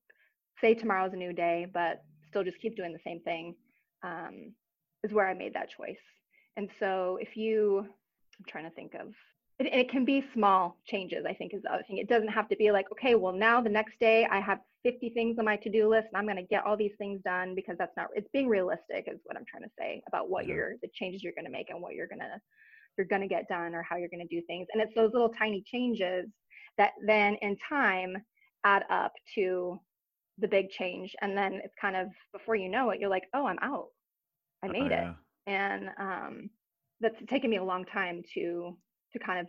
say 0.61 0.75
tomorrow's 0.75 1.13
a 1.13 1.17
new 1.17 1.33
day 1.33 1.67
but 1.73 2.03
still 2.29 2.45
just 2.45 2.61
keep 2.61 2.77
doing 2.77 2.93
the 2.93 2.99
same 3.05 3.21
thing 3.21 3.55
um, 4.03 4.53
is 5.03 5.13
where 5.13 5.29
i 5.29 5.35
made 5.35 5.55
that 5.55 5.71
choice. 5.71 5.97
And 6.57 6.69
so 6.79 7.19
if 7.21 7.37
you 7.37 7.81
i'm 7.81 8.45
trying 8.49 8.65
to 8.65 8.71
think 8.71 8.95
of 8.95 9.09
it, 9.59 9.67
it 9.73 9.91
can 9.91 10.05
be 10.05 10.25
small 10.33 10.77
changes 10.87 11.25
i 11.29 11.35
think 11.35 11.53
is 11.55 11.63
the 11.63 11.73
other 11.73 11.85
thing. 11.87 11.99
It 11.99 12.09
doesn't 12.09 12.29
have 12.29 12.49
to 12.49 12.57
be 12.57 12.71
like 12.73 12.87
okay 12.93 13.15
well 13.15 13.33
now 13.33 13.61
the 13.61 13.69
next 13.69 13.99
day 14.01 14.27
i 14.31 14.41
have 14.41 14.61
50 14.83 15.11
things 15.11 15.39
on 15.39 15.45
my 15.45 15.57
to-do 15.57 15.89
list 15.89 16.09
and 16.13 16.17
i'm 16.19 16.25
going 16.25 16.37
to 16.37 16.49
get 16.51 16.65
all 16.65 16.77
these 16.77 16.95
things 16.99 17.21
done 17.25 17.55
because 17.55 17.77
that's 17.79 17.97
not 17.97 18.09
it's 18.15 18.29
being 18.33 18.49
realistic 18.49 19.07
is 19.09 19.21
what 19.25 19.37
i'm 19.37 19.45
trying 19.51 19.63
to 19.65 19.71
say 19.79 20.03
about 20.09 20.31
what 20.31 20.47
you're 20.47 20.75
the 20.83 20.89
changes 20.95 21.23
you're 21.23 21.35
going 21.35 21.45
to 21.45 21.51
make 21.51 21.71
and 21.71 21.81
what 21.83 21.95
you're 21.95 22.07
going 22.09 22.21
to 22.21 22.41
you're 22.99 23.07
going 23.07 23.23
to 23.23 23.29
get 23.29 23.49
done 23.49 23.75
or 23.75 23.83
how 23.83 23.97
you're 23.97 24.09
going 24.09 24.27
to 24.27 24.35
do 24.37 24.43
things. 24.47 24.67
And 24.73 24.83
it's 24.83 24.95
those 24.95 25.13
little 25.13 25.31
tiny 25.31 25.63
changes 25.67 26.27
that 26.77 26.93
then 27.07 27.37
in 27.37 27.57
time 27.69 28.17
add 28.65 28.85
up 28.91 29.13
to 29.37 29.81
the 30.39 30.49
big 30.49 30.71
change. 30.71 31.15
And 31.23 31.37
then 31.37 31.61
it's 31.65 31.75
kind 31.81 31.97
of 31.97 32.09
before 32.33 32.57
you 32.57 32.69
know 32.69 32.91
it 32.91 33.01
you're 33.01 33.11
like 33.11 33.25
oh 33.35 33.47
i'm 33.47 33.59
out. 33.63 33.89
I 34.63 34.69
Oh, 34.69 34.73
made 34.73 34.93
it. 34.93 34.93
yeah. 34.93 35.15
and 35.47 35.89
um 35.99 36.51
that's 37.01 37.17
taken 37.29 37.51
me 37.51 37.57
a 37.57 37.65
long 37.65 37.85
time 37.87 38.23
to 38.35 38.77
to 39.13 39.19
kind 39.19 39.41
of 39.41 39.47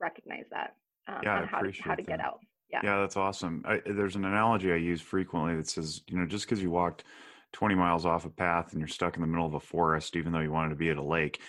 recognize 0.00 0.44
that 0.50 0.76
um 1.08 1.22
Yeah, 1.22 1.36
on 1.38 1.44
how 1.44 1.60
to 1.62 1.72
how 1.82 1.94
to 1.94 2.02
get 2.02 2.20
out 2.20 2.40
yeah 2.74 2.80
Yeah, 2.82 3.00
that's 3.00 3.16
awesome. 3.16 3.62
I, 3.66 3.80
there's 3.86 4.16
an 4.16 4.24
analogy 4.24 4.72
I 4.72 4.76
use 4.76 5.00
frequently 5.00 5.56
that 5.56 5.68
says, 5.68 6.02
you 6.08 6.18
know, 6.18 6.26
just 6.26 6.46
because 6.46 6.62
you 6.62 6.70
walked 6.70 7.04
20 7.52 7.74
miles 7.74 8.04
off 8.04 8.24
a 8.24 8.30
path 8.30 8.72
and 8.72 8.80
you're 8.80 8.88
stuck 8.88 9.16
in 9.16 9.22
the 9.22 9.28
middle 9.28 9.46
of 9.46 9.54
a 9.54 9.60
forest, 9.60 10.16
even 10.16 10.32
though 10.32 10.40
you 10.40 10.50
wanted 10.50 10.70
to 10.70 10.76
be 10.76 10.90
at 10.90 10.96
a 10.96 11.02
lake, 11.02 11.40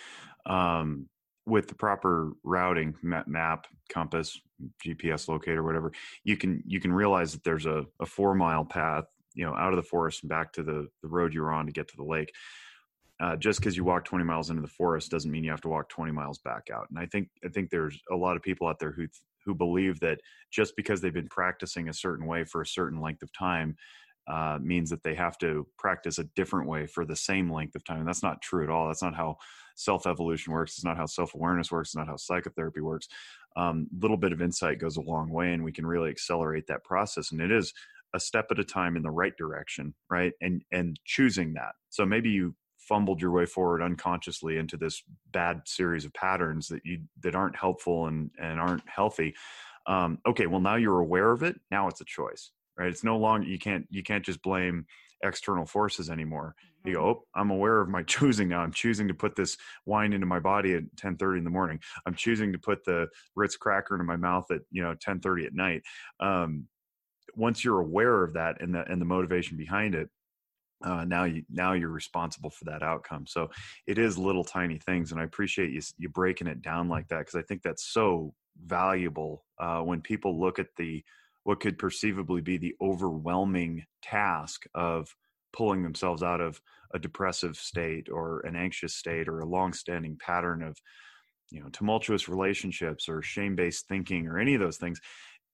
um, 0.46 1.08
with 1.46 1.68
the 1.68 1.74
proper 1.74 2.32
routing 2.42 2.94
map, 3.02 3.66
compass, 3.88 4.40
GPS 4.84 5.28
locator, 5.28 5.62
whatever, 5.62 5.92
you 6.24 6.36
can 6.36 6.62
you 6.66 6.80
can 6.80 6.92
realize 6.92 7.32
that 7.32 7.44
there's 7.44 7.66
a, 7.66 7.84
a 8.00 8.06
four 8.06 8.34
mile 8.34 8.64
path, 8.64 9.04
you 9.34 9.44
know, 9.44 9.54
out 9.54 9.72
of 9.72 9.76
the 9.76 9.88
forest 9.88 10.22
and 10.22 10.30
back 10.30 10.52
to 10.52 10.62
the 10.62 10.88
the 11.02 11.08
road 11.08 11.34
you 11.34 11.42
were 11.42 11.52
on 11.52 11.66
to 11.66 11.72
get 11.72 11.88
to 11.88 11.96
the 11.96 12.04
lake. 12.04 12.32
Uh, 13.18 13.34
just 13.34 13.60
because 13.60 13.76
you 13.76 13.84
walk 13.84 14.04
20 14.04 14.24
miles 14.24 14.50
into 14.50 14.60
the 14.60 14.68
forest 14.68 15.10
doesn't 15.10 15.30
mean 15.30 15.42
you 15.42 15.50
have 15.50 15.62
to 15.62 15.68
walk 15.68 15.88
20 15.88 16.12
miles 16.12 16.38
back 16.38 16.68
out. 16.70 16.86
And 16.90 16.98
I 16.98 17.06
think 17.06 17.28
I 17.44 17.48
think 17.48 17.70
there's 17.70 17.98
a 18.10 18.16
lot 18.16 18.36
of 18.36 18.42
people 18.42 18.66
out 18.66 18.78
there 18.78 18.92
who 18.92 19.06
who 19.46 19.54
believe 19.54 20.00
that 20.00 20.20
just 20.52 20.76
because 20.76 21.00
they've 21.00 21.14
been 21.14 21.28
practicing 21.28 21.88
a 21.88 21.94
certain 21.94 22.26
way 22.26 22.44
for 22.44 22.60
a 22.60 22.66
certain 22.66 23.00
length 23.00 23.22
of 23.22 23.32
time 23.32 23.76
uh, 24.28 24.58
means 24.60 24.90
that 24.90 25.04
they 25.04 25.14
have 25.14 25.38
to 25.38 25.66
practice 25.78 26.18
a 26.18 26.24
different 26.34 26.68
way 26.68 26.86
for 26.86 27.04
the 27.04 27.14
same 27.14 27.50
length 27.50 27.76
of 27.76 27.84
time. 27.84 28.00
And 28.00 28.08
that's 28.08 28.24
not 28.24 28.42
true 28.42 28.64
at 28.64 28.70
all. 28.70 28.88
That's 28.88 29.02
not 29.02 29.14
how 29.14 29.36
self 29.76 30.06
evolution 30.06 30.52
works. 30.52 30.72
It's 30.72 30.84
not 30.84 30.96
how 30.96 31.06
self 31.06 31.34
awareness 31.34 31.70
works. 31.70 31.90
It's 31.90 31.96
not 31.96 32.08
how 32.08 32.16
psychotherapy 32.16 32.80
works. 32.80 33.06
A 33.56 33.60
um, 33.60 33.86
little 34.00 34.16
bit 34.16 34.32
of 34.32 34.42
insight 34.42 34.80
goes 34.80 34.96
a 34.96 35.02
long 35.02 35.30
way, 35.30 35.52
and 35.52 35.62
we 35.62 35.72
can 35.72 35.86
really 35.86 36.10
accelerate 36.10 36.66
that 36.66 36.84
process. 36.84 37.30
And 37.30 37.40
it 37.40 37.52
is 37.52 37.72
a 38.14 38.20
step 38.20 38.46
at 38.50 38.58
a 38.58 38.64
time 38.64 38.96
in 38.96 39.02
the 39.02 39.10
right 39.10 39.36
direction, 39.36 39.94
right? 40.10 40.32
And 40.40 40.62
and 40.72 40.98
choosing 41.04 41.54
that. 41.54 41.72
So 41.90 42.04
maybe 42.04 42.30
you 42.30 42.54
fumbled 42.86 43.20
your 43.20 43.32
way 43.32 43.46
forward 43.46 43.82
unconsciously 43.82 44.56
into 44.56 44.76
this 44.76 45.02
bad 45.32 45.62
series 45.66 46.04
of 46.04 46.14
patterns 46.14 46.68
that 46.68 46.84
you 46.84 47.00
that 47.22 47.34
aren't 47.34 47.56
helpful 47.56 48.06
and 48.06 48.30
and 48.38 48.60
aren't 48.60 48.88
healthy. 48.88 49.34
Um, 49.86 50.18
okay 50.26 50.46
well 50.46 50.60
now 50.60 50.76
you're 50.76 51.00
aware 51.00 51.32
of 51.32 51.42
it. 51.42 51.60
Now 51.70 51.88
it's 51.88 52.00
a 52.00 52.04
choice 52.04 52.50
right? 52.76 52.88
It's 52.88 53.04
no 53.04 53.16
longer 53.16 53.46
you 53.46 53.58
can't 53.58 53.86
you 53.90 54.02
can't 54.02 54.24
just 54.24 54.42
blame 54.42 54.86
external 55.22 55.66
forces 55.66 56.10
anymore. 56.10 56.54
You 56.84 56.94
go 56.94 57.00
oh 57.00 57.24
i'm 57.34 57.50
aware 57.50 57.80
of 57.80 57.88
my 57.88 58.02
choosing 58.04 58.48
now. 58.48 58.60
I'm 58.60 58.72
choosing 58.72 59.08
to 59.08 59.14
put 59.14 59.34
this 59.34 59.56
wine 59.86 60.12
into 60.12 60.26
my 60.26 60.38
body 60.38 60.74
at 60.74 60.84
10.30 60.96 61.38
in 61.38 61.44
the 61.44 61.50
morning. 61.50 61.80
I'm 62.06 62.14
choosing 62.14 62.52
to 62.52 62.58
put 62.58 62.84
the 62.84 63.08
ritz 63.34 63.56
cracker 63.56 63.94
into 63.94 64.04
my 64.04 64.16
mouth 64.16 64.50
at 64.50 64.60
you 64.70 64.82
know 64.82 64.94
10.30 64.94 65.46
at 65.46 65.54
night. 65.54 65.82
Um, 66.20 66.66
once 67.34 67.64
you're 67.64 67.80
aware 67.80 68.22
of 68.22 68.34
that 68.34 68.60
and 68.60 68.74
the 68.74 68.84
and 68.90 69.00
the 69.00 69.06
motivation 69.06 69.56
behind 69.56 69.94
it 69.94 70.08
uh, 70.84 71.04
now 71.04 71.24
you 71.24 71.42
now 71.50 71.72
you're 71.72 71.88
responsible 71.88 72.50
for 72.50 72.64
that 72.66 72.82
outcome. 72.82 73.26
So 73.26 73.50
it 73.86 73.98
is 73.98 74.18
little 74.18 74.44
tiny 74.44 74.78
things 74.78 75.12
and 75.12 75.20
i 75.20 75.24
appreciate 75.24 75.70
you 75.70 75.80
you 75.98 76.08
breaking 76.08 76.46
it 76.46 76.62
down 76.62 76.88
like 76.88 77.08
that 77.08 77.20
because 77.20 77.34
i 77.34 77.42
think 77.42 77.62
that's 77.62 77.92
so 77.92 78.32
valuable 78.64 79.44
uh, 79.58 79.80
when 79.80 80.00
people 80.00 80.40
look 80.40 80.58
at 80.58 80.68
the 80.76 81.02
what 81.44 81.60
could 81.60 81.78
perceivably 81.78 82.40
be 82.40 82.56
the 82.56 82.74
overwhelming 82.80 83.84
task 84.02 84.64
of 84.74 85.14
pulling 85.52 85.82
themselves 85.82 86.22
out 86.22 86.40
of 86.40 86.60
a 86.94 86.98
depressive 86.98 87.56
state 87.56 88.08
or 88.10 88.40
an 88.40 88.56
anxious 88.56 88.96
state 88.96 89.28
or 89.28 89.40
a 89.40 89.46
long-standing 89.46 90.16
pattern 90.18 90.62
of 90.62 90.76
you 91.50 91.60
know 91.60 91.68
tumultuous 91.70 92.28
relationships 92.28 93.08
or 93.08 93.22
shame-based 93.22 93.86
thinking 93.88 94.26
or 94.26 94.38
any 94.38 94.54
of 94.54 94.60
those 94.60 94.78
things 94.78 95.00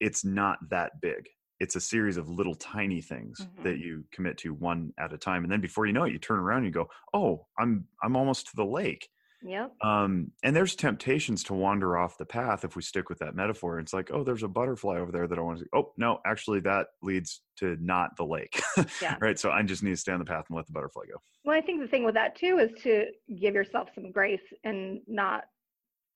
it's 0.01 0.25
not 0.25 0.59
that 0.71 0.93
big 1.01 1.29
it's 1.63 1.77
a 1.77 1.81
series 1.81 2.17
of 2.17 2.29
little 2.29 2.55
tiny 2.57 3.01
things 3.01 3.37
Mhm. 3.41 3.63
that 3.67 3.79
you 3.79 4.05
commit 4.13 4.37
to 4.39 4.53
one 4.53 4.93
at 4.99 5.13
a 5.13 5.19
time 5.19 5.43
and 5.45 5.53
then 5.53 5.61
before 5.61 5.87
you 5.87 5.93
know 5.93 6.05
it 6.05 6.13
you 6.13 6.19
turn 6.19 6.39
around 6.41 6.59
and 6.65 6.67
you 6.67 6.73
go 6.73 6.89
oh 7.15 7.47
i'm 7.59 7.87
i'm 8.03 8.17
almost 8.17 8.47
to 8.49 8.57
the 8.57 8.65
lake 8.81 9.09
yep 9.43 9.71
um, 9.81 10.31
and 10.45 10.55
there's 10.57 10.75
temptations 10.77 11.43
to 11.45 11.55
wander 11.55 11.97
off 11.99 12.19
the 12.19 12.25
path 12.27 12.65
if 12.65 12.77
we 12.77 12.83
stick 12.83 13.09
with 13.09 13.19
that 13.19 13.35
metaphor. 13.35 13.81
It's 13.81 13.93
like, 13.93 14.09
oh, 14.13 14.23
there's 14.23 14.45
a 14.45 14.49
butterfly 14.49 14.97
over 15.01 15.11
there 15.11 15.27
that 15.27 15.37
I 15.37 15.43
want 15.43 15.59
to. 15.59 15.67
Oh, 15.75 15.93
no, 15.97 16.21
actually, 16.25 16.61
that 16.61 16.87
leads 17.03 17.43
to 17.57 17.77
not 17.81 18.17
the 18.17 18.25
lake, 18.25 18.63
Yeah. 19.01 19.17
right? 19.21 19.37
So 19.37 19.51
I 19.51 19.61
just 19.65 19.83
need 19.83 19.91
to 19.91 19.97
stay 19.97 20.13
on 20.13 20.21
the 20.21 20.25
path 20.25 20.45
and 20.49 20.57
let 20.57 20.67
the 20.67 20.73
butterfly 20.73 21.03
go. 21.11 21.17
Well, 21.45 21.57
I 21.57 21.61
think 21.61 21.81
the 21.81 21.89
thing 21.89 22.05
with 22.05 22.15
that 22.15 22.37
too 22.37 22.59
is 22.65 22.71
to 22.85 23.07
give 23.43 23.55
yourself 23.57 23.89
some 23.97 24.13
grace 24.13 24.47
and 24.63 25.01
not 25.09 25.43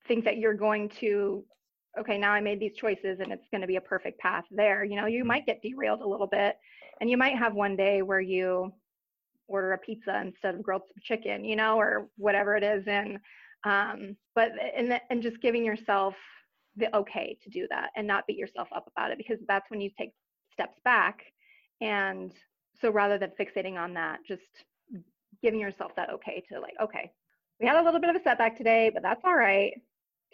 think 0.06 0.24
that 0.26 0.36
you're 0.36 0.54
going 0.54 0.88
to, 1.00 1.44
okay, 1.98 2.18
now 2.18 2.32
I 2.32 2.40
made 2.40 2.60
these 2.60 2.76
choices 2.76 3.20
and 3.20 3.32
it's 3.32 3.48
going 3.50 3.60
to 3.60 3.66
be 3.66 3.76
a 3.76 3.80
perfect 3.80 4.18
path 4.18 4.44
there. 4.50 4.84
You 4.84 4.96
know, 4.96 5.06
you 5.06 5.24
Mhm. 5.24 5.28
might 5.28 5.46
get 5.46 5.62
derailed 5.62 6.00
a 6.00 6.06
little 6.06 6.26
bit 6.26 6.58
and 7.00 7.10
you 7.10 7.16
might 7.16 7.36
have 7.36 7.54
one 7.54 7.76
day 7.76 8.02
where 8.02 8.20
you 8.20 8.72
order 9.48 9.72
a 9.72 9.78
pizza 9.78 10.20
instead 10.20 10.54
of 10.54 10.62
grilled 10.62 10.82
chicken, 11.02 11.44
you 11.44 11.56
know, 11.56 11.78
or 11.78 12.08
whatever 12.16 12.56
it 12.56 12.62
is. 12.64 12.86
And, 12.86 13.18
um, 13.64 14.16
but, 14.34 14.52
and, 14.76 15.00
and 15.10 15.22
just 15.22 15.40
giving 15.40 15.64
yourself 15.64 16.14
the 16.76 16.94
okay 16.96 17.38
to 17.42 17.50
do 17.50 17.66
that 17.70 17.90
and 17.96 18.06
not 18.06 18.26
beat 18.26 18.36
yourself 18.36 18.68
up 18.74 18.86
about 18.88 19.10
it 19.10 19.18
because 19.18 19.38
that's 19.46 19.70
when 19.70 19.80
you 19.80 19.90
take 19.96 20.12
steps 20.52 20.78
back. 20.84 21.22
And 21.80 22.32
so 22.80 22.90
rather 22.90 23.18
than 23.18 23.30
fixating 23.38 23.76
on 23.76 23.94
that, 23.94 24.18
just 24.26 24.42
giving 25.42 25.60
yourself 25.60 25.92
that 25.96 26.10
okay 26.10 26.42
to 26.48 26.60
like, 26.60 26.74
okay, 26.82 27.12
we 27.60 27.66
had 27.66 27.76
a 27.76 27.82
little 27.82 28.00
bit 28.00 28.10
of 28.10 28.16
a 28.16 28.22
setback 28.22 28.56
today, 28.56 28.90
but 28.92 29.02
that's 29.02 29.22
all 29.24 29.36
right. 29.36 29.72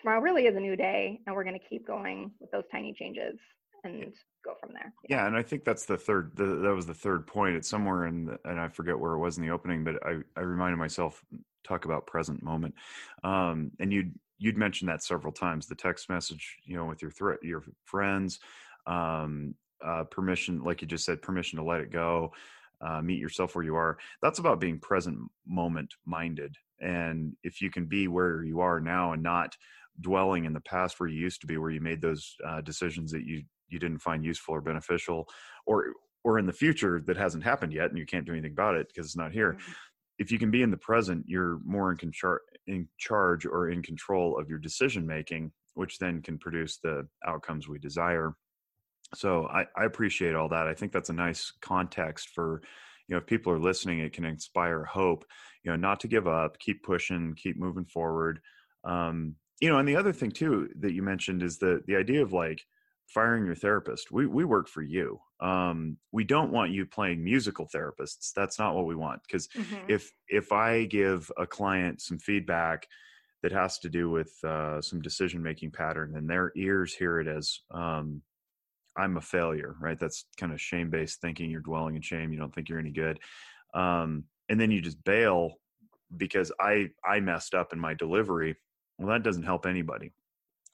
Tomorrow 0.03 0.21
really 0.21 0.47
is 0.47 0.57
a 0.57 0.61
new 0.61 0.75
day, 0.75 1.21
and 1.27 1.37
we're 1.37 1.45
going 1.45 1.59
to 1.59 1.65
keep 1.65 1.87
going 1.87 2.33
with 2.41 2.51
those 2.51 2.65
tiny 2.73 2.93
changes 2.93 3.39
and 3.85 4.13
go 4.45 4.55
from 4.61 4.73
there. 4.73 4.93
Yeah, 5.09 5.27
and 5.27 5.37
I 5.37 5.43
think 5.43 5.65
that's 5.65 5.85
the 5.85 5.97
third. 5.97 6.33
The, 6.35 6.45
that 6.45 6.75
was 6.75 6.87
the 6.87 6.95
third 6.95 7.27
point. 7.27 7.55
It's 7.55 7.69
somewhere 7.69 8.07
in, 8.07 8.25
the, 8.27 8.39
and 8.45 8.61
I 8.61 8.69
forget 8.69 8.99
where 8.99 9.13
it 9.13 9.19
was 9.19 9.39
in 9.39 9.45
the 9.45 9.51
opening, 9.51 9.85
but 9.85 10.05
I 10.05 10.19
I 10.37 10.41
reminded 10.41 10.79
myself 10.79 11.23
talk 11.65 11.85
about 11.85 12.07
present 12.07 12.43
moment, 12.43 12.75
um, 13.23 13.71
and 13.79 13.93
you'd 13.93 14.13
you'd 14.39 14.59
mentioned 14.59 14.89
that 14.89 15.05
several 15.05 15.33
times. 15.33 15.67
The 15.67 15.77
text 15.77 16.09
message, 16.09 16.59
you 16.65 16.77
know, 16.77 16.87
with 16.87 17.01
your 17.01 17.13
threat, 17.13 17.39
your 17.43 17.63
friends, 17.85 18.41
um, 18.89 19.55
uh, 19.85 20.05
permission, 20.05 20.65
like 20.65 20.83
you 20.83 20.89
just 20.89 21.05
said, 21.05 21.23
permission 21.23 21.59
to 21.59 21.65
let 21.65 21.81
it 21.81 21.93
go, 21.93 22.33
uh, 22.81 23.01
meet 23.03 23.21
yourself 23.21 23.55
where 23.55 23.65
you 23.65 23.77
are. 23.77 23.99
That's 24.21 24.41
about 24.41 24.59
being 24.59 24.81
present 24.81 25.19
moment 25.47 25.95
minded, 26.05 26.57
and 26.81 27.37
if 27.45 27.61
you 27.61 27.71
can 27.71 27.87
be 27.87 28.09
where 28.09 28.43
you 28.43 28.61
are 28.61 28.81
now 28.81 29.13
and 29.13 29.23
not 29.23 29.57
dwelling 30.01 30.45
in 30.45 30.53
the 30.53 30.61
past 30.61 30.99
where 30.99 31.09
you 31.09 31.21
used 31.21 31.41
to 31.43 31.47
be, 31.47 31.57
where 31.59 31.71
you 31.71 31.81
made 31.81 32.01
those 32.01 32.35
uh, 32.47 32.61
decisions 32.61 33.11
that 33.13 33.25
you 33.25 33.43
you 33.69 33.79
didn't 33.79 34.01
find 34.01 34.25
useful 34.25 34.55
or 34.55 34.61
beneficial 34.61 35.27
or 35.67 35.95
or 36.25 36.39
in 36.39 36.47
the 36.47 36.53
future 36.53 37.03
that 37.07 37.17
hasn't 37.17 37.43
happened 37.43 37.73
yet 37.73 37.89
and 37.91 37.99
you 37.99 38.07
can't 38.07 38.27
do 38.27 38.33
anything 38.33 38.53
about 38.53 38.77
it 38.77 38.87
because 38.89 39.07
it's 39.07 39.17
not 39.17 39.33
here 39.33 39.55
Mhm. 39.55 39.75
if 40.19 40.31
you 40.31 40.39
can 40.39 40.51
be 40.51 40.63
in 40.63 40.71
the 40.71 40.77
present 40.77 41.25
you're 41.27 41.59
more 41.65 41.91
in, 41.91 41.97
conchar- 41.97 42.45
in 42.67 42.89
charge 42.99 43.47
or 43.47 43.71
in 43.71 43.83
control 43.83 44.39
of 44.39 44.49
your 44.49 44.59
decision 44.59 45.07
making 45.07 45.53
which 45.75 45.99
then 45.99 46.21
can 46.23 46.39
produce 46.39 46.79
the 46.79 47.09
outcomes 47.27 47.67
we 47.67 47.79
desire 47.79 48.35
so 49.15 49.47
I, 49.47 49.67
I 49.77 49.85
appreciate 49.85 50.35
all 50.35 50.49
that 50.51 50.69
i 50.69 50.75
think 50.75 50.93
that's 50.93 51.11
a 51.11 51.15
nice 51.15 51.53
context 51.61 52.31
for 52.35 52.63
you 53.09 53.15
know 53.15 53.19
if 53.19 53.27
people 53.27 53.53
are 53.53 53.59
listening 53.59 54.01
it 54.01 54.13
can 54.13 54.25
inspire 54.25 54.85
hope 54.85 55.25
you 55.65 55.71
know 55.71 55.77
not 55.77 56.01
to 56.01 56.09
give 56.09 56.27
up 56.29 56.59
keep 56.59 56.83
pushing 56.83 57.35
keep 57.35 57.57
moving 57.59 57.87
forward 57.87 58.41
um 58.85 59.35
you 59.63 59.71
know 59.71 59.79
and 59.79 59.89
the 59.89 59.97
other 59.97 60.15
thing 60.15 60.33
too 60.33 60.71
that 60.81 60.95
you 60.95 61.03
mentioned 61.03 61.43
is 61.45 61.59
the 61.61 61.83
the 61.87 61.97
idea 61.97 62.23
of 62.23 62.35
like 62.35 62.67
firing 63.09 63.47
your 63.47 63.57
therapist. 63.57 64.13
We 64.13 64.27
we 64.27 64.45
work 64.45 64.69
for 64.69 64.83
you. 64.83 65.21
Um 65.41 65.99
we 66.13 66.25
don't 66.25 66.53
want 66.53 66.73
you 66.73 66.87
playing 66.87 67.25
musical 67.25 67.69
therapists. 67.75 68.33
That's 68.35 68.59
not 68.61 68.75
what 68.77 68.87
we 68.87 68.97
want 68.97 69.23
because 69.25 69.49
Mhm. 69.55 69.97
if 69.97 70.13
if 70.29 70.53
i 70.53 70.87
give 70.87 71.33
a 71.39 71.47
client 71.47 72.03
some 72.03 72.19
feedback 72.19 72.89
that 73.43 73.53
has 73.53 73.79
to 73.81 73.91
do 73.91 74.11
with 74.11 74.33
uh, 74.45 74.83
some 74.83 75.03
decision 75.03 75.43
making 75.43 75.73
pattern 75.73 76.17
and 76.17 76.31
their 76.31 76.53
ears 76.57 76.95
hear 76.95 77.21
it 77.21 77.29
as 77.29 77.61
um 77.73 78.23
i'm 78.97 79.17
a 79.17 79.21
failure 79.21 79.77
right? 79.81 79.99
That's 79.99 80.27
kind 80.37 80.53
of 80.53 80.61
shame 80.61 80.91
based 80.91 81.21
thinking. 81.21 81.51
You're 81.51 81.61
dwelling 81.61 81.97
in 81.97 82.03
shame. 82.03 82.33
You 82.33 82.39
don't 82.39 82.55
think 82.55 82.69
you're 82.69 82.79
any 82.79 82.93
good. 82.93 83.21
Um 83.75 84.27
and 84.49 84.61
then 84.61 84.71
you 84.73 84.83
just 84.83 85.03
bail 85.05 85.57
because 86.17 86.53
i 86.61 86.91
i 87.05 87.21
messed 87.21 87.55
up 87.55 87.73
in 87.75 87.81
my 87.81 87.95
delivery 87.95 88.57
well 89.03 89.13
that 89.13 89.23
doesn't 89.25 89.43
help 89.45 89.67
anybody. 89.67 90.13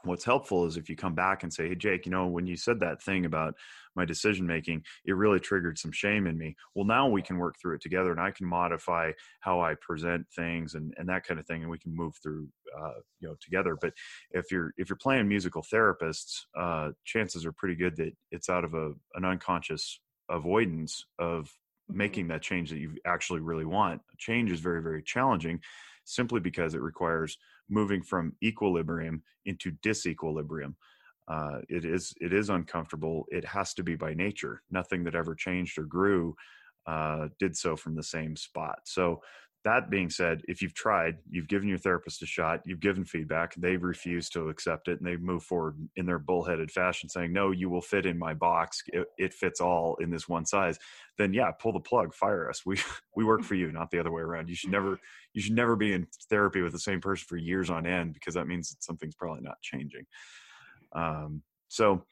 What's 0.05 0.25
helpful 0.25 0.67
is 0.67 0.77
if 0.77 0.89
you 0.89 0.97
come 0.97 1.15
back 1.17 1.43
and 1.43 1.53
say 1.53 1.69
hey 1.69 1.75
jake 1.75 2.07
you 2.07 2.13
know 2.13 2.29
when 2.29 2.47
you 2.47 2.57
said 2.57 2.81
that 2.81 3.03
thing 3.03 3.25
about 3.27 3.55
my 3.97 4.05
decision 4.05 4.47
making 4.47 4.85
it 5.05 5.13
really 5.15 5.41
triggered 5.41 5.79
some 5.79 5.93
shame 5.93 6.27
in 6.27 6.39
me. 6.39 6.57
Well 6.75 6.85
now 6.87 7.09
we 7.09 7.23
can 7.23 7.39
work 7.39 7.57
through 7.61 7.77
it 7.77 7.83
together 7.83 8.13
and 8.13 8.21
i 8.21 8.31
can 8.31 8.47
modify 8.47 9.13
how 9.41 9.61
i 9.61 9.75
present 9.81 10.27
things 10.35 10.75
and, 10.75 10.95
and 10.99 11.09
that 11.09 11.25
kind 11.25 11.41
of 11.41 11.47
thing 11.47 11.63
and 11.63 11.71
we 11.71 11.79
can 11.81 11.95
move 11.97 12.15
through 12.23 12.49
uh, 12.79 13.01
you 13.21 13.29
know 13.29 13.37
together. 13.41 13.77
But 13.81 13.95
if 14.31 14.53
you're 14.53 14.73
if 14.77 14.89
you're 14.89 14.97
playing 14.97 15.29
musical 15.29 15.63
therapists 15.63 16.43
uh, 16.57 16.93
chances 17.05 17.45
are 17.45 17.53
pretty 17.53 17.75
good 17.75 17.97
that 17.97 18.13
it's 18.31 18.49
out 18.49 18.65
of 18.65 18.75
a 18.75 18.93
an 19.15 19.25
unconscious 19.25 20.01
avoidance 20.31 21.05
of 21.19 21.51
Mhm. 21.91 21.97
making 21.97 22.29
that 22.29 22.43
change 22.43 22.71
that 22.71 22.79
you 22.79 22.97
actually 23.07 23.41
really 23.41 23.65
want. 23.65 24.03
Change 24.19 24.53
is 24.53 24.61
very 24.61 24.83
very 24.83 25.03
challenging 25.03 25.61
simply 26.05 26.41
because 26.41 26.75
it 26.75 26.83
requires 26.83 27.39
moving 27.69 28.03
from 28.03 28.35
equilibrium 28.43 29.23
into 29.45 29.73
disequilibrium 29.83 30.75
uh, 31.29 31.59
it 31.69 31.85
is 31.85 32.15
it 32.21 32.33
is 32.33 32.49
uncomfortable. 32.49 33.27
It 33.29 33.45
has 33.45 33.75
to 33.75 33.83
be 33.83 33.95
by 33.95 34.15
nature. 34.15 34.63
Nothing 34.71 35.05
that 35.05 35.15
ever 35.15 35.35
changed 35.35 35.79
or 35.79 35.85
grew 35.85 36.35
uh, 36.87 37.29
did 37.39 37.55
so 37.55 37.77
from 37.77 37.95
the 37.95 38.03
same 38.03 38.35
spot. 38.35 38.81
So 38.85 39.21
that 39.65 39.91
being 39.91 40.09
said, 40.09 40.43
if 40.47 40.63
you've 40.63 40.75
tried, 40.75 41.19
you've 41.29 41.49
given 41.49 41.69
your 41.69 41.79
therapist 41.79 42.23
a 42.23 42.27
shot, 42.27 42.61
you've 42.65 42.81
given 42.81 43.05
feedback, 43.05 43.55
they've 43.57 43.83
refused 43.83 44.33
to 44.35 44.49
accept 44.49 44.87
it, 44.87 44.99
and 44.99 45.07
they've 45.07 45.21
moved 45.21 45.47
forward 45.47 45.77
in 45.97 46.07
their 46.07 46.21
bullheaded 46.21 46.71
fashion, 46.71 47.09
saying, 47.09 47.33
"No, 47.33 47.51
you 47.51 47.69
will 47.69 47.83
fit 47.83 48.07
in 48.07 48.19
my 48.19 48.35
box. 48.35 48.83
It, 48.89 49.07
it, 49.19 49.35
fits 49.35 49.61
all 49.61 49.97
in 49.97 50.11
this 50.11 50.29
one 50.29 50.47
size." 50.47 50.79
Then, 51.17 51.35
yeah, 51.35 51.51
pull 51.51 51.73
the 51.73 51.81
plug, 51.81 52.15
fire 52.15 52.49
us. 52.49 52.65
We 52.65 52.77
we 53.17 53.25
work 53.25 53.43
for 53.43 53.57
you, 53.57 53.73
not 53.73 53.91
the 53.91 53.99
other 53.99 54.13
way 54.13 54.23
around. 54.23 54.49
You 54.49 54.55
should 54.55 54.71
never 54.71 55.01
you 55.35 55.43
should 55.43 55.57
never 55.57 55.75
be 55.75 55.93
in 55.93 56.07
therapy 56.31 56.63
with 56.63 56.73
the 56.73 56.79
same 56.79 57.01
person 57.01 57.27
for 57.29 57.37
years 57.37 57.69
on 57.69 57.87
end 57.87 58.15
because 58.15 58.35
that 58.35 58.47
means 58.47 58.77
something's 58.79 59.17
probably 59.17 59.43
not 59.43 59.61
changing. 59.61 60.07
Um, 60.93 61.43
so, 61.69 62.05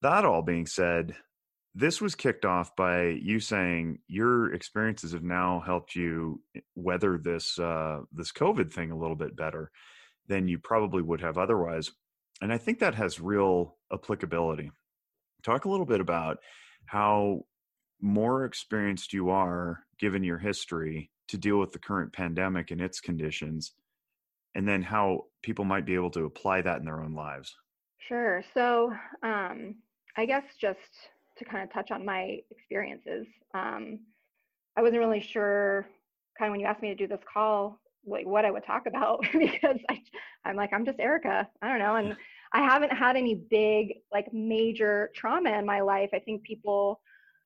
that 0.00 0.24
all 0.24 0.42
being 0.42 0.66
said, 0.66 1.14
this 1.78 2.00
was 2.00 2.16
kicked 2.16 2.44
off 2.44 2.74
by 2.74 3.06
you 3.22 3.38
saying 3.38 4.00
your 4.08 4.52
experiences 4.52 5.12
have 5.12 5.22
now 5.22 5.62
helped 5.64 5.94
you 5.94 6.42
eh, 6.56 6.60
weather 6.74 7.18
this 7.18 7.56
uh, 7.58 8.00
this 8.12 8.32
COVID 8.32 8.72
thing 8.72 8.90
a 8.90 8.98
little 8.98 9.14
bit 9.14 9.36
better 9.36 9.70
than 10.26 10.48
you 10.48 10.58
probably 10.58 11.02
would 11.02 11.20
have 11.20 11.38
otherwise, 11.38 11.92
and 12.42 12.52
I 12.52 12.58
think 12.58 12.80
that 12.80 12.96
has 12.96 13.20
real 13.20 13.76
applicability. 13.92 14.72
Talk 15.44 15.64
a 15.64 15.70
little 15.70 15.86
bit 15.86 16.00
about 16.00 16.38
how 16.86 17.42
more 18.00 18.44
experienced 18.44 19.12
you 19.12 19.30
are, 19.30 19.84
given 20.00 20.24
your 20.24 20.38
history, 20.38 21.10
to 21.28 21.38
deal 21.38 21.58
with 21.58 21.72
the 21.72 21.78
current 21.78 22.12
pandemic 22.12 22.72
and 22.72 22.80
its 22.80 22.98
conditions, 23.00 23.72
and 24.56 24.66
then 24.66 24.82
how 24.82 25.26
people 25.42 25.64
might 25.64 25.86
be 25.86 25.94
able 25.94 26.10
to 26.10 26.24
apply 26.24 26.60
that 26.60 26.78
in 26.80 26.84
their 26.84 27.00
own 27.00 27.14
lives. 27.14 27.54
Sure. 28.08 28.42
So, 28.52 28.92
um, 29.22 29.76
I 30.16 30.26
guess 30.26 30.42
just 30.60 30.78
to 31.38 31.44
kind 31.44 31.62
of 31.62 31.72
touch 31.72 31.90
on 31.90 32.04
my 32.04 32.38
experiences. 32.50 33.26
Um, 33.54 34.00
I 34.76 34.82
wasn't 34.82 35.00
really 35.00 35.20
sure, 35.20 35.86
kind 36.38 36.48
of 36.48 36.52
when 36.52 36.60
you 36.60 36.66
asked 36.66 36.82
me 36.82 36.88
to 36.88 36.94
do 36.94 37.06
this 37.06 37.20
call, 37.32 37.80
like 38.06 38.26
what 38.26 38.44
I 38.44 38.50
would 38.50 38.64
talk 38.64 38.86
about 38.86 39.22
because 39.32 39.78
I, 39.88 40.02
I'm 40.44 40.56
like 40.56 40.70
I'm 40.72 40.84
just 40.84 41.00
Erica. 41.00 41.48
I 41.62 41.68
don't 41.68 41.78
know, 41.78 41.96
and 41.96 42.16
I 42.52 42.62
haven't 42.62 42.92
had 42.92 43.16
any 43.16 43.34
big 43.34 43.94
like 44.12 44.32
major 44.32 45.10
trauma 45.14 45.58
in 45.58 45.66
my 45.66 45.80
life. 45.80 46.10
I 46.14 46.18
think 46.18 46.42
people 46.42 47.00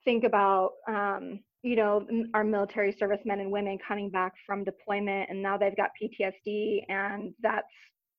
think 0.05 0.25
about 0.25 0.73
um, 0.89 1.41
you 1.63 1.77
know 1.77 2.07
our 2.35 2.45
military 2.45 2.93
servicemen 2.93 3.41
and 3.41 3.51
women 3.51 3.79
coming 3.87 4.11
back 4.11 4.35
from 4.47 4.65
deployment 4.65 5.31
and 5.31 5.43
now 5.43 5.57
they've 5.57 5.77
got 5.77 5.91
PTSD 6.01 6.85
and 6.89 7.33
that's 7.41 7.67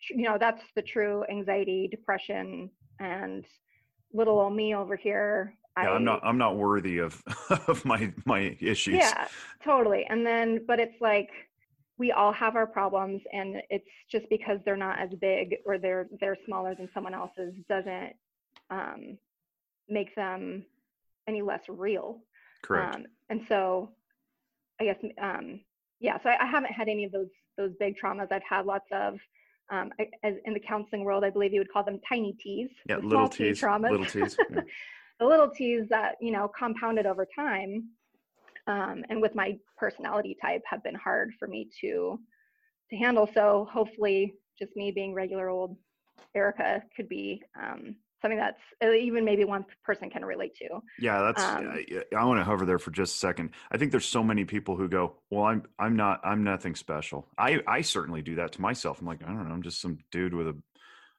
you 0.09 0.23
know 0.23 0.37
that's 0.39 0.61
the 0.75 0.81
true 0.81 1.23
anxiety, 1.29 1.87
depression, 1.89 2.69
and 2.99 3.45
little 4.13 4.39
old 4.39 4.55
me 4.55 4.75
over 4.75 4.95
here 4.95 5.55
yeah, 5.77 5.91
I, 5.91 5.95
am 5.95 6.03
not 6.03 6.21
I'm 6.23 6.37
not 6.37 6.57
worthy 6.57 6.99
of 6.99 7.21
of 7.67 7.83
my 7.85 8.13
my 8.25 8.55
issues. 8.59 8.95
Yeah, 8.95 9.27
totally. 9.63 10.05
And 10.09 10.25
then 10.25 10.65
but 10.67 10.79
it's 10.79 10.99
like 11.01 11.29
we 11.97 12.11
all 12.11 12.33
have 12.33 12.55
our 12.55 12.67
problems 12.67 13.21
and 13.31 13.61
it's 13.69 13.87
just 14.11 14.25
because 14.29 14.59
they're 14.65 14.77
not 14.77 14.99
as 14.99 15.09
big 15.19 15.57
or 15.65 15.77
they're 15.77 16.07
they're 16.19 16.37
smaller 16.45 16.75
than 16.75 16.89
someone 16.93 17.13
else's 17.13 17.53
doesn't 17.69 18.13
um, 18.69 19.17
make 19.89 20.13
them 20.15 20.65
any 21.27 21.41
less 21.41 21.61
real. 21.67 22.19
Correct. 22.61 22.95
Um, 22.95 23.05
and 23.29 23.41
so 23.47 23.91
I 24.79 24.85
guess 24.85 24.97
um, 25.21 25.61
yeah, 25.99 26.17
so 26.21 26.29
I, 26.29 26.43
I 26.43 26.45
haven't 26.45 26.71
had 26.71 26.87
any 26.87 27.05
of 27.05 27.11
those 27.11 27.29
those 27.57 27.71
big 27.79 27.95
traumas. 28.03 28.31
I've 28.31 28.41
had 28.47 28.65
lots 28.65 28.87
of 28.91 29.17
um, 29.71 29.91
as 30.23 30.35
in 30.45 30.53
the 30.53 30.59
counseling 30.59 31.03
world, 31.03 31.23
I 31.23 31.29
believe 31.29 31.53
you 31.53 31.59
would 31.59 31.71
call 31.71 31.83
them 31.83 31.99
tiny 32.07 32.33
T's. 32.33 32.69
Yeah, 32.87 32.97
little 32.97 33.29
T's. 33.29 33.59
Traumas. 33.59 33.91
Little 33.91 34.05
T's. 34.05 34.37
Yeah. 34.51 34.61
the 35.23 35.29
little 35.29 35.49
t's 35.49 35.87
that 35.87 36.15
you 36.19 36.31
know 36.31 36.49
compounded 36.49 37.05
over 37.05 37.25
time 37.25 37.89
um, 38.67 39.03
and 39.09 39.21
with 39.21 39.35
my 39.35 39.57
personality 39.77 40.37
type 40.41 40.61
have 40.65 40.83
been 40.83 40.95
hard 40.95 41.31
for 41.39 41.47
me 41.47 41.69
to 41.81 42.19
to 42.89 42.95
handle. 42.97 43.29
So 43.33 43.67
hopefully 43.71 44.35
just 44.59 44.75
me 44.75 44.91
being 44.91 45.13
regular 45.13 45.49
old 45.49 45.77
erica 46.35 46.83
could 46.95 47.09
be 47.09 47.41
um, 47.61 47.95
something 48.21 48.37
that's 48.37 48.59
uh, 48.83 48.91
even 48.91 49.25
maybe 49.25 49.43
one 49.43 49.65
person 49.83 50.09
can 50.09 50.23
relate 50.23 50.55
to. 50.55 50.81
Yeah 50.99 51.21
that's 51.21 51.43
um, 51.43 51.73
i, 51.73 52.15
I 52.17 52.25
want 52.25 52.39
to 52.39 52.43
hover 52.43 52.65
there 52.65 52.79
for 52.79 52.91
just 52.91 53.15
a 53.15 53.17
second. 53.19 53.51
I 53.71 53.77
think 53.77 53.91
there's 53.91 54.07
so 54.07 54.23
many 54.23 54.45
people 54.45 54.75
who 54.75 54.87
go 54.87 55.15
well 55.29 55.45
i'm 55.45 55.63
i'm 55.79 55.95
not 55.95 56.21
i'm 56.23 56.43
nothing 56.43 56.75
special. 56.75 57.27
I 57.37 57.61
i 57.67 57.81
certainly 57.81 58.21
do 58.21 58.35
that 58.35 58.53
to 58.53 58.61
myself. 58.61 58.99
I'm 58.99 59.07
like 59.07 59.23
i 59.23 59.27
don't 59.27 59.47
know 59.47 59.53
i'm 59.53 59.63
just 59.63 59.81
some 59.81 59.99
dude 60.11 60.33
with 60.33 60.47
a 60.47 60.57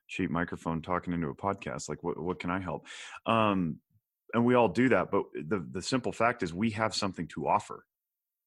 cheap 0.06 0.30
microphone 0.30 0.82
talking 0.82 1.12
into 1.12 1.28
a 1.28 1.34
podcast. 1.34 1.88
Like 1.88 2.02
what, 2.02 2.20
what 2.20 2.38
can 2.38 2.50
i 2.50 2.60
help? 2.60 2.86
Um 3.26 3.78
and 4.34 4.44
we 4.44 4.54
all 4.54 4.68
do 4.68 4.88
that 4.88 5.10
but 5.10 5.24
the 5.34 5.66
the 5.70 5.82
simple 5.82 6.12
fact 6.12 6.42
is 6.42 6.52
we 6.52 6.70
have 6.70 6.94
something 6.94 7.26
to 7.28 7.46
offer. 7.48 7.84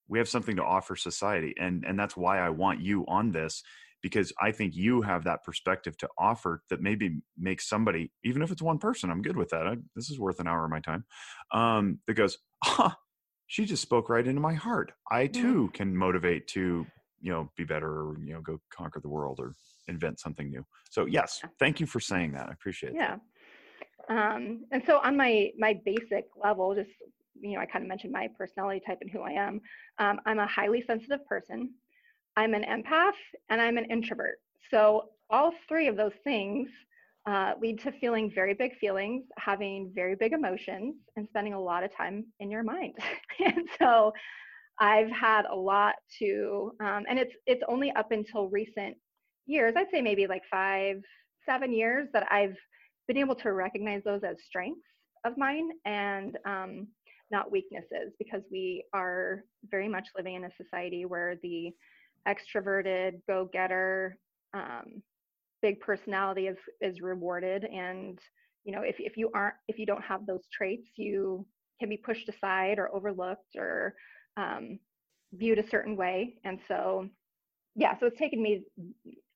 We 0.09 0.19
have 0.19 0.29
something 0.29 0.55
to 0.57 0.63
offer 0.63 0.95
society 0.95 1.53
and 1.59 1.83
and 1.85 1.99
that's 1.99 2.15
why 2.15 2.39
i 2.39 2.49
want 2.49 2.79
you 2.79 3.05
on 3.07 3.31
this 3.31 3.61
because 4.01 4.31
i 4.41 4.51
think 4.51 4.75
you 4.75 5.01
have 5.01 5.25
that 5.25 5.43
perspective 5.43 5.97
to 5.97 6.07
offer 6.17 6.63
that 6.69 6.81
maybe 6.81 7.19
makes 7.37 7.67
somebody 7.67 8.11
even 8.23 8.41
if 8.41 8.51
it's 8.51 8.61
one 8.61 8.77
person 8.77 9.11
i'm 9.11 9.21
good 9.21 9.35
with 9.35 9.49
that 9.49 9.67
I, 9.67 9.75
this 9.95 10.09
is 10.09 10.17
worth 10.17 10.39
an 10.39 10.47
hour 10.47 10.63
of 10.63 10.71
my 10.71 10.79
time 10.79 11.03
um 11.51 11.99
that 12.07 12.13
goes 12.13 12.37
huh 12.63 12.91
she 13.47 13.65
just 13.65 13.81
spoke 13.81 14.09
right 14.09 14.27
into 14.27 14.41
my 14.41 14.53
heart. 14.53 14.91
I 15.09 15.27
too 15.27 15.69
can 15.73 15.95
motivate 15.95 16.47
to 16.49 16.85
you 17.19 17.31
know 17.31 17.49
be 17.57 17.63
better 17.63 17.89
or 17.89 18.17
you 18.23 18.33
know 18.33 18.41
go 18.41 18.59
conquer 18.69 18.99
the 18.99 19.09
world 19.09 19.39
or 19.39 19.53
invent 19.87 20.19
something 20.19 20.49
new. 20.49 20.63
So 20.91 21.05
yes 21.05 21.41
thank 21.57 21.79
you 21.79 21.87
for 21.87 21.99
saying 21.99 22.33
that 22.33 22.49
i 22.49 22.51
appreciate 22.51 22.89
it 22.89 22.95
yeah. 22.95 23.11
that. 23.11 23.21
Um, 24.09 24.65
and 24.71 24.83
so 24.85 24.99
on 24.99 25.17
my 25.17 25.51
my 25.57 25.79
basic 25.85 26.25
level, 26.41 26.75
just 26.75 26.89
you 27.39 27.53
know, 27.53 27.59
I 27.59 27.65
kind 27.65 27.83
of 27.83 27.89
mentioned 27.89 28.13
my 28.13 28.27
personality 28.37 28.81
type 28.85 28.97
and 29.01 29.11
who 29.11 29.21
I 29.21 29.31
am. 29.31 29.61
Um, 29.99 30.19
I'm 30.25 30.39
a 30.39 30.47
highly 30.47 30.83
sensitive 30.87 31.25
person. 31.27 31.73
I'm 32.35 32.53
an 32.53 32.63
empath 32.63 33.11
and 33.49 33.61
I'm 33.61 33.77
an 33.77 33.85
introvert. 33.85 34.39
So 34.71 35.09
all 35.29 35.53
three 35.67 35.87
of 35.87 35.97
those 35.97 36.13
things 36.23 36.69
uh, 37.27 37.53
lead 37.61 37.79
to 37.81 37.91
feeling 37.99 38.31
very 38.33 38.53
big 38.53 38.77
feelings, 38.77 39.23
having 39.37 39.91
very 39.93 40.15
big 40.15 40.33
emotions, 40.33 40.95
and 41.15 41.27
spending 41.29 41.53
a 41.53 41.59
lot 41.59 41.83
of 41.83 41.95
time 41.95 42.25
in 42.39 42.49
your 42.49 42.63
mind. 42.63 42.93
and 43.45 43.67
so 43.77 44.13
I've 44.79 45.11
had 45.11 45.45
a 45.45 45.55
lot 45.55 45.95
to, 46.19 46.71
um, 46.79 47.03
and 47.09 47.19
it's 47.19 47.33
it's 47.45 47.63
only 47.67 47.91
up 47.91 48.11
until 48.11 48.47
recent 48.49 48.95
years, 49.45 49.73
I'd 49.75 49.89
say 49.91 50.01
maybe 50.01 50.27
like 50.27 50.43
five, 50.49 51.01
seven 51.45 51.71
years 51.73 52.07
that 52.13 52.31
I've 52.31 52.55
been 53.07 53.17
able 53.17 53.35
to 53.35 53.53
recognize 53.53 54.03
those 54.03 54.23
as 54.23 54.37
strengths 54.45 54.81
of 55.25 55.37
mine 55.37 55.69
and 55.85 56.37
um, 56.45 56.87
not 57.31 57.51
weaknesses 57.51 58.13
because 58.19 58.41
we 58.51 58.83
are 58.93 59.43
very 59.69 59.87
much 59.87 60.07
living 60.15 60.35
in 60.35 60.45
a 60.45 60.55
society 60.55 61.05
where 61.05 61.35
the 61.41 61.71
extroverted 62.27 63.21
go-getter 63.27 64.17
um, 64.53 65.01
big 65.61 65.79
personality 65.79 66.47
is 66.47 66.57
is 66.81 67.01
rewarded. 67.01 67.63
And 67.63 68.19
you 68.63 68.73
know 68.73 68.81
if, 68.81 68.95
if 68.99 69.17
you 69.17 69.29
aren't 69.33 69.55
if 69.67 69.79
you 69.79 69.85
don't 69.85 70.03
have 70.03 70.25
those 70.25 70.47
traits 70.51 70.87
you 70.95 71.45
can 71.79 71.89
be 71.89 71.97
pushed 71.97 72.27
aside 72.27 72.79
or 72.79 72.93
overlooked 72.93 73.55
or 73.55 73.93
um, 74.35 74.79
viewed 75.33 75.59
a 75.59 75.69
certain 75.69 75.95
way. 75.95 76.35
And 76.43 76.59
so 76.67 77.07
yeah 77.75 77.97
so 77.99 78.07
it's 78.07 78.19
taken 78.19 78.41
me 78.41 78.63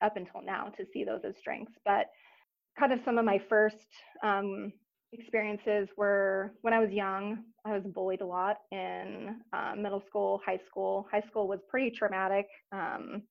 up 0.00 0.16
until 0.16 0.42
now 0.42 0.66
to 0.76 0.84
see 0.92 1.04
those 1.04 1.22
as 1.26 1.34
strengths. 1.38 1.74
But 1.84 2.06
kind 2.78 2.92
of 2.92 3.00
some 3.04 3.18
of 3.18 3.24
my 3.24 3.40
first 3.48 3.76
um, 4.24 4.72
experiences 5.12 5.88
were 5.96 6.52
when 6.62 6.74
I 6.74 6.80
was 6.80 6.90
young. 6.90 7.44
I 7.64 7.72
was 7.72 7.82
bullied 7.84 8.22
a 8.22 8.26
lot 8.26 8.56
in 8.72 9.36
uh, 9.52 9.74
middle 9.76 10.02
school, 10.08 10.40
high 10.44 10.60
school. 10.68 11.06
High 11.12 11.22
school 11.28 11.48
was 11.48 11.60
pretty 11.68 11.94
traumatic. 11.96 12.46
Um, 12.72 13.22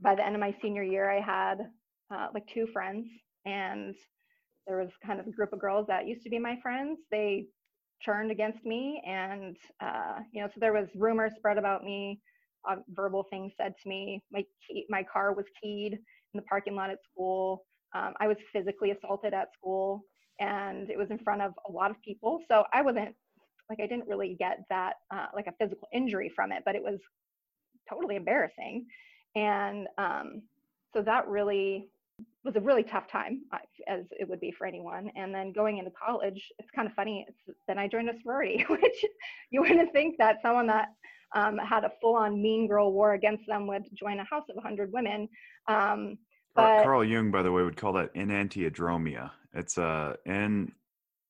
by 0.00 0.14
the 0.14 0.24
end 0.24 0.34
of 0.34 0.40
my 0.40 0.54
senior 0.62 0.82
year, 0.82 1.10
I 1.10 1.20
had 1.20 1.58
uh, 2.14 2.28
like 2.34 2.44
two 2.52 2.66
friends, 2.72 3.06
and 3.46 3.94
there 4.66 4.78
was 4.78 4.90
kind 5.04 5.20
of 5.20 5.26
a 5.26 5.30
group 5.30 5.52
of 5.52 5.60
girls 5.60 5.86
that 5.88 6.06
used 6.06 6.22
to 6.24 6.30
be 6.30 6.38
my 6.38 6.56
friends. 6.62 6.98
They 7.10 7.46
turned 8.04 8.30
against 8.30 8.64
me, 8.64 9.02
and 9.06 9.56
uh, 9.82 10.20
you 10.32 10.42
know, 10.42 10.48
so 10.48 10.60
there 10.60 10.72
was 10.72 10.88
rumors 10.94 11.32
spread 11.36 11.58
about 11.58 11.84
me, 11.84 12.20
uh, 12.68 12.76
verbal 12.90 13.24
things 13.30 13.52
said 13.56 13.74
to 13.82 13.88
me. 13.88 14.22
My 14.32 14.44
key, 14.68 14.86
my 14.88 15.04
car 15.10 15.34
was 15.34 15.46
keyed 15.62 15.94
in 15.94 16.00
the 16.34 16.42
parking 16.42 16.74
lot 16.74 16.90
at 16.90 16.98
school. 17.12 17.64
Um, 17.94 18.14
I 18.20 18.28
was 18.28 18.36
physically 18.52 18.90
assaulted 18.90 19.34
at 19.34 19.52
school 19.52 20.02
and 20.40 20.90
it 20.90 20.98
was 20.98 21.10
in 21.10 21.18
front 21.18 21.42
of 21.42 21.52
a 21.68 21.72
lot 21.72 21.90
of 21.90 22.00
people. 22.02 22.40
So 22.48 22.64
I 22.72 22.82
wasn't 22.82 23.14
like, 23.68 23.80
I 23.80 23.86
didn't 23.86 24.08
really 24.08 24.36
get 24.38 24.60
that, 24.70 24.94
uh, 25.12 25.26
like 25.34 25.46
a 25.46 25.52
physical 25.58 25.88
injury 25.92 26.30
from 26.34 26.52
it, 26.52 26.62
but 26.64 26.74
it 26.74 26.82
was 26.82 26.98
totally 27.88 28.16
embarrassing. 28.16 28.86
And 29.34 29.86
um, 29.98 30.42
so 30.94 31.02
that 31.02 31.28
really 31.28 31.88
was 32.44 32.56
a 32.56 32.60
really 32.60 32.82
tough 32.82 33.10
time, 33.10 33.42
as 33.86 34.04
it 34.10 34.28
would 34.28 34.40
be 34.40 34.50
for 34.50 34.66
anyone. 34.66 35.10
And 35.16 35.34
then 35.34 35.52
going 35.52 35.78
into 35.78 35.90
college, 35.90 36.42
it's 36.58 36.70
kind 36.74 36.88
of 36.88 36.94
funny. 36.94 37.26
Then 37.66 37.78
I 37.78 37.88
joined 37.88 38.08
a 38.08 38.14
sorority, 38.22 38.64
which 38.68 39.04
you 39.50 39.60
wouldn't 39.60 39.92
think 39.92 40.16
that 40.18 40.38
someone 40.42 40.66
that 40.68 40.88
um, 41.34 41.58
had 41.58 41.84
a 41.84 41.92
full-on 42.00 42.40
mean 42.40 42.66
girl 42.66 42.92
war 42.92 43.12
against 43.12 43.46
them 43.46 43.66
would 43.66 43.84
join 43.94 44.18
a 44.18 44.24
house 44.24 44.44
of 44.48 44.56
100 44.56 44.92
women. 44.92 45.28
Um, 45.68 46.16
but, 46.58 46.82
Carl 46.82 47.04
Jung, 47.04 47.30
by 47.30 47.42
the 47.42 47.52
way, 47.52 47.62
would 47.62 47.76
call 47.76 47.94
that 47.94 48.14
enantiodromia, 48.14 49.30
It's 49.54 49.78
uh 49.78 50.16
in 50.26 50.72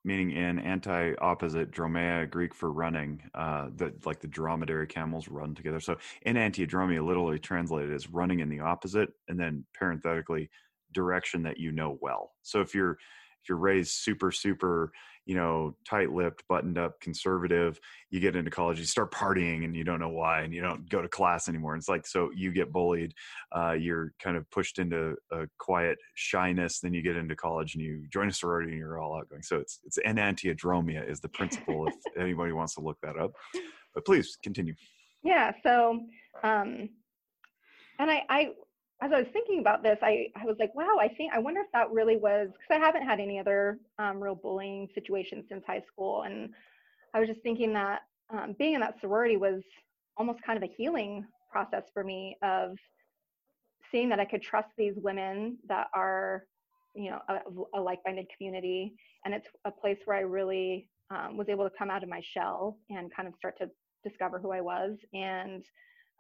meaning 0.05 0.31
in 0.31 0.59
anti-opposite 0.59 1.71
dromea 1.71 2.31
greek 2.31 2.55
for 2.55 2.71
running 2.73 3.23
uh 3.35 3.69
that 3.77 4.07
like 4.07 4.21
the 4.21 4.29
dromedary 4.29 4.87
camels 4.87 5.29
run 5.29 5.55
together. 5.55 5.81
So 5.81 5.97
enantiodromia 6.27 7.05
literally 7.07 7.39
translated 7.39 7.93
as 7.93 8.09
running 8.11 8.41
in 8.41 8.49
the 8.49 8.61
opposite 8.61 9.11
and 9.29 9.39
then 9.39 9.65
parenthetically 9.75 10.51
direction 10.93 11.43
that 11.43 11.59
you 11.59 11.73
know 11.73 11.99
well. 12.01 12.33
So 12.43 12.61
if 12.61 12.75
you're 12.75 12.93
if 13.43 13.49
you're 13.49 13.59
raised 13.59 13.93
super 13.93 14.31
super 14.33 14.93
you 15.29 15.35
know 15.35 15.77
tight-lipped 15.87 16.43
buttoned 16.49 16.79
up 16.79 16.99
conservative 17.03 17.79
you 18.09 18.19
get 18.19 18.35
into 18.35 18.51
college 18.51 18.79
you 18.79 18.87
start 18.87 19.13
partying 19.13 19.63
and 19.63 19.77
you 19.77 19.85
don't 19.85 20.01
know 20.01 20.09
why 20.09 20.41
and 20.41 20.55
you 20.55 20.63
don't 20.63 20.89
go 20.89 21.03
to 21.03 21.09
class 21.09 21.49
anymore. 21.49 21.75
And 21.75 21.81
it's 21.81 21.89
like 21.89 22.07
so 22.07 22.31
you 22.35 22.51
get 22.51 22.73
bullied 22.73 23.13
uh, 23.55 23.73
you're 23.73 24.15
kind 24.21 24.39
of 24.39 24.51
pushed 24.51 24.79
into 24.79 25.15
a 25.31 25.47
quiet 25.59 25.99
shyness 26.15 26.81
then 26.81 26.95
you 26.95 27.03
get 27.03 27.17
into 27.17 27.37
college 27.37 27.75
and 27.75 27.85
you 27.85 28.07
join 28.11 28.29
a 28.29 28.33
sorority 28.33 28.71
and 28.71 28.79
you're 28.79 28.99
all 28.99 29.19
outgoing. 29.19 29.43
So 29.43 29.59
it's 29.59 29.81
it's 29.85 29.99
enantiodromia 29.99 31.09
is 31.09 31.21
the 31.21 31.29
principle 31.29 31.87
if 31.87 31.95
anybody 32.19 32.53
wants 32.53 32.75
to 32.77 32.81
look 32.81 32.97
that 33.03 33.19
up. 33.19 33.33
But 33.95 34.07
please 34.07 34.39
continue. 34.43 34.75
Yeah 35.23 35.53
so 35.63 36.01
um 36.43 36.89
and 37.99 38.11
I, 38.11 38.23
I 38.31 38.49
as 39.01 39.13
I 39.13 39.19
was 39.19 39.29
thinking 39.33 39.61
about 39.61 39.83
this, 39.83 39.99
I, 40.03 40.27
I 40.35 40.45
was 40.45 40.57
like, 40.59 40.75
wow, 40.75 40.97
I 41.01 41.09
think, 41.09 41.33
I 41.33 41.39
wonder 41.39 41.61
if 41.61 41.71
that 41.73 41.91
really 41.91 42.17
was, 42.17 42.49
because 42.49 42.83
I 42.83 42.85
haven't 42.85 43.07
had 43.07 43.21
any 43.21 43.39
other 43.39 43.79
um, 43.99 44.21
real 44.21 44.35
bullying 44.35 44.89
situations 44.95 45.45
since 45.49 45.65
high 45.65 45.83
school. 45.87 46.23
And 46.23 46.51
I 47.15 47.21
was 47.21 47.29
just 47.29 47.43
thinking 47.43 47.73
that 47.75 48.01
um, 48.31 48.57
being 48.59 48.75
in 48.75 48.81
that 48.81 49.01
sorority 49.01 49.37
was 49.37 49.63
almost 50.17 50.43
kind 50.43 50.57
of 50.57 50.69
a 50.69 50.73
healing 50.77 51.25
process 51.51 51.85
for 51.95 52.03
me 52.03 52.37
of 52.43 52.77
seeing 53.91 54.09
that 54.09 54.21
I 54.21 54.25
could 54.25 54.43
trust 54.43 54.69
these 54.77 54.95
women 54.97 55.59
that 55.69 55.87
are, 55.95 56.45
you 56.95 57.11
know, 57.11 57.21
a, 57.29 57.79
a 57.79 57.81
like-minded 57.81 58.27
community. 58.37 58.95
And 59.25 59.33
it's 59.33 59.47
a 59.65 59.71
place 59.71 59.99
where 60.05 60.17
I 60.17 60.23
really 60.23 60.89
um, 61.11 61.37
was 61.37 61.49
able 61.49 61.65
to 61.65 61.75
come 61.79 61.89
out 61.89 62.03
of 62.03 62.09
my 62.09 62.21
shell 62.21 62.79
and 62.91 63.15
kind 63.15 63.29
of 63.29 63.35
start 63.37 63.57
to 63.59 63.71
discover 64.03 64.41
who 64.41 64.51
I 64.51 64.61
was. 64.61 64.99
And 65.15 65.65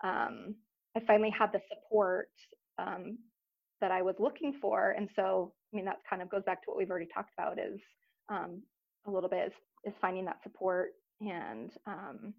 um, 0.04 0.54
I 0.96 1.00
finally 1.06 1.30
had 1.30 1.52
the 1.52 1.60
support 1.68 2.30
um, 2.78 3.18
that 3.80 3.90
I 3.90 4.02
was 4.02 4.16
looking 4.18 4.54
for. 4.60 4.90
And 4.96 5.08
so, 5.14 5.52
I 5.72 5.76
mean, 5.76 5.84
that 5.86 5.98
kind 6.08 6.22
of 6.22 6.30
goes 6.30 6.42
back 6.44 6.62
to 6.62 6.66
what 6.66 6.78
we've 6.78 6.90
already 6.90 7.08
talked 7.12 7.30
about 7.38 7.58
is 7.58 7.80
um, 8.28 8.62
a 9.06 9.10
little 9.10 9.28
bit 9.28 9.48
is, 9.48 9.52
is, 9.92 9.94
finding 10.00 10.24
that 10.24 10.42
support. 10.42 10.90
And 11.20 11.70
um, 11.86 12.34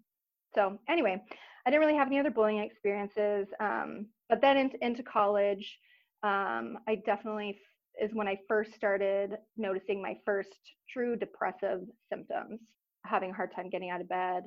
so, 0.54 0.78
anyway, 0.88 1.22
I 1.66 1.70
didn't 1.70 1.80
really 1.80 1.98
have 1.98 2.08
any 2.08 2.18
other 2.18 2.30
bullying 2.30 2.58
experiences. 2.58 3.46
Um, 3.60 4.06
but 4.28 4.40
then 4.40 4.56
into, 4.56 4.84
into 4.84 5.02
college, 5.02 5.78
um, 6.22 6.78
I 6.88 6.96
definitely 7.06 7.58
is 8.00 8.10
when 8.14 8.28
I 8.28 8.38
first 8.48 8.74
started 8.74 9.36
noticing 9.56 10.00
my 10.00 10.16
first 10.24 10.54
true 10.88 11.16
depressive 11.16 11.82
symptoms, 12.10 12.60
having 13.04 13.30
a 13.30 13.34
hard 13.34 13.54
time 13.54 13.68
getting 13.68 13.90
out 13.90 14.00
of 14.00 14.08
bed, 14.08 14.44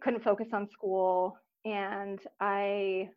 couldn't 0.00 0.24
focus 0.24 0.48
on 0.52 0.68
school, 0.70 1.36
and 1.64 2.18
I 2.40 3.08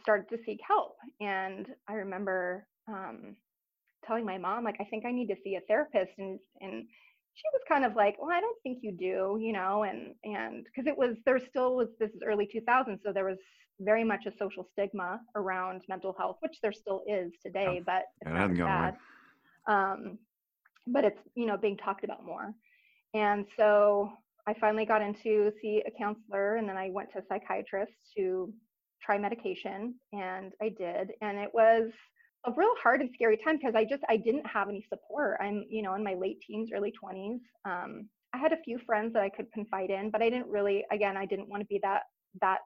started 0.00 0.28
to 0.30 0.38
seek 0.44 0.60
help. 0.66 0.96
And 1.20 1.66
I 1.88 1.94
remember 1.94 2.66
um, 2.88 3.36
telling 4.06 4.24
my 4.24 4.38
mom, 4.38 4.64
like, 4.64 4.76
I 4.80 4.84
think 4.84 5.04
I 5.04 5.12
need 5.12 5.28
to 5.28 5.36
see 5.42 5.56
a 5.56 5.60
therapist. 5.62 6.12
And, 6.18 6.38
and 6.60 6.84
she 7.34 7.42
was 7.52 7.62
kind 7.68 7.84
of 7.84 7.96
like, 7.96 8.16
well, 8.18 8.30
I 8.30 8.40
don't 8.40 8.60
think 8.62 8.78
you 8.82 8.92
do, 8.92 9.38
you 9.40 9.52
know, 9.52 9.84
and, 9.84 10.14
and 10.24 10.66
cause 10.74 10.86
it 10.86 10.96
was, 10.96 11.16
there 11.24 11.38
still 11.38 11.76
was, 11.76 11.88
this 11.98 12.10
is 12.10 12.20
early 12.24 12.48
2000s. 12.54 13.00
So 13.04 13.12
there 13.12 13.24
was 13.24 13.38
very 13.80 14.04
much 14.04 14.26
a 14.26 14.32
social 14.38 14.68
stigma 14.72 15.20
around 15.34 15.82
mental 15.88 16.14
health, 16.16 16.36
which 16.40 16.58
there 16.62 16.72
still 16.72 17.02
is 17.08 17.32
today, 17.44 17.82
but 17.84 18.04
it's 18.20 18.30
not 18.30 18.54
bad. 18.56 18.96
Um, 19.66 20.18
but 20.86 21.04
it's, 21.04 21.18
you 21.34 21.46
know, 21.46 21.56
being 21.56 21.76
talked 21.76 22.04
about 22.04 22.24
more. 22.24 22.54
And 23.14 23.46
so 23.56 24.12
I 24.46 24.54
finally 24.54 24.84
got 24.84 25.02
into 25.02 25.50
see 25.60 25.82
a 25.86 25.90
counselor 25.98 26.56
and 26.56 26.68
then 26.68 26.76
I 26.76 26.90
went 26.90 27.10
to 27.12 27.18
a 27.18 27.22
psychiatrist 27.28 27.92
to 28.16 28.52
try 29.04 29.18
medication 29.18 29.94
and 30.12 30.52
I 30.62 30.70
did 30.70 31.12
and 31.20 31.38
it 31.38 31.50
was 31.52 31.90
a 32.46 32.52
real 32.52 32.74
hard 32.82 33.00
and 33.00 33.10
scary 33.14 33.36
time 33.36 33.56
because 33.56 33.74
I 33.74 33.84
just 33.84 34.02
I 34.08 34.16
didn't 34.16 34.46
have 34.46 34.68
any 34.68 34.84
support. 34.88 35.38
I'm 35.40 35.64
you 35.68 35.82
know 35.82 35.94
in 35.94 36.04
my 36.04 36.14
late 36.14 36.40
teens, 36.46 36.70
early 36.74 36.92
20s. 36.92 37.40
Um, 37.64 38.08
I 38.34 38.38
had 38.38 38.52
a 38.52 38.62
few 38.62 38.78
friends 38.78 39.12
that 39.14 39.22
I 39.22 39.28
could 39.28 39.50
confide 39.52 39.90
in, 39.90 40.10
but 40.10 40.22
I 40.22 40.28
didn't 40.28 40.48
really 40.48 40.84
again 40.92 41.16
I 41.16 41.26
didn't 41.26 41.48
want 41.48 41.62
to 41.62 41.66
be 41.66 41.80
that 41.82 42.02
that 42.40 42.58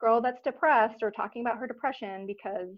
girl 0.00 0.20
that's 0.20 0.40
depressed 0.42 1.02
or 1.02 1.10
talking 1.10 1.42
about 1.42 1.58
her 1.58 1.66
depression 1.66 2.26
because 2.26 2.68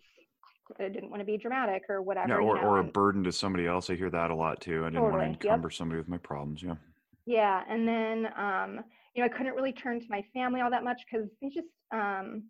I 0.78 0.88
didn't 0.88 1.10
want 1.10 1.20
to 1.20 1.26
be 1.26 1.36
dramatic 1.36 1.82
or 1.88 2.02
whatever. 2.02 2.28
Yeah, 2.28 2.36
or, 2.36 2.56
you 2.56 2.62
know? 2.62 2.68
or 2.68 2.78
a 2.78 2.84
burden 2.84 3.24
to 3.24 3.32
somebody 3.32 3.66
else. 3.66 3.90
I 3.90 3.94
hear 3.94 4.10
that 4.10 4.30
a 4.30 4.34
lot 4.34 4.60
too. 4.60 4.82
I 4.82 4.86
didn't 4.86 5.02
totally. 5.02 5.26
want 5.26 5.40
to 5.40 5.48
encumber 5.48 5.68
yep. 5.68 5.76
somebody 5.76 5.98
with 5.98 6.08
my 6.08 6.18
problems. 6.18 6.62
Yeah. 6.62 6.74
Yeah, 7.26 7.62
and 7.68 7.86
then 7.86 8.28
um, 8.36 8.80
you 9.14 9.22
know 9.22 9.26
I 9.26 9.28
couldn't 9.28 9.54
really 9.54 9.72
turn 9.72 10.00
to 10.00 10.06
my 10.08 10.24
family 10.32 10.60
all 10.60 10.70
that 10.70 10.82
much 10.82 11.02
because 11.08 11.28
they 11.40 11.48
just 11.50 11.68
um, 11.92 12.44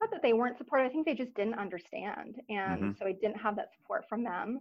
not 0.00 0.10
that 0.10 0.22
they 0.22 0.32
weren't 0.32 0.58
supportive, 0.58 0.86
I 0.86 0.92
think 0.92 1.06
they 1.06 1.14
just 1.14 1.34
didn't 1.34 1.58
understand. 1.58 2.36
And 2.48 2.80
mm-hmm. 2.80 2.90
so 2.98 3.06
I 3.06 3.12
didn't 3.12 3.40
have 3.40 3.56
that 3.56 3.70
support 3.76 4.04
from 4.08 4.24
them. 4.24 4.60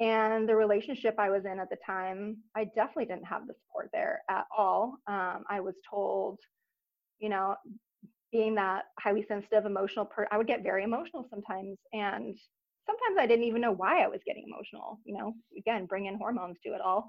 And 0.00 0.48
the 0.48 0.54
relationship 0.54 1.16
I 1.18 1.30
was 1.30 1.44
in 1.44 1.58
at 1.58 1.70
the 1.70 1.78
time, 1.84 2.36
I 2.54 2.64
definitely 2.64 3.06
didn't 3.06 3.26
have 3.26 3.46
the 3.46 3.54
support 3.54 3.90
there 3.92 4.20
at 4.30 4.44
all. 4.56 4.98
Um, 5.08 5.44
I 5.50 5.60
was 5.60 5.74
told, 5.88 6.38
you 7.18 7.28
know, 7.28 7.56
being 8.30 8.54
that 8.54 8.84
highly 9.00 9.24
sensitive, 9.26 9.64
emotional 9.64 10.04
person, 10.04 10.28
I 10.30 10.38
would 10.38 10.46
get 10.46 10.62
very 10.62 10.84
emotional 10.84 11.26
sometimes. 11.30 11.78
And 11.92 12.36
sometimes 12.86 13.18
I 13.18 13.26
didn't 13.26 13.46
even 13.46 13.60
know 13.60 13.72
why 13.72 14.02
I 14.02 14.08
was 14.08 14.20
getting 14.24 14.44
emotional, 14.46 15.00
you 15.04 15.16
know, 15.16 15.34
again, 15.56 15.86
bring 15.86 16.06
in 16.06 16.16
hormones 16.16 16.58
to 16.64 16.74
it 16.74 16.80
all. 16.80 17.08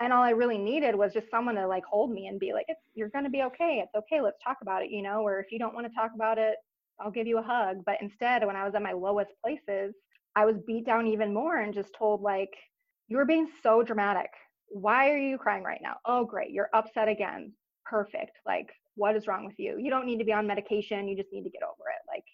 And 0.00 0.12
all 0.12 0.22
I 0.22 0.30
really 0.30 0.58
needed 0.58 0.94
was 0.94 1.12
just 1.14 1.30
someone 1.30 1.54
to 1.54 1.66
like 1.66 1.84
hold 1.84 2.10
me 2.10 2.26
and 2.26 2.40
be 2.40 2.52
like, 2.52 2.66
it's, 2.68 2.80
you're 2.94 3.08
going 3.08 3.24
to 3.24 3.30
be 3.30 3.42
okay. 3.44 3.82
It's 3.82 3.94
okay. 3.94 4.20
Let's 4.20 4.42
talk 4.42 4.58
about 4.60 4.82
it, 4.82 4.90
you 4.90 5.00
know, 5.00 5.22
or 5.22 5.40
if 5.40 5.52
you 5.52 5.58
don't 5.58 5.74
want 5.74 5.86
to 5.86 5.94
talk 5.94 6.10
about 6.14 6.38
it, 6.38 6.56
I'll 7.00 7.10
give 7.10 7.26
you 7.26 7.38
a 7.38 7.42
hug. 7.42 7.84
But 7.84 8.00
instead, 8.00 8.46
when 8.46 8.56
I 8.56 8.64
was 8.64 8.74
at 8.74 8.82
my 8.82 8.92
lowest 8.92 9.32
places, 9.42 9.94
I 10.34 10.44
was 10.44 10.56
beat 10.66 10.86
down 10.86 11.06
even 11.06 11.34
more 11.34 11.58
and 11.58 11.74
just 11.74 11.94
told, 11.96 12.22
like, 12.22 12.52
you 13.08 13.18
are 13.18 13.26
being 13.26 13.48
so 13.62 13.82
dramatic. 13.82 14.30
Why 14.68 15.10
are 15.10 15.18
you 15.18 15.36
crying 15.36 15.64
right 15.64 15.80
now? 15.82 15.96
Oh, 16.06 16.24
great. 16.24 16.50
You're 16.50 16.70
upset 16.72 17.08
again. 17.08 17.52
Perfect. 17.84 18.38
Like, 18.46 18.70
what 18.94 19.16
is 19.16 19.26
wrong 19.26 19.44
with 19.44 19.58
you? 19.58 19.76
You 19.78 19.90
don't 19.90 20.06
need 20.06 20.18
to 20.18 20.24
be 20.24 20.32
on 20.32 20.46
medication. 20.46 21.08
You 21.08 21.16
just 21.16 21.32
need 21.32 21.44
to 21.44 21.50
get 21.50 21.62
over 21.62 21.88
it. 21.90 22.08
Like, 22.08 22.24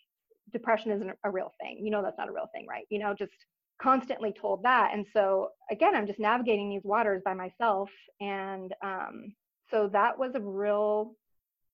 depression 0.52 0.92
isn't 0.92 1.10
a 1.24 1.30
real 1.30 1.52
thing. 1.60 1.80
You 1.82 1.90
know, 1.90 2.02
that's 2.02 2.18
not 2.18 2.28
a 2.28 2.32
real 2.32 2.48
thing, 2.54 2.66
right? 2.68 2.84
You 2.90 3.00
know, 3.00 3.14
just 3.14 3.32
constantly 3.80 4.32
told 4.32 4.62
that. 4.64 4.90
And 4.94 5.06
so, 5.12 5.48
again, 5.70 5.94
I'm 5.94 6.06
just 6.06 6.20
navigating 6.20 6.70
these 6.70 6.84
waters 6.84 7.22
by 7.24 7.34
myself. 7.34 7.90
And 8.20 8.72
um, 8.82 9.34
so 9.70 9.88
that 9.92 10.18
was 10.18 10.34
a 10.34 10.40
real 10.40 11.14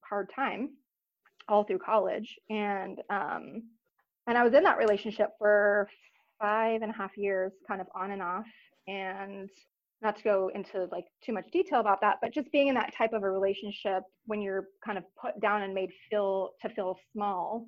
hard 0.03 0.31
time 0.35 0.71
all 1.49 1.65
through 1.65 1.79
college. 1.79 2.39
And 2.51 3.01
um 3.11 3.63
and 4.27 4.39
i 4.39 4.43
was 4.43 4.55
in 4.55 4.63
that 4.63 4.79
relationship 4.79 5.31
for 5.39 5.89
five 6.41 6.83
and 6.83 6.91
a 6.91 6.95
half 6.97 7.17
years 7.17 7.53
kind 7.67 7.81
of 7.81 7.87
on 7.95 8.11
and 8.11 8.23
off. 8.23 8.47
And 8.87 9.51
not 10.03 10.17
to 10.19 10.23
go 10.23 10.51
into 10.55 10.87
like 10.93 11.07
too 11.25 11.33
much 11.33 11.47
detail 11.51 11.81
about 11.81 12.01
that 12.03 12.17
but 12.21 12.35
just 12.35 12.51
being 12.53 12.69
in 12.69 12.75
that 12.75 12.93
type 12.95 13.15
of 13.15 13.23
a 13.23 13.31
relationship 13.31 14.03
when 14.27 14.43
you're 14.43 14.67
kind 14.85 14.99
of 14.99 15.05
put 15.19 15.41
down 15.41 15.63
and 15.63 15.73
made 15.73 15.89
feel 16.11 16.51
to 16.61 16.69
feel 16.69 16.99
small 17.13 17.67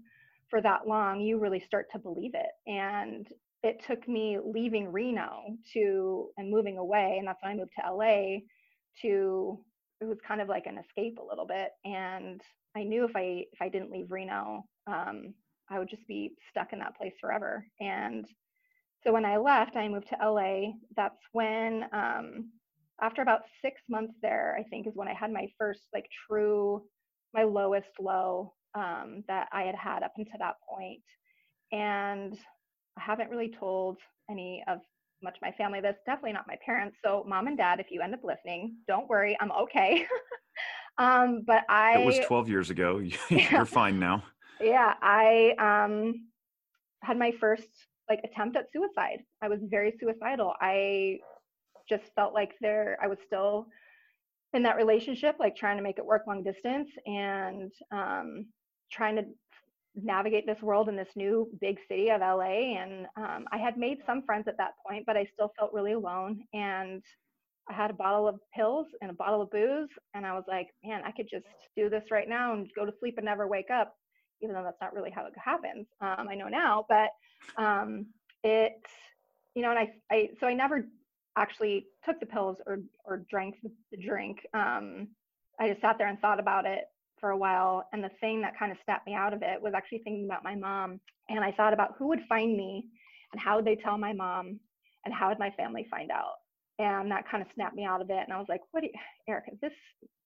for 0.51 0.61
that 0.61 0.87
long 0.87 1.21
you 1.21 1.39
really 1.39 1.61
start 1.61 1.87
to 1.93 1.99
believe 1.99 2.33
it. 2.35 2.51
And 2.71 3.27
it 3.63 3.83
took 3.87 4.07
me 4.07 4.39
leaving 4.45 4.93
reno 4.93 5.57
to 5.73 6.29
and 6.37 6.51
moving 6.51 6.79
away 6.79 7.17
and 7.19 7.27
that's 7.27 7.43
when 7.43 7.53
i 7.53 7.57
moved 7.57 7.73
to 7.81 7.93
la 7.93 8.39
to 9.03 9.59
it 10.01 10.05
was 10.05 10.19
kind 10.27 10.41
of 10.41 10.49
like 10.49 10.67
an 10.67 10.79
escape 10.79 11.19
a 11.19 11.25
little 11.27 11.47
bit. 11.47 11.71
And 11.85 12.41
I 12.77 12.83
knew 12.85 13.05
if 13.05 13.17
I 13.17 13.45
if 13.53 13.61
I 13.61 13.69
didn't 13.69 13.91
leave 13.91 14.11
Reno, 14.11 14.65
um, 14.87 15.35
I 15.71 15.79
would 15.79 15.89
just 15.91 16.07
be 16.07 16.33
stuck 16.51 16.73
in 16.73 16.79
that 16.81 16.97
place 16.97 17.15
forever. 17.21 17.67
And 17.81 18.27
so 19.05 19.13
when 19.13 19.25
I 19.25 19.37
left, 19.37 19.77
I 19.77 19.89
moved 19.89 20.09
to 20.09 20.29
LA. 20.31 20.73
That's 20.97 21.21
when, 21.33 21.85
um, 21.93 22.51
after 23.01 23.23
about 23.23 23.43
six 23.63 23.81
months 23.89 24.15
there, 24.23 24.57
I 24.59 24.63
think 24.65 24.87
is 24.87 24.95
when 24.95 25.09
I 25.09 25.15
had 25.15 25.33
my 25.33 25.47
first 25.59 25.81
like 25.93 26.07
true, 26.29 26.83
my 27.35 27.45
lowest 27.45 27.89
low 28.01 28.55
um, 28.75 29.23
that 29.29 29.49
I 29.53 29.63
had 29.63 29.75
had 29.75 30.03
up 30.03 30.13
until 30.17 30.39
that 30.39 30.57
point. 30.69 31.03
And 31.73 32.37
I 32.99 33.03
haven't 33.03 33.31
really 33.31 33.53
told 33.59 33.99
any 34.31 34.63
of 34.69 34.79
much 35.23 35.37
my 35.43 35.53
family 35.53 35.81
this, 35.81 35.97
definitely 36.07 36.33
not 36.33 36.47
my 36.49 36.57
parents. 36.65 36.97
So 37.05 37.25
mom 37.27 37.47
and 37.47 37.57
dad, 37.57 37.81
if 37.81 37.87
you 37.91 38.01
end 38.01 38.15
up 38.15 38.25
listening, 38.25 38.77
don't 38.87 39.09
worry, 39.09 39.37
I'm 39.41 39.53
okay. 39.53 40.07
Um, 40.99 41.43
but 41.47 41.65
I. 41.69 42.01
It 42.01 42.07
was 42.07 42.19
12 42.27 42.49
years 42.49 42.71
ago. 42.71 42.99
You're 43.29 43.65
fine 43.65 43.99
now. 43.99 44.25
Yeah, 44.61 44.95
I 45.03 45.55
um, 45.59 46.27
had 47.03 47.19
my 47.19 47.33
first 47.39 47.69
like 48.09 48.21
attempt 48.25 48.57
at 48.57 48.71
suicide. 48.73 49.23
I 49.43 49.49
was 49.49 49.61
very 49.63 49.95
suicidal. 50.01 50.55
I 50.61 51.19
just 51.89 52.05
felt 52.15 52.35
like 52.35 52.53
there, 52.61 52.99
I 53.03 53.07
was 53.09 53.19
still 53.27 53.67
in 54.55 54.63
that 54.63 54.77
relationship, 54.77 55.37
like 55.39 55.57
trying 55.57 55.77
to 55.77 55.83
make 55.83 55.99
it 55.99 56.07
work 56.07 56.23
long 56.27 56.43
distance 56.43 56.89
and 57.05 57.73
um, 57.93 58.47
trying 58.91 59.17
to 59.17 59.25
navigate 59.95 60.47
this 60.47 60.61
world 60.63 60.89
in 60.89 60.97
this 60.97 61.09
new 61.17 61.49
big 61.61 61.79
city 61.89 62.11
of 62.11 62.21
LA. 62.21 62.77
And 62.79 63.07
um, 63.17 63.45
I 63.53 63.59
had 63.59 63.77
made 63.77 63.99
some 64.07 64.23
friends 64.23 64.47
at 64.47 64.57
that 64.59 64.73
point, 64.87 65.05
but 65.07 65.17
I 65.17 65.27
still 65.33 65.53
felt 65.59 65.73
really 65.73 65.93
alone. 65.93 66.41
And 66.53 67.03
I 67.69 67.73
had 67.73 67.91
a 67.91 67.95
bottle 67.95 68.29
of 68.29 68.39
pills 68.55 68.87
and 69.03 69.11
a 69.11 69.15
bottle 69.15 69.43
of 69.43 69.51
booze. 69.51 69.89
And 70.15 70.25
I 70.25 70.35
was 70.35 70.45
like, 70.47 70.69
man, 70.85 71.03
I 71.05 71.11
could 71.11 71.29
just 71.31 71.47
do 71.77 71.91
this 71.91 72.05
right 72.11 72.29
now 72.29 72.55
and 72.55 72.71
go 72.75 72.85
to 72.85 72.93
sleep 73.01 73.15
and 73.17 73.25
never 73.25 73.47
wake 73.47 73.71
up, 73.71 73.95
even 74.41 74.55
though 74.55 74.63
that's 74.63 74.81
not 74.81 74.95
really 74.95 75.11
how 75.11 75.27
it 75.27 75.33
happens. 75.43 75.87
Um, 76.01 76.29
I 76.31 76.35
know 76.35 76.49
now, 76.49 76.87
but 76.89 77.11
um, 77.61 78.07
it, 78.45 78.81
you 79.55 79.63
know, 79.63 79.71
and 79.71 79.79
I, 79.79 79.93
I, 80.11 80.29
so 80.39 80.47
I 80.47 80.55
never 80.55 80.87
actually 81.37 81.87
took 82.05 82.21
the 82.21 82.27
pills 82.27 82.59
or, 82.67 82.79
or 83.05 83.25
drank 83.31 83.57
the 83.63 83.97
drink. 83.97 84.39
Um, 84.55 85.09
I 85.59 85.69
just 85.69 85.81
sat 85.81 85.99
there 85.99 86.09
and 86.09 86.21
thought 86.21 86.41
about 86.41 86.67
it 86.67 86.85
for 87.21 87.31
a 87.31 87.37
while. 87.37 87.89
And 87.93 88.03
the 88.03 88.11
thing 88.21 88.43
that 88.43 88.59
kind 88.59 88.71
of 88.71 88.79
snapped 88.85 89.07
me 89.07 89.15
out 89.15 89.33
of 89.33 89.43
it 89.43 89.61
was 89.61 89.73
actually 89.75 89.99
thinking 89.99 90.27
about 90.27 90.45
my 90.45 90.55
mom. 90.55 91.01
And 91.29 91.41
I 91.41 91.53
thought 91.53 91.73
about 91.73 91.95
who 91.99 92.09
would 92.09 92.21
find 92.29 92.57
me 92.57 92.87
and 93.33 93.41
how 93.41 93.57
would 93.57 93.65
they 93.65 93.77
tell 93.77 93.99
my 93.99 94.13
mom 94.13 94.61
and 95.05 95.15
how 95.15 95.29
would 95.29 95.39
my 95.39 95.51
family 95.51 95.87
find 95.91 96.11
out? 96.11 96.35
And 96.79 97.11
that 97.11 97.29
kind 97.29 97.43
of 97.43 97.49
snapped 97.55 97.75
me 97.75 97.85
out 97.85 98.03
of 98.03 98.11
it. 98.11 98.23
And 98.25 98.33
I 98.33 98.39
was 98.39 98.47
like, 98.49 98.61
what, 98.71 98.81
do 98.83 98.87
you, 98.87 98.93
Erica, 99.29 99.53
this, 99.63 99.73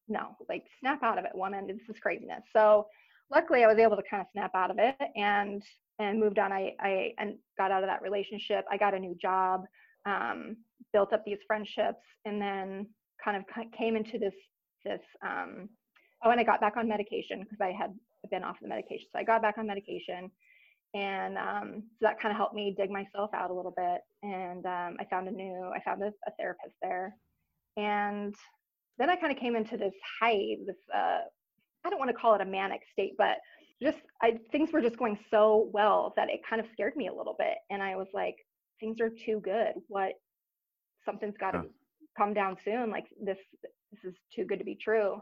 no, 0.08 0.36
like 0.48 0.64
snap 0.80 1.02
out 1.02 1.18
of 1.18 1.24
it, 1.24 1.30
woman. 1.34 1.66
This 1.66 1.76
is 1.88 2.00
craziness. 2.02 2.42
So 2.52 2.86
luckily 3.30 3.62
I 3.62 3.68
was 3.68 3.78
able 3.78 3.96
to 3.96 4.02
kind 4.10 4.20
of 4.20 4.26
snap 4.32 4.50
out 4.54 4.70
of 4.70 4.78
it 4.78 4.96
and, 5.14 5.62
and 5.98 6.18
moved 6.18 6.38
on. 6.38 6.52
I, 6.52 6.74
I 6.80 7.12
and 7.18 7.34
got 7.56 7.70
out 7.70 7.84
of 7.84 7.88
that 7.88 8.02
relationship. 8.02 8.64
I 8.70 8.76
got 8.76 8.94
a 8.94 8.98
new 8.98 9.16
job, 9.20 9.64
um, 10.06 10.56
built 10.92 11.12
up 11.12 11.24
these 11.24 11.38
friendships, 11.46 12.02
and 12.24 12.40
then 12.40 12.86
kind 13.24 13.36
of 13.36 13.44
came 13.76 13.96
into 13.96 14.18
this, 14.18 14.34
this, 14.84 15.00
um, 15.22 15.68
oh, 16.24 16.30
and 16.30 16.40
I 16.40 16.44
got 16.44 16.60
back 16.60 16.76
on 16.76 16.88
medication 16.88 17.40
because 17.40 17.60
I 17.60 17.70
had 17.70 17.94
been 18.30 18.42
off 18.42 18.56
the 18.60 18.68
medication. 18.68 19.06
So 19.12 19.18
I 19.18 19.24
got 19.24 19.42
back 19.42 19.58
on 19.58 19.66
medication. 19.66 20.30
And 20.94 21.38
um, 21.38 21.82
so 21.92 22.06
that 22.06 22.20
kind 22.20 22.32
of 22.32 22.36
helped 22.36 22.54
me 22.54 22.74
dig 22.76 22.90
myself 22.90 23.30
out 23.32 23.50
a 23.50 23.54
little 23.54 23.74
bit. 23.76 24.00
And 24.22 24.66
um, 24.66 24.96
I 24.98 25.04
found 25.08 25.28
a 25.28 25.30
new, 25.30 25.70
I 25.74 25.80
found 25.82 26.02
a, 26.02 26.08
a, 26.26 26.32
therapist 26.38 26.74
there. 26.82 27.16
And 27.76 28.34
then 28.98 29.08
I 29.08 29.16
kind 29.16 29.32
of 29.32 29.38
came 29.38 29.54
into 29.54 29.76
this 29.76 29.94
high, 30.20 30.56
this, 30.66 30.76
uh, 30.92 31.20
I 31.84 31.90
don't 31.90 31.98
want 31.98 32.10
to 32.10 32.16
call 32.16 32.34
it 32.34 32.40
a 32.40 32.44
manic 32.44 32.80
state, 32.92 33.12
but 33.16 33.36
just 33.80 33.98
I, 34.20 34.38
things 34.50 34.72
were 34.72 34.82
just 34.82 34.98
going 34.98 35.18
so 35.30 35.70
well 35.72 36.12
that 36.16 36.28
it 36.28 36.40
kind 36.48 36.60
of 36.60 36.66
scared 36.72 36.96
me 36.96 37.06
a 37.06 37.14
little 37.14 37.36
bit. 37.38 37.54
And 37.70 37.82
I 37.82 37.94
was 37.94 38.08
like, 38.12 38.36
things 38.80 39.00
are 39.00 39.10
too 39.10 39.40
good. 39.40 39.74
What, 39.88 40.12
something's 41.04 41.36
got 41.38 41.52
to 41.52 41.58
huh. 41.58 41.64
come 42.18 42.34
down 42.34 42.56
soon. 42.64 42.90
Like 42.90 43.06
this, 43.22 43.38
this 43.92 44.12
is 44.12 44.18
too 44.34 44.44
good 44.44 44.58
to 44.58 44.64
be 44.64 44.74
true 44.74 45.20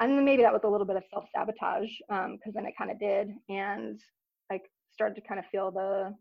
and 0.00 0.16
then 0.16 0.24
maybe 0.24 0.42
that 0.42 0.52
was 0.52 0.62
a 0.64 0.68
little 0.68 0.86
bit 0.86 0.96
of 0.96 1.02
self 1.10 1.24
sabotage 1.34 1.90
because 2.08 2.26
um, 2.26 2.52
then 2.54 2.66
it 2.66 2.74
kind 2.76 2.90
of 2.90 2.98
did, 2.98 3.30
and 3.48 4.00
started 4.92 5.14
to 5.14 5.20
kind 5.20 5.38
of 5.38 5.46
feel 5.46 5.70
the, 5.70 6.14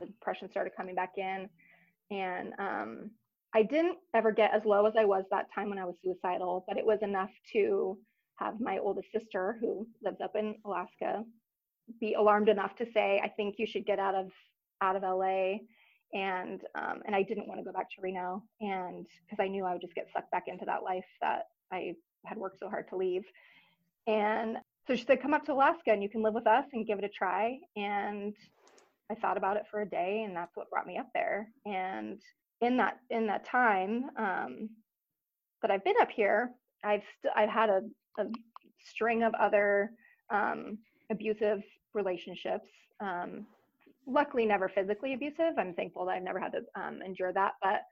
the 0.00 0.06
depression 0.06 0.50
started 0.50 0.72
coming 0.76 0.94
back 0.94 1.12
in, 1.16 1.48
and 2.10 2.52
um, 2.58 3.10
I 3.54 3.62
didn't 3.62 3.98
ever 4.14 4.32
get 4.32 4.54
as 4.54 4.64
low 4.64 4.86
as 4.86 4.94
I 4.96 5.04
was 5.04 5.24
that 5.30 5.46
time 5.54 5.70
when 5.70 5.78
I 5.78 5.84
was 5.84 5.96
suicidal, 6.02 6.64
but 6.68 6.76
it 6.76 6.84
was 6.86 6.98
enough 7.02 7.30
to 7.52 7.98
have 8.36 8.60
my 8.60 8.78
oldest 8.78 9.10
sister 9.12 9.58
who 9.60 9.86
lives 10.02 10.20
up 10.20 10.36
in 10.36 10.54
Alaska 10.64 11.24
be 12.00 12.14
alarmed 12.14 12.48
enough 12.48 12.76
to 12.76 12.86
say, 12.92 13.20
I 13.22 13.28
think 13.28 13.56
you 13.58 13.66
should 13.66 13.86
get 13.86 13.98
out 13.98 14.14
of 14.14 14.30
out 14.80 14.96
of 14.96 15.02
LA. 15.02 15.58
And 16.14 16.62
um, 16.74 17.02
and 17.04 17.14
I 17.14 17.22
didn't 17.22 17.48
want 17.48 17.60
to 17.60 17.64
go 17.64 17.72
back 17.72 17.90
to 17.90 18.00
Reno, 18.00 18.42
and 18.60 19.06
because 19.26 19.42
I 19.42 19.48
knew 19.48 19.64
I 19.64 19.72
would 19.72 19.82
just 19.82 19.94
get 19.94 20.08
sucked 20.12 20.30
back 20.30 20.44
into 20.46 20.64
that 20.64 20.82
life 20.82 21.04
that 21.20 21.48
I 21.70 21.94
had 22.24 22.38
worked 22.38 22.58
so 22.58 22.68
hard 22.70 22.88
to 22.88 22.96
leave. 22.96 23.24
And 24.06 24.56
so 24.88 24.96
she 24.96 25.04
said, 25.04 25.20
come 25.20 25.34
up 25.34 25.44
to 25.44 25.52
Alaska 25.52 25.90
and 25.90 26.02
you 26.02 26.08
can 26.08 26.22
live 26.22 26.32
with 26.32 26.46
us 26.46 26.64
and 26.72 26.86
give 26.86 26.98
it 26.98 27.04
a 27.04 27.10
try. 27.10 27.58
And 27.76 28.34
I 29.10 29.14
thought 29.14 29.36
about 29.36 29.58
it 29.58 29.64
for 29.70 29.82
a 29.82 29.88
day 29.88 30.24
and 30.26 30.34
that's 30.34 30.56
what 30.56 30.70
brought 30.70 30.86
me 30.86 30.96
up 30.96 31.08
there. 31.14 31.50
And 31.66 32.18
in 32.62 32.78
that, 32.78 32.98
in 33.10 33.26
that 33.26 33.44
time 33.44 34.06
um, 34.16 34.70
that 35.60 35.70
I've 35.70 35.84
been 35.84 35.94
up 36.00 36.08
here, 36.10 36.52
I've, 36.82 37.02
st- 37.18 37.34
I've 37.36 37.50
had 37.50 37.68
a, 37.68 37.82
a 38.18 38.24
string 38.82 39.24
of 39.24 39.34
other 39.34 39.90
um, 40.30 40.78
abusive 41.10 41.62
relationships. 41.92 42.68
Um, 43.00 43.46
luckily, 44.06 44.46
never 44.46 44.70
physically 44.70 45.12
abusive. 45.12 45.58
I'm 45.58 45.74
thankful 45.74 46.06
that 46.06 46.12
I've 46.12 46.22
never 46.22 46.40
had 46.40 46.52
to 46.52 46.80
um, 46.80 47.00
endure 47.04 47.32
that. 47.34 47.52
But 47.62 47.82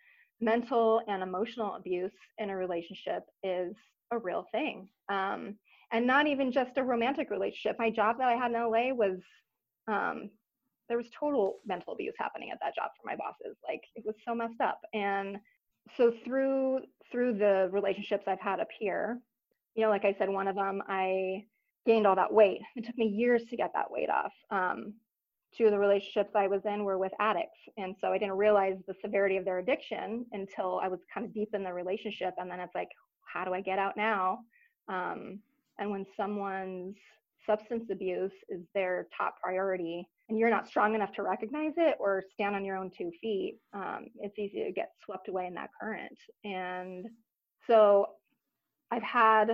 mental 0.40 1.02
and 1.08 1.22
emotional 1.22 1.74
abuse 1.74 2.12
in 2.38 2.48
a 2.48 2.56
relationship 2.56 3.24
is 3.42 3.74
a 4.10 4.18
real 4.18 4.46
thing. 4.50 4.88
Um, 5.10 5.56
and 5.92 6.06
not 6.06 6.26
even 6.26 6.52
just 6.52 6.76
a 6.76 6.82
romantic 6.82 7.30
relationship. 7.30 7.76
My 7.78 7.90
job 7.90 8.18
that 8.18 8.28
I 8.28 8.34
had 8.34 8.50
in 8.50 8.60
LA 8.60 8.92
was 8.92 9.18
um, 9.88 10.30
there 10.88 10.96
was 10.96 11.06
total 11.18 11.58
mental 11.66 11.92
abuse 11.92 12.14
happening 12.18 12.50
at 12.50 12.58
that 12.60 12.74
job 12.74 12.90
for 13.00 13.06
my 13.06 13.16
bosses. 13.16 13.56
Like 13.66 13.82
it 13.94 14.04
was 14.04 14.14
so 14.24 14.34
messed 14.34 14.60
up. 14.60 14.80
And 14.94 15.38
so 15.96 16.12
through 16.24 16.80
through 17.10 17.38
the 17.38 17.68
relationships 17.72 18.24
I've 18.26 18.40
had 18.40 18.60
up 18.60 18.68
here, 18.78 19.20
you 19.74 19.82
know, 19.82 19.90
like 19.90 20.04
I 20.04 20.14
said, 20.18 20.28
one 20.28 20.48
of 20.48 20.56
them 20.56 20.82
I 20.88 21.44
gained 21.86 22.06
all 22.06 22.16
that 22.16 22.32
weight. 22.32 22.60
It 22.74 22.84
took 22.84 22.98
me 22.98 23.06
years 23.06 23.44
to 23.50 23.56
get 23.56 23.70
that 23.74 23.90
weight 23.90 24.10
off. 24.10 24.32
Um, 24.50 24.94
two 25.56 25.66
of 25.66 25.70
the 25.70 25.78
relationships 25.78 26.32
I 26.34 26.48
was 26.48 26.62
in 26.64 26.84
were 26.84 26.98
with 26.98 27.12
addicts. 27.20 27.58
And 27.78 27.94
so 28.00 28.08
I 28.08 28.18
didn't 28.18 28.36
realize 28.36 28.76
the 28.86 28.94
severity 29.00 29.36
of 29.36 29.44
their 29.44 29.58
addiction 29.58 30.26
until 30.32 30.80
I 30.82 30.88
was 30.88 31.00
kind 31.12 31.24
of 31.24 31.32
deep 31.32 31.50
in 31.54 31.62
the 31.62 31.72
relationship. 31.72 32.34
And 32.38 32.50
then 32.50 32.60
it's 32.60 32.74
like, 32.74 32.88
how 33.32 33.44
do 33.44 33.54
I 33.54 33.60
get 33.60 33.78
out 33.78 33.96
now? 33.96 34.40
Um, 34.88 35.40
and 35.78 35.90
when 35.90 36.06
someone's 36.16 36.96
substance 37.44 37.84
abuse 37.90 38.32
is 38.48 38.62
their 38.74 39.06
top 39.16 39.36
priority 39.42 40.08
and 40.28 40.38
you're 40.38 40.50
not 40.50 40.66
strong 40.66 40.94
enough 40.94 41.12
to 41.12 41.22
recognize 41.22 41.74
it 41.76 41.96
or 42.00 42.24
stand 42.32 42.56
on 42.56 42.64
your 42.64 42.76
own 42.76 42.90
two 42.96 43.10
feet, 43.20 43.58
um, 43.72 44.06
it's 44.16 44.38
easy 44.38 44.64
to 44.64 44.72
get 44.72 44.90
swept 45.04 45.28
away 45.28 45.46
in 45.46 45.54
that 45.54 45.70
current. 45.80 46.18
And 46.44 47.06
so 47.66 48.06
I've 48.90 49.02
had, 49.02 49.50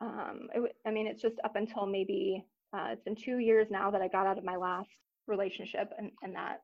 um, 0.00 0.48
it, 0.54 0.76
I 0.86 0.90
mean, 0.90 1.06
it's 1.06 1.22
just 1.22 1.36
up 1.44 1.56
until 1.56 1.86
maybe 1.86 2.44
uh, 2.72 2.90
it's 2.92 3.02
been 3.02 3.16
two 3.16 3.38
years 3.38 3.66
now 3.70 3.90
that 3.90 4.00
I 4.00 4.08
got 4.08 4.26
out 4.26 4.38
of 4.38 4.44
my 4.44 4.56
last 4.56 4.90
relationship 5.26 5.90
and, 5.98 6.12
and 6.22 6.36
that 6.36 6.58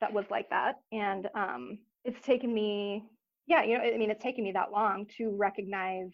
that 0.00 0.12
was 0.12 0.24
like 0.30 0.50
that. 0.50 0.80
And 0.90 1.28
um, 1.36 1.78
it's 2.04 2.20
taken 2.26 2.52
me 2.52 3.04
yeah, 3.46 3.64
you 3.64 3.76
know, 3.76 3.84
I 3.84 3.98
mean, 3.98 4.10
it's 4.10 4.22
taken 4.22 4.44
me 4.44 4.52
that 4.52 4.72
long 4.72 5.06
to 5.18 5.30
recognize 5.36 6.12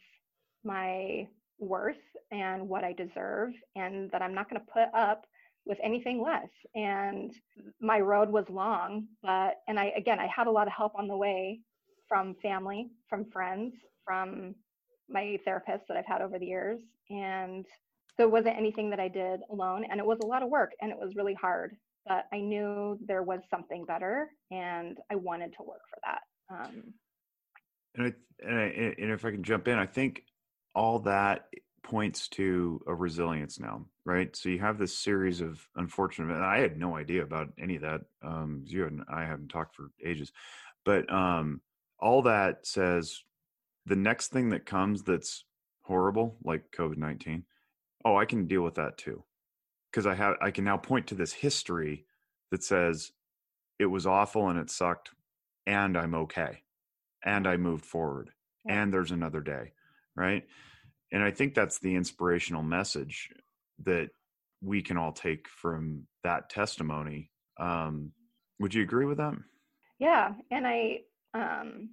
my 0.65 1.29
worth 1.59 1.97
and 2.31 2.69
what 2.69 2.85
I 2.85 2.93
deserve, 2.93 3.51
and 3.75 4.11
that 4.11 4.23
I'm 4.23 4.35
not 4.35 4.51
going 4.51 4.61
to 4.61 4.73
put 4.73 4.95
up 4.95 5.25
with 5.67 5.79
anything 5.83 6.23
less. 6.23 6.49
And 6.75 7.33
my 7.81 8.01
road 8.01 8.31
was 8.31 8.45
long, 8.49 9.07
but, 9.23 9.55
and 9.69 9.79
I, 9.79 9.93
again, 9.97 10.19
I 10.19 10.29
had 10.35 10.47
a 10.47 10.51
lot 10.51 10.67
of 10.67 10.73
help 10.73 10.93
on 10.97 11.09
the 11.09 11.17
way 11.17 11.61
from 12.09 12.35
family, 12.43 12.89
from 13.09 13.27
friends, 13.31 13.75
from 14.05 14.55
my 15.09 15.39
therapist 15.45 15.85
that 15.89 15.97
I've 15.97 16.07
had 16.07 16.23
over 16.23 16.39
the 16.39 16.47
years. 16.47 16.81
And 17.11 17.67
so 18.17 18.25
it 18.25 18.31
wasn't 18.31 18.57
anything 18.57 18.91
that 18.91 19.01
I 19.01 19.09
did 19.09 19.41
alone. 19.51 19.85
And 19.91 20.01
it 20.01 20.07
was 20.07 20.19
a 20.23 20.27
lot 20.27 20.43
of 20.43 20.49
work 20.49 20.73
and 20.81 20.91
it 20.91 20.99
was 20.99 21.15
really 21.17 21.35
hard, 21.35 21.77
but 22.07 22.25
I 22.33 22.41
knew 22.41 22.99
there 23.07 23.23
was 23.23 23.41
something 23.51 23.85
better 23.85 24.31
and 24.51 24.99
I 25.11 25.17
wanted 25.17 25.53
to 25.57 25.63
work 25.63 25.83
for 25.89 25.99
that. 26.05 26.21
Um, 26.51 26.95
and 27.95 28.07
I, 28.07 28.13
and, 28.47 28.59
I, 28.59 28.95
and 28.99 29.11
if 29.11 29.25
I 29.25 29.31
can 29.31 29.43
jump 29.43 29.69
in, 29.69 29.79
I 29.79 29.87
think 29.87 30.23
all 30.79 31.01
that 31.01 31.49
points 31.83 32.29
to 32.29 32.81
a 32.87 32.95
resilience 32.95 33.59
now, 33.59 33.85
right? 34.05 34.37
So 34.37 34.49
you 34.49 34.61
have 34.61 34.79
this 34.79 34.97
series 34.97 35.41
of 35.41 35.67
unfortunate. 35.75 36.35
And 36.37 36.45
I 36.45 36.59
had 36.61 36.79
no 36.79 36.97
idea 36.97 37.23
about 37.23 37.49
any 37.59 37.77
of 37.77 37.83
that. 37.83 38.03
Um, 38.23 38.63
you 38.65 38.87
and 38.87 39.03
I 39.09 39.25
haven't 39.25 39.49
talked 39.49 39.75
for 39.75 39.91
ages, 40.05 40.31
but 40.85 41.13
um, 41.13 41.61
all 41.99 42.23
that 42.23 42.65
says 42.65 43.25
the 43.87 43.97
next 43.97 44.29
thing 44.29 44.51
that 44.51 44.67
comes 44.67 45.03
that's 45.03 45.45
horrible, 45.83 46.37
like 46.45 46.71
COVID 46.71 46.99
nineteen. 46.99 47.43
Oh, 48.05 48.17
I 48.17 48.27
can 48.27 48.47
deal 48.47 48.63
with 48.63 48.77
that 48.77 48.99
too, 48.99 49.25
because 49.91 50.07
I 50.07 50.15
have 50.15 50.37
I 50.41 50.51
can 50.53 50.65
now 50.65 50.77
point 50.77 51.09
to 51.09 51.17
this 51.17 51.33
history 51.33 52.05
that 52.51 52.63
says 52.63 53.13
it 53.79 53.87
was 53.87 54.07
awful 54.07 54.49
and 54.49 54.59
it 54.61 54.71
sucked, 54.71 55.11
and 55.67 55.97
I'm 55.97 56.15
okay 56.15 56.63
and 57.25 57.47
I 57.49 57.57
moved 57.57 57.85
forward 57.85 58.31
yeah. 58.65 58.83
and 58.83 58.93
there's 58.93 59.11
another 59.11 59.41
day, 59.41 59.73
right? 60.19 60.45
And 61.13 61.23
I 61.23 61.31
think 61.31 61.55
that's 61.55 61.79
the 61.79 61.95
inspirational 61.95 62.63
message 62.63 63.31
that 63.85 64.11
we 64.61 64.83
can 64.83 64.97
all 64.97 65.13
take 65.13 65.49
from 65.49 66.07
that 66.25 66.51
testimony. 66.51 67.31
Um, 67.59 68.13
would 68.59 68.75
you 68.75 68.83
agree 68.83 69.07
with 69.07 69.19
that? 69.19 69.35
Yeah, 69.99 70.33
and 70.51 70.67
I, 70.67 70.99
um, 71.35 71.91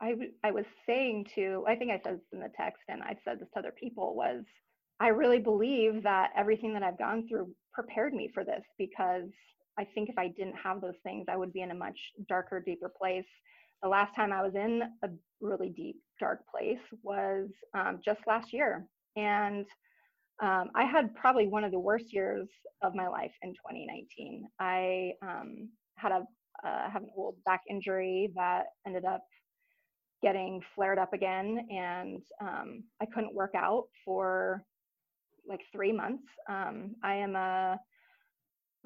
I, 0.00 0.14
I 0.42 0.50
was 0.50 0.64
saying 0.86 1.26
to, 1.34 1.64
I 1.68 1.76
think 1.76 1.90
I 1.90 2.00
said 2.04 2.16
this 2.16 2.32
in 2.32 2.40
the 2.40 2.50
text, 2.56 2.82
and 2.88 3.02
I 3.02 3.16
said 3.24 3.40
this 3.40 3.48
to 3.52 3.58
other 3.58 3.74
people 3.78 4.14
was, 4.14 4.42
I 5.00 5.08
really 5.08 5.38
believe 5.38 6.02
that 6.02 6.30
everything 6.36 6.72
that 6.74 6.82
I've 6.82 6.98
gone 6.98 7.28
through 7.28 7.50
prepared 7.72 8.14
me 8.14 8.30
for 8.32 8.44
this 8.44 8.62
because 8.78 9.28
I 9.78 9.84
think 9.84 10.08
if 10.08 10.18
I 10.18 10.28
didn't 10.28 10.56
have 10.62 10.80
those 10.80 10.98
things, 11.04 11.26
I 11.28 11.36
would 11.36 11.52
be 11.52 11.62
in 11.62 11.70
a 11.70 11.74
much 11.74 11.96
darker, 12.28 12.60
deeper 12.60 12.88
place 12.88 13.24
the 13.82 13.88
last 13.88 14.14
time 14.14 14.32
I 14.32 14.42
was 14.42 14.54
in 14.54 14.82
a 15.02 15.08
really 15.40 15.70
deep, 15.70 15.96
dark 16.18 16.40
place 16.50 16.78
was 17.02 17.48
um, 17.74 18.00
just 18.04 18.20
last 18.26 18.52
year. 18.52 18.86
And 19.16 19.66
um, 20.42 20.70
I 20.74 20.84
had 20.84 21.14
probably 21.14 21.48
one 21.48 21.64
of 21.64 21.72
the 21.72 21.78
worst 21.78 22.12
years 22.12 22.48
of 22.82 22.94
my 22.94 23.08
life 23.08 23.32
in 23.42 23.50
2019. 23.50 24.44
I 24.60 25.12
um, 25.22 25.68
had 25.96 26.12
a 26.12 26.24
uh, 26.64 26.90
have 26.90 27.02
an 27.02 27.10
old 27.16 27.36
back 27.44 27.60
injury 27.70 28.32
that 28.34 28.64
ended 28.86 29.04
up 29.04 29.22
getting 30.22 30.60
flared 30.74 30.98
up 30.98 31.12
again, 31.12 31.66
and 31.70 32.20
um, 32.40 32.82
I 33.00 33.06
couldn't 33.06 33.34
work 33.34 33.52
out 33.54 33.84
for 34.04 34.64
like 35.48 35.60
three 35.72 35.92
months. 35.92 36.24
Um, 36.48 36.96
I 37.04 37.14
am 37.14 37.36
a 37.36 37.78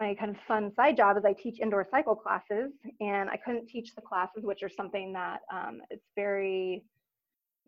my 0.03 0.15
kind 0.15 0.33
of 0.33 0.37
fun 0.49 0.73
side 0.75 0.97
job 0.97 1.17
is 1.17 1.25
I 1.25 1.33
teach 1.33 1.61
indoor 1.61 1.87
cycle 1.89 2.17
classes, 2.17 2.73
and 3.01 3.31
I 3.31 3.37
couldn't 3.37 3.69
teach 3.69 3.95
the 3.95 4.03
classes, 4.03 4.43
which 4.43 4.63
are 4.63 4.69
something 4.69 5.13
that 5.13 5.41
um, 5.53 5.81
it's 5.91 6.09
very 6.17 6.83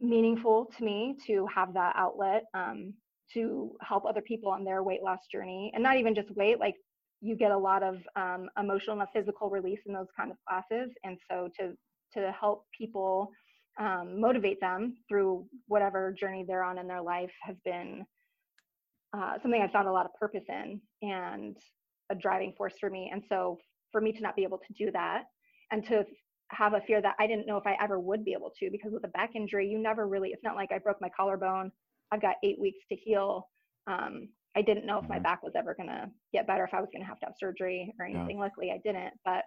meaningful 0.01 0.69
to 0.77 0.85
me 0.85 1.17
to 1.29 1.47
have 1.55 1.73
that 1.75 1.95
outlet 1.97 2.45
um, 2.53 2.93
to 3.35 3.71
help 3.81 4.05
other 4.05 4.21
people 4.21 4.51
on 4.51 4.65
their 4.65 4.83
weight 4.83 5.03
loss 5.03 5.21
journey, 5.31 5.71
and 5.75 5.83
not 5.83 5.97
even 5.97 6.15
just 6.15 6.31
weight, 6.33 6.59
like 6.59 6.75
you 7.21 7.37
get 7.37 7.53
a 7.53 7.57
lot 7.57 7.85
of 7.85 7.99
um, 8.17 8.49
emotional 8.59 8.99
and 9.01 9.09
physical 9.15 9.49
release 9.49 9.81
in 9.87 9.95
those 9.95 10.09
kind 10.17 10.33
of 10.33 10.37
classes, 10.47 10.91
and 11.05 11.17
so 11.31 11.49
to 11.59 11.73
to 12.15 12.33
help 12.33 12.67
people 12.77 13.31
um, 13.79 14.21
motivate 14.21 14.61
them 14.61 14.97
through 15.09 15.45
whatever 15.69 16.13
journey 16.13 16.45
they're 16.47 16.65
on 16.65 16.79
in 16.79 16.87
their 16.89 17.03
life 17.03 17.33
has 17.43 17.57
been 17.65 18.05
uh, 19.17 19.35
something 19.43 19.63
I 19.63 19.73
found 19.73 19.89
a 19.89 19.93
lot 19.93 20.07
of 20.07 20.15
purpose 20.15 20.45
in. 20.49 20.81
And 21.03 21.57
a 22.11 22.15
driving 22.15 22.53
force 22.57 22.75
for 22.79 22.91
me. 22.91 23.11
And 23.13 23.23
so 23.29 23.59
for 23.93 24.01
me 24.01 24.13
to 24.13 24.21
not 24.21 24.37
be 24.37 24.43
able 24.43 24.59
to 24.59 24.73
do 24.73 24.91
that 24.93 25.25
and 25.71 25.87
to 25.87 26.05
have 26.51 26.75
a 26.75 26.81
fear 26.81 27.01
that 27.01 27.15
I 27.19 27.27
didn't 27.27 27.47
know 27.47 27.57
if 27.57 27.67
I 27.67 27.77
ever 27.83 27.99
would 27.99 28.25
be 28.25 28.33
able 28.33 28.53
to, 28.61 28.71
because 28.71 28.93
with 28.93 29.05
a 29.05 29.09
back 29.09 29.31
injury, 29.35 29.69
you 29.69 29.79
never 29.79 30.07
really, 30.07 30.31
it's 30.31 30.45
not 30.45 30.57
like 30.57 30.73
I 30.73 30.79
broke 30.79 31.01
my 31.01 31.09
collarbone. 31.17 31.71
I've 32.13 32.21
got 32.23 32.37
eight 32.43 32.61
weeks 32.61 32.81
to 32.91 32.97
heal. 32.97 33.49
Um, 33.87 34.29
I 34.57 34.63
didn't 34.63 34.87
know 34.87 34.99
if 34.99 35.09
my 35.09 35.17
mm-hmm. 35.17 35.25
back 35.25 35.43
was 35.43 35.55
ever 35.57 35.75
going 35.75 35.89
to 35.89 36.09
get 36.33 36.47
better, 36.47 36.65
if 36.65 36.75
I 36.75 36.81
was 36.81 36.91
going 36.93 37.03
to 37.03 37.09
have 37.09 37.19
to 37.21 37.27
have 37.27 37.35
surgery 37.39 37.93
or 37.99 38.07
anything. 38.07 38.37
Yeah. 38.37 38.45
Luckily, 38.45 38.71
I 38.71 38.79
didn't. 38.85 39.15
But 39.25 39.45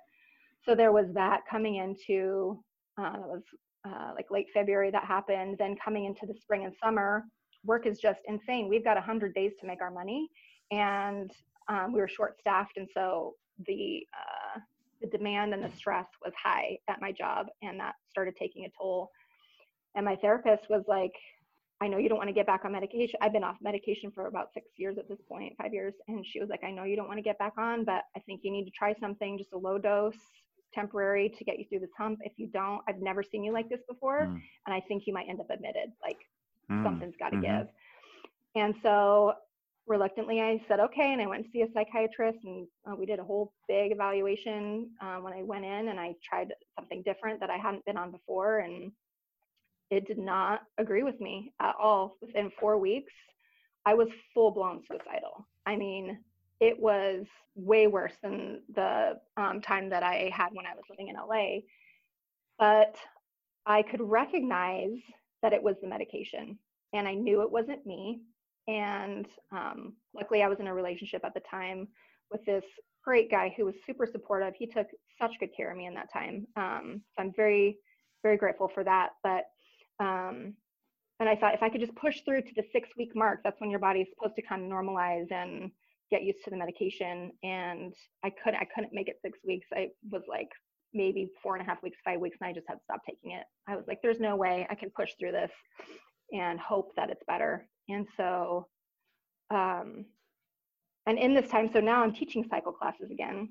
so 0.65 0.75
there 0.75 0.91
was 0.91 1.07
that 1.13 1.41
coming 1.49 1.75
into, 1.75 2.61
uh, 2.99 3.13
it 3.13 3.27
was 3.27 3.43
uh, 3.85 4.11
like 4.15 4.29
late 4.31 4.47
February 4.53 4.91
that 4.91 5.05
happened. 5.05 5.57
Then 5.59 5.75
coming 5.83 6.05
into 6.05 6.25
the 6.25 6.33
spring 6.33 6.65
and 6.65 6.73
summer, 6.83 7.23
work 7.63 7.85
is 7.85 7.99
just 7.99 8.19
insane. 8.27 8.67
We've 8.67 8.83
got 8.83 8.95
100 8.95 9.33
days 9.33 9.53
to 9.61 9.67
make 9.67 9.81
our 9.81 9.91
money. 9.91 10.29
And 10.71 11.31
um, 11.69 11.93
we 11.93 11.99
were 11.99 12.07
short 12.07 12.39
staffed. 12.39 12.77
And 12.77 12.87
so 12.93 13.35
the, 13.65 14.05
uh, 14.13 14.59
the 15.01 15.07
demand 15.07 15.53
and 15.53 15.63
the 15.63 15.75
stress 15.75 16.07
was 16.23 16.33
high 16.41 16.77
at 16.87 17.01
my 17.01 17.11
job. 17.11 17.47
And 17.61 17.79
that 17.79 17.95
started 18.09 18.35
taking 18.35 18.65
a 18.65 18.69
toll. 18.77 19.11
And 19.95 20.05
my 20.05 20.15
therapist 20.15 20.69
was 20.69 20.83
like, 20.87 21.13
I 21.79 21.87
know 21.87 21.97
you 21.97 22.09
don't 22.09 22.17
want 22.17 22.29
to 22.29 22.33
get 22.33 22.47
back 22.47 22.65
on 22.65 22.71
medication. 22.71 23.19
I've 23.21 23.33
been 23.33 23.43
off 23.43 23.57
medication 23.61 24.11
for 24.11 24.25
about 24.25 24.51
six 24.53 24.67
years 24.77 24.97
at 24.97 25.07
this 25.07 25.19
point, 25.29 25.53
five 25.61 25.73
years. 25.73 25.93
And 26.07 26.25
she 26.25 26.39
was 26.39 26.49
like, 26.49 26.63
I 26.63 26.71
know 26.71 26.83
you 26.83 26.95
don't 26.95 27.07
want 27.07 27.19
to 27.19 27.23
get 27.23 27.37
back 27.37 27.53
on, 27.57 27.85
but 27.85 28.03
I 28.15 28.19
think 28.21 28.41
you 28.43 28.51
need 28.51 28.65
to 28.65 28.71
try 28.71 28.95
something, 28.99 29.37
just 29.37 29.53
a 29.53 29.57
low 29.57 29.77
dose, 29.77 30.17
temporary 30.73 31.29
to 31.37 31.43
get 31.43 31.59
you 31.59 31.65
through 31.69 31.79
this 31.79 31.91
hump. 31.97 32.19
If 32.23 32.33
you 32.37 32.47
don't, 32.47 32.81
I've 32.87 32.99
never 32.99 33.21
seen 33.21 33.43
you 33.43 33.53
like 33.53 33.69
this 33.69 33.81
before. 33.87 34.21
Mm. 34.21 34.41
And 34.65 34.73
I 34.73 34.79
think 34.87 35.03
you 35.05 35.13
might 35.13 35.27
end 35.29 35.39
up 35.39 35.49
admitted. 35.51 35.91
Like 36.01 36.17
mm. 36.69 36.83
something's 36.83 37.15
got 37.19 37.29
to 37.29 37.37
mm-hmm. 37.37 37.59
give. 37.59 37.67
And 38.55 38.73
so 38.81 39.33
reluctantly, 39.87 40.41
I 40.41 40.61
said, 40.67 40.79
okay. 40.79 41.13
And 41.13 41.21
I 41.21 41.27
went 41.27 41.45
to 41.45 41.51
see 41.51 41.61
a 41.61 41.71
psychiatrist 41.73 42.39
and 42.43 42.67
uh, 42.89 42.95
we 42.95 43.05
did 43.05 43.19
a 43.19 43.23
whole 43.23 43.53
big 43.67 43.91
evaluation 43.91 44.89
uh, 45.01 45.17
when 45.17 45.33
I 45.33 45.43
went 45.43 45.65
in 45.65 45.87
and 45.89 45.99
I 45.99 46.13
tried 46.23 46.53
something 46.77 47.03
different 47.03 47.39
that 47.39 47.49
I 47.49 47.57
hadn't 47.57 47.85
been 47.85 47.97
on 47.97 48.11
before. 48.11 48.59
And 48.59 48.91
it 49.89 50.05
did 50.05 50.17
not 50.17 50.61
agree 50.77 51.03
with 51.03 51.19
me 51.21 51.53
at 51.61 51.75
all. 51.79 52.17
Within 52.21 52.51
four 52.59 52.77
weeks, 52.77 53.13
I 53.85 53.93
was 53.93 54.09
full 54.33 54.51
blown 54.51 54.81
suicidal. 54.87 55.47
I 55.65 55.77
mean, 55.77 56.19
it 56.59 56.77
was 56.77 57.25
way 57.55 57.87
worse 57.87 58.13
than 58.21 58.61
the 58.73 59.19
um, 59.37 59.61
time 59.61 59.89
that 59.89 60.03
I 60.03 60.31
had 60.33 60.49
when 60.53 60.65
I 60.65 60.75
was 60.75 60.83
living 60.89 61.07
in 61.07 61.15
LA. 61.15 61.61
But 62.59 62.97
I 63.65 63.83
could 63.83 64.01
recognize 64.01 64.97
that 65.41 65.53
it 65.53 65.61
was 65.61 65.75
the 65.81 65.87
medication, 65.87 66.57
and 66.93 67.07
I 67.07 67.13
knew 67.13 67.41
it 67.41 67.51
wasn't 67.51 67.85
me. 67.85 68.21
And 68.67 69.25
um, 69.51 69.93
luckily, 70.13 70.43
I 70.43 70.47
was 70.47 70.59
in 70.59 70.67
a 70.67 70.73
relationship 70.73 71.21
at 71.23 71.33
the 71.33 71.41
time 71.49 71.87
with 72.31 72.43
this 72.45 72.63
great 73.03 73.31
guy 73.31 73.53
who 73.55 73.65
was 73.65 73.75
super 73.85 74.05
supportive. 74.05 74.53
He 74.57 74.67
took 74.67 74.87
such 75.19 75.31
good 75.39 75.49
care 75.55 75.71
of 75.71 75.77
me 75.77 75.85
in 75.85 75.93
that 75.93 76.11
time. 76.11 76.45
Um, 76.57 77.01
so 77.15 77.23
I'm 77.23 77.31
very, 77.35 77.77
very 78.23 78.37
grateful 78.37 78.69
for 78.73 78.83
that. 78.83 79.11
But 79.23 79.45
um, 80.03 80.53
and 81.19 81.27
I 81.27 81.35
thought 81.35 81.55
if 81.55 81.63
I 81.63 81.69
could 81.69 81.81
just 81.81 81.95
push 81.95 82.21
through 82.21 82.41
to 82.43 82.51
the 82.55 82.63
six 82.71 82.89
week 82.97 83.15
mark, 83.15 83.39
that's 83.43 83.59
when 83.59 83.71
your 83.71 83.79
body 83.79 84.01
is 84.01 84.07
supposed 84.09 84.35
to 84.35 84.41
kind 84.43 84.63
of 84.63 84.69
normalize 84.69 85.31
and 85.31 85.71
get 86.09 86.23
used 86.23 86.43
to 86.43 86.49
the 86.49 86.57
medication 86.57 87.31
and 87.43 87.93
i 88.23 88.31
couldn't 88.43 88.59
i 88.59 88.67
couldn't 88.73 88.93
make 88.93 89.07
it 89.07 89.17
six 89.21 89.39
weeks 89.45 89.67
i 89.73 89.87
was 90.11 90.23
like 90.27 90.49
maybe 90.93 91.29
four 91.43 91.55
and 91.55 91.65
a 91.65 91.69
half 91.69 91.81
weeks 91.83 91.97
five 92.03 92.19
weeks 92.19 92.37
and 92.39 92.49
i 92.49 92.53
just 92.53 92.67
had 92.67 92.75
to 92.75 92.83
stop 92.83 93.01
taking 93.05 93.31
it 93.31 93.43
i 93.67 93.75
was 93.75 93.85
like 93.87 93.99
there's 94.01 94.19
no 94.19 94.35
way 94.35 94.65
i 94.69 94.75
can 94.75 94.89
push 94.95 95.11
through 95.19 95.31
this 95.31 95.51
and 96.31 96.59
hope 96.59 96.91
that 96.95 97.09
it's 97.09 97.23
better 97.27 97.67
and 97.89 98.07
so 98.17 98.67
um 99.51 100.05
and 101.05 101.17
in 101.17 101.33
this 101.33 101.49
time 101.49 101.69
so 101.71 101.79
now 101.79 102.03
i'm 102.03 102.13
teaching 102.13 102.45
cycle 102.49 102.71
classes 102.71 103.11
again. 103.11 103.49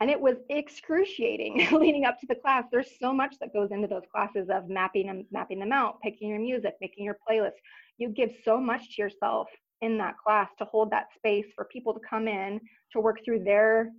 And 0.00 0.10
it 0.10 0.20
was 0.20 0.36
excruciating 0.48 1.66
leading 1.72 2.04
up 2.04 2.20
to 2.20 2.26
the 2.28 2.36
class. 2.36 2.64
There's 2.70 2.90
so 3.00 3.12
much 3.12 3.34
that 3.40 3.52
goes 3.52 3.70
into 3.72 3.88
those 3.88 4.04
classes 4.12 4.48
of 4.48 4.68
mapping 4.68 5.08
them 5.08 5.26
mapping 5.32 5.58
them 5.58 5.72
out 5.72 6.00
picking 6.02 6.28
your 6.28 6.38
music 6.38 6.74
making 6.80 7.04
your 7.04 7.18
playlist. 7.28 7.58
You 7.98 8.10
give 8.10 8.30
so 8.44 8.60
much 8.60 8.94
to 8.94 9.02
yourself 9.02 9.48
in 9.80 9.98
that 9.98 10.14
class 10.24 10.48
to 10.58 10.64
hold 10.64 10.90
that 10.90 11.06
space 11.16 11.46
for 11.54 11.64
people 11.64 11.92
to 11.94 12.00
come 12.08 12.28
in 12.28 12.60
to 12.92 13.00
work 13.00 13.24
through 13.24 13.44
their 13.44 13.90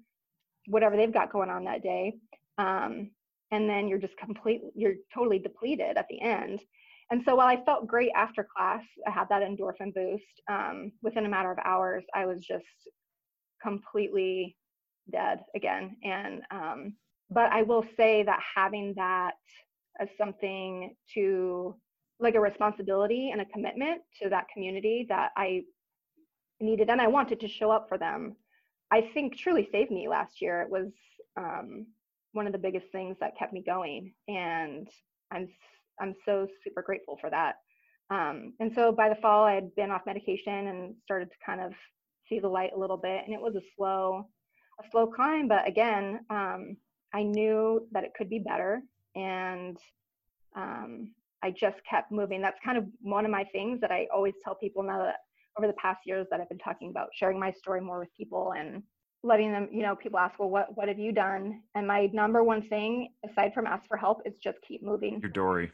whatever 0.67 0.95
they've 0.95 1.13
got 1.13 1.31
going 1.31 1.49
on 1.49 1.63
that 1.65 1.83
day. 1.83 2.13
Um, 2.57 3.11
and 3.51 3.69
then 3.69 3.87
you're 3.87 3.99
just 3.99 4.17
complete 4.17 4.61
you're 4.75 4.95
totally 5.13 5.39
depleted 5.39 5.97
at 5.97 6.07
the 6.09 6.21
end 6.21 6.61
and 7.11 7.21
so 7.25 7.35
while 7.35 7.47
i 7.47 7.63
felt 7.63 7.87
great 7.87 8.11
after 8.15 8.47
class 8.55 8.83
i 9.07 9.11
had 9.11 9.27
that 9.29 9.41
endorphin 9.41 9.93
boost 9.93 10.41
um, 10.49 10.91
within 11.01 11.25
a 11.25 11.29
matter 11.29 11.51
of 11.51 11.57
hours 11.63 12.03
i 12.13 12.25
was 12.25 12.39
just 12.45 12.65
completely 13.61 14.55
dead 15.11 15.39
again 15.55 15.95
and 16.03 16.41
um, 16.51 16.93
but 17.29 17.51
i 17.51 17.61
will 17.61 17.85
say 17.97 18.23
that 18.23 18.39
having 18.55 18.93
that 18.95 19.33
as 19.99 20.07
something 20.17 20.95
to 21.13 21.75
like 22.19 22.35
a 22.35 22.39
responsibility 22.39 23.29
and 23.31 23.41
a 23.41 23.45
commitment 23.45 24.01
to 24.21 24.29
that 24.29 24.47
community 24.53 25.05
that 25.09 25.31
I 25.37 25.63
needed 26.59 26.89
and 26.89 27.01
I 27.01 27.07
wanted 27.07 27.39
to 27.41 27.47
show 27.47 27.71
up 27.71 27.87
for 27.87 27.97
them. 27.97 28.35
I 28.91 29.09
think 29.13 29.37
truly 29.37 29.69
saved 29.71 29.91
me 29.91 30.07
last 30.09 30.41
year. 30.41 30.61
It 30.61 30.69
was 30.69 30.91
um, 31.37 31.87
one 32.33 32.47
of 32.47 32.53
the 32.53 32.59
biggest 32.59 32.87
things 32.91 33.17
that 33.19 33.37
kept 33.37 33.53
me 33.53 33.63
going, 33.65 34.13
and 34.27 34.87
I'm 35.31 35.47
I'm 35.99 36.15
so 36.25 36.47
super 36.63 36.81
grateful 36.81 37.17
for 37.19 37.29
that. 37.29 37.55
Um, 38.09 38.53
and 38.59 38.71
so 38.75 38.91
by 38.91 39.09
the 39.09 39.21
fall, 39.21 39.43
I 39.43 39.53
had 39.53 39.75
been 39.75 39.91
off 39.91 40.01
medication 40.05 40.67
and 40.67 40.95
started 41.03 41.29
to 41.29 41.37
kind 41.45 41.61
of 41.61 41.73
see 42.27 42.39
the 42.39 42.47
light 42.47 42.71
a 42.75 42.79
little 42.79 42.97
bit, 42.97 43.21
and 43.25 43.33
it 43.33 43.41
was 43.41 43.55
a 43.55 43.61
slow 43.77 44.27
a 44.79 44.89
slow 44.91 45.07
climb, 45.07 45.47
but 45.47 45.67
again, 45.67 46.21
um, 46.29 46.77
I 47.13 47.23
knew 47.23 47.87
that 47.91 48.03
it 48.03 48.13
could 48.17 48.29
be 48.29 48.39
better, 48.39 48.81
and 49.15 49.77
um, 50.55 51.11
I 51.43 51.51
just 51.51 51.77
kept 51.89 52.11
moving. 52.11 52.41
That's 52.41 52.59
kind 52.63 52.77
of 52.77 52.85
one 53.01 53.25
of 53.25 53.31
my 53.31 53.43
things 53.45 53.81
that 53.81 53.91
I 53.91 54.07
always 54.13 54.35
tell 54.43 54.55
people 54.55 54.83
now 54.83 54.99
that 54.99 55.17
over 55.57 55.67
the 55.67 55.73
past 55.73 55.99
years 56.05 56.27
that 56.31 56.39
I've 56.39 56.49
been 56.49 56.59
talking 56.59 56.89
about 56.89 57.09
sharing 57.13 57.39
my 57.39 57.51
story 57.51 57.81
more 57.81 57.99
with 57.99 58.15
people 58.15 58.53
and 58.57 58.83
letting 59.23 59.51
them, 59.51 59.67
you 59.71 59.81
know, 59.81 59.95
people 59.95 60.19
ask, 60.19 60.39
well, 60.39 60.49
what, 60.49 60.75
what 60.77 60.87
have 60.87 60.99
you 60.99 61.11
done? 61.11 61.61
And 61.75 61.85
my 61.85 62.09
number 62.13 62.43
one 62.43 62.67
thing, 62.69 63.09
aside 63.29 63.53
from 63.53 63.67
ask 63.67 63.85
for 63.87 63.97
help, 63.97 64.21
is 64.25 64.33
just 64.41 64.57
keep 64.65 64.81
moving. 64.81 65.19
Your 65.21 65.31
Dory. 65.31 65.71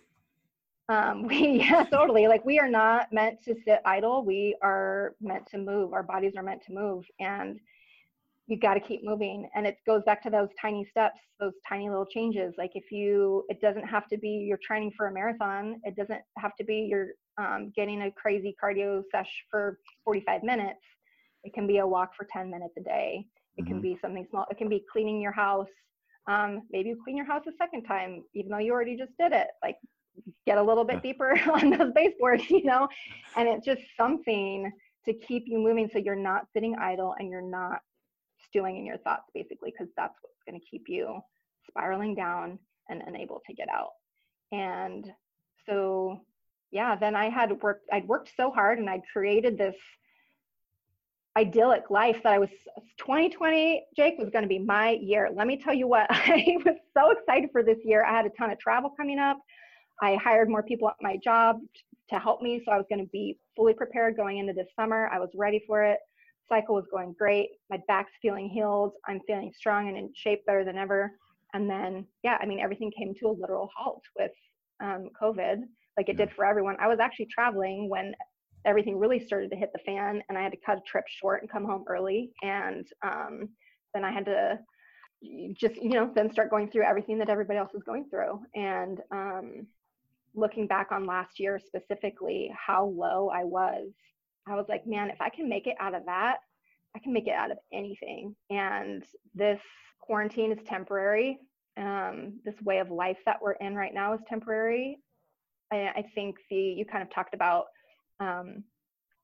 Um, 0.90 1.24
we, 1.28 1.60
yeah, 1.60 1.84
totally. 1.84 2.28
Like 2.28 2.46
we 2.46 2.60
are 2.60 2.70
not 2.70 3.12
meant 3.12 3.44
to 3.44 3.56
sit 3.66 3.80
idle. 3.86 4.24
We 4.24 4.56
are 4.62 5.16
meant 5.22 5.48
to 5.48 5.58
move. 5.58 5.94
Our 5.94 6.04
bodies 6.04 6.34
are 6.38 6.44
meant 6.44 6.64
to 6.68 6.74
move. 6.74 7.06
And 7.20 7.60
you've 8.48 8.62
got 8.62 8.76
to 8.76 8.80
keep 8.80 9.04
moving 9.04 9.50
and 9.56 9.66
it 9.66 9.78
goes 9.86 10.04
back 10.06 10.22
to 10.22 10.30
those 10.30 10.50
tiny 10.62 10.86
steps 10.90 11.20
those 11.40 11.54
tiny 11.68 11.90
little 11.90 12.06
changes 12.06 12.54
like 12.58 12.72
if 12.76 12.92
you 12.92 13.44
it 13.50 13.60
doesn't 13.60 13.84
have 13.84 14.08
to 14.08 14.18
be 14.18 14.30
you're 14.30 14.60
training 14.64 14.92
for 14.96 15.08
a 15.08 15.12
marathon 15.12 15.80
it 15.84 15.96
doesn't 15.96 16.22
have 16.38 16.56
to 16.56 16.64
be 16.64 16.88
you're 16.90 17.10
um, 17.38 17.72
getting 17.76 18.04
a 18.04 18.12
crazy 18.12 18.56
cardio 18.64 19.04
sesh 19.12 19.32
for 19.50 19.80
45 20.04 20.44
minutes 20.44 20.80
it 21.44 21.54
can 21.54 21.68
be 21.68 21.80
a 21.80 21.88
walk 21.88 22.12
for 22.16 22.28
10 22.32 22.50
minutes 22.50 22.74
a 22.78 22.82
day 22.82 23.26
it 23.58 23.62
mm-hmm. 23.62 23.74
can 23.74 23.82
be 23.82 23.98
something 24.02 24.26
small 24.30 24.46
it 24.50 24.58
can 24.58 24.70
be 24.70 24.84
cleaning 24.92 25.22
your 25.22 25.34
house 25.34 25.68
um, 26.28 26.62
maybe 26.72 26.90
you 26.90 26.98
clean 27.04 27.18
your 27.18 27.26
house 27.26 27.44
a 27.48 27.52
second 27.58 27.84
time 27.84 28.24
even 28.34 28.52
though 28.52 28.60
you 28.60 28.72
already 28.72 28.96
just 28.96 29.12
did 29.20 29.32
it 29.32 29.48
like 29.64 29.78
get 30.46 30.58
a 30.58 30.64
little 30.64 30.84
bit 30.84 31.02
deeper 31.02 31.40
on 31.54 31.72
those 31.72 31.92
baseboards 31.94 32.50
you 32.50 32.64
know 32.64 32.88
and 33.36 33.48
it's 33.48 33.66
just 33.66 33.82
something 33.98 34.72
to 35.06 35.14
keep 35.14 35.44
you 35.48 35.60
moving 35.60 35.90
so 35.92 36.00
you're 36.00 36.16
not 36.16 36.46
sitting 36.54 36.76
idle 36.80 37.16
and 37.20 37.30
you're 37.30 37.42
not 37.42 37.80
stewing 38.48 38.78
in 38.78 38.86
your 38.86 38.98
thoughts 38.98 39.30
basically 39.34 39.72
because 39.72 39.92
that's 39.96 40.16
what's 40.22 40.44
going 40.48 40.60
to 40.60 40.66
keep 40.66 40.84
you 40.88 41.20
spiraling 41.68 42.16
down 42.16 42.60
and 42.90 43.02
unable 43.08 43.42
to 43.46 43.54
get 43.54 43.68
out 43.70 43.92
and 44.52 45.12
so 45.66 46.20
yeah 46.72 46.96
then 46.96 47.16
i 47.16 47.30
had 47.30 47.62
worked 47.62 47.88
i'd 47.92 48.08
worked 48.08 48.32
so 48.38 48.52
hard 48.52 48.80
and 48.80 48.90
i'd 48.90 49.02
created 49.12 49.58
this 49.58 49.76
idyllic 51.38 51.90
life 51.90 52.22
that 52.24 52.34
I 52.34 52.40
was 52.40 52.50
2020 52.98 53.84
Jake 53.96 54.16
was 54.18 54.30
going 54.30 54.44
to 54.44 54.48
be 54.48 54.60
my 54.60 54.92
year. 54.92 55.30
Let 55.34 55.48
me 55.48 55.58
tell 55.58 55.74
you 55.74 55.88
what, 55.88 56.08
I 56.10 56.58
was 56.66 56.76
so 56.96 57.12
excited 57.12 57.50
for 57.52 57.64
this 57.64 57.78
year. 57.84 58.06
I 58.06 58.12
had 58.12 58.26
a 58.26 58.30
ton 58.30 58.52
of 58.52 58.60
travel 58.60 58.92
coming 58.96 59.20
up. 59.20 59.38
I 60.02 60.16
hired 60.16 60.50
more 60.50 60.64
people 60.64 60.90
at 60.90 60.96
my 61.02 61.18
job 61.18 61.60
to 62.10 62.20
help 62.20 62.42
me, 62.42 62.62
so 62.64 62.72
I 62.72 62.78
was 62.78 62.86
going 62.90 63.04
to 63.04 63.10
be 63.12 63.38
fully 63.56 63.74
prepared 63.74 64.16
going 64.16 64.38
into 64.38 64.54
this 64.54 64.68
summer. 64.76 65.10
I 65.12 65.20
was 65.20 65.30
ready 65.36 65.64
for 65.66 65.84
it. 65.84 66.00
Cycle 66.48 66.76
was 66.76 66.86
going 66.92 67.16
great. 67.18 67.50
My 67.70 67.80
back's 67.88 68.12
feeling 68.22 68.50
healed. 68.50 68.94
I'm 69.08 69.20
feeling 69.26 69.52
strong 69.56 69.88
and 69.88 69.98
in 69.98 70.12
shape 70.16 70.46
better 70.46 70.64
than 70.64 70.78
ever. 70.78 71.12
And 71.54 71.70
then, 71.70 72.06
yeah, 72.24 72.38
I 72.42 72.46
mean, 72.46 72.60
everything 72.60 72.92
came 72.92 73.14
to 73.16 73.28
a 73.28 73.32
literal 73.32 73.70
halt 73.76 74.04
with 74.18 74.32
um, 74.82 75.10
COVID, 75.20 75.62
like 75.98 76.10
it 76.10 76.18
did 76.18 76.32
for 76.34 76.46
everyone. 76.46 76.76
I 76.80 76.88
was 76.88 77.00
actually 77.00 77.28
traveling 77.28 77.90
when 77.90 78.14
everything 78.66 78.98
really 78.98 79.20
started 79.20 79.50
to 79.52 79.56
hit 79.56 79.72
the 79.74 79.80
fan 79.80 80.22
and 80.28 80.38
I 80.38 80.42
had 80.42 80.52
to 80.52 80.58
cut 80.66 80.78
a 80.78 80.82
trip 80.82 81.06
short 81.08 81.42
and 81.42 81.50
come 81.50 81.66
home 81.66 81.86
early. 81.88 82.32
And 82.44 82.86
um, 83.04 83.50
then 83.94 84.04
I 84.04 84.12
had 84.12 84.26
to 84.26 84.60
just, 85.54 85.76
you 85.78 85.92
know, 85.92 86.12
then 86.14 86.32
start 86.32 86.50
going 86.50 86.70
through 86.70 86.84
everything 86.84 87.18
that 87.20 87.30
everybody 87.30 87.58
else 87.58 87.72
was 87.74 87.84
going 87.84 88.06
through. 88.10 88.42
And 88.54 89.00
um, 89.12 89.68
looking 90.36 90.68
back 90.68 90.92
on 90.92 91.06
last 91.06 91.40
year 91.40 91.60
specifically, 91.60 92.52
how 92.56 92.86
low 92.86 93.30
I 93.30 93.44
was, 93.44 93.90
I 94.48 94.56
was 94.56 94.66
like, 94.70 94.86
man, 94.86 95.10
if 95.10 95.22
I 95.22 95.30
can 95.30 95.50
make 95.50 95.68
it 95.68 95.76
out 95.80 95.96
of 95.96 96.06
that, 96.06 96.38
I 96.96 97.00
can 97.00 97.14
make 97.14 97.28
it 97.28 97.34
out 97.34 97.52
of 97.52 97.58
anything. 97.74 98.36
And 98.50 99.04
this 99.34 99.60
quarantine 100.00 100.52
is 100.52 100.60
temporary. 100.66 101.40
Um, 101.78 102.40
this 102.46 102.56
way 102.62 102.80
of 102.80 102.90
life 102.90 103.18
that 103.26 103.42
we're 103.42 103.54
in 103.54 103.76
right 103.76 103.94
now 103.94 104.14
is 104.14 104.22
temporary. 104.28 105.00
I, 105.72 105.92
I 105.96 106.06
think 106.14 106.38
the 106.50 106.56
you 106.56 106.86
kind 106.86 107.04
of 107.04 107.10
talked 107.10 107.34
about 107.34 107.66
um, 108.20 108.64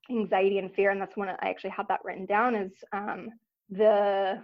anxiety 0.10 0.58
and 0.58 0.74
fear, 0.74 0.90
and 0.92 1.00
that's 1.00 1.16
when 1.16 1.30
I 1.30 1.38
actually 1.42 1.70
have 1.70 1.88
that 1.88 2.04
written 2.04 2.26
down. 2.26 2.56
Is 2.56 2.74
um, 2.92 3.30
the 3.70 4.44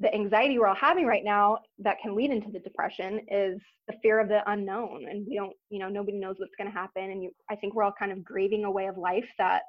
the 0.00 0.14
anxiety 0.14 0.58
we're 0.58 0.68
all 0.68 0.74
having 0.74 1.06
right 1.06 1.24
now 1.24 1.58
that 1.80 1.98
can 2.00 2.14
lead 2.14 2.30
into 2.30 2.50
the 2.50 2.60
depression 2.60 3.20
is 3.28 3.60
the 3.88 3.94
fear 4.02 4.20
of 4.20 4.28
the 4.28 4.48
unknown, 4.50 5.06
and 5.08 5.26
we 5.26 5.36
don't, 5.36 5.54
you 5.70 5.78
know, 5.78 5.88
nobody 5.88 6.18
knows 6.18 6.36
what's 6.38 6.54
going 6.56 6.70
to 6.70 6.76
happen, 6.76 7.10
and 7.10 7.22
you, 7.22 7.30
I 7.50 7.56
think 7.56 7.74
we're 7.74 7.82
all 7.82 7.94
kind 7.98 8.12
of 8.12 8.24
grieving 8.24 8.64
a 8.64 8.70
way 8.70 8.86
of 8.86 8.96
life 8.96 9.28
that 9.38 9.62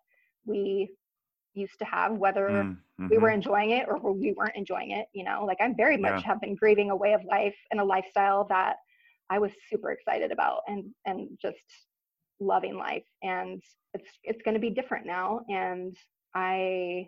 we 0.45 0.89
used 1.55 1.79
to 1.79 1.85
have, 1.85 2.13
whether 2.13 2.47
mm-hmm. 2.47 3.07
we 3.07 3.17
were 3.17 3.29
mm-hmm. 3.29 3.35
enjoying 3.35 3.71
it 3.71 3.87
or 3.87 3.97
we 4.13 4.33
weren't 4.33 4.55
enjoying 4.55 4.91
it. 4.91 5.07
You 5.13 5.23
know, 5.23 5.45
like 5.45 5.57
I'm 5.59 5.75
very 5.75 5.97
much 5.97 6.21
yeah. 6.21 6.27
have 6.27 6.41
been 6.41 6.55
grieving 6.55 6.91
a 6.91 6.95
way 6.95 7.13
of 7.13 7.23
life 7.25 7.55
and 7.71 7.79
a 7.79 7.83
lifestyle 7.83 8.45
that 8.49 8.77
I 9.29 9.39
was 9.39 9.51
super 9.69 9.91
excited 9.91 10.31
about 10.31 10.61
and 10.67 10.85
and 11.05 11.29
just 11.41 11.57
loving 12.39 12.77
life 12.77 13.03
and 13.21 13.61
it's 13.93 14.09
it's 14.23 14.41
going 14.43 14.53
to 14.53 14.61
be 14.61 14.69
different 14.69 15.05
now 15.05 15.41
and 15.49 15.95
i 16.35 17.07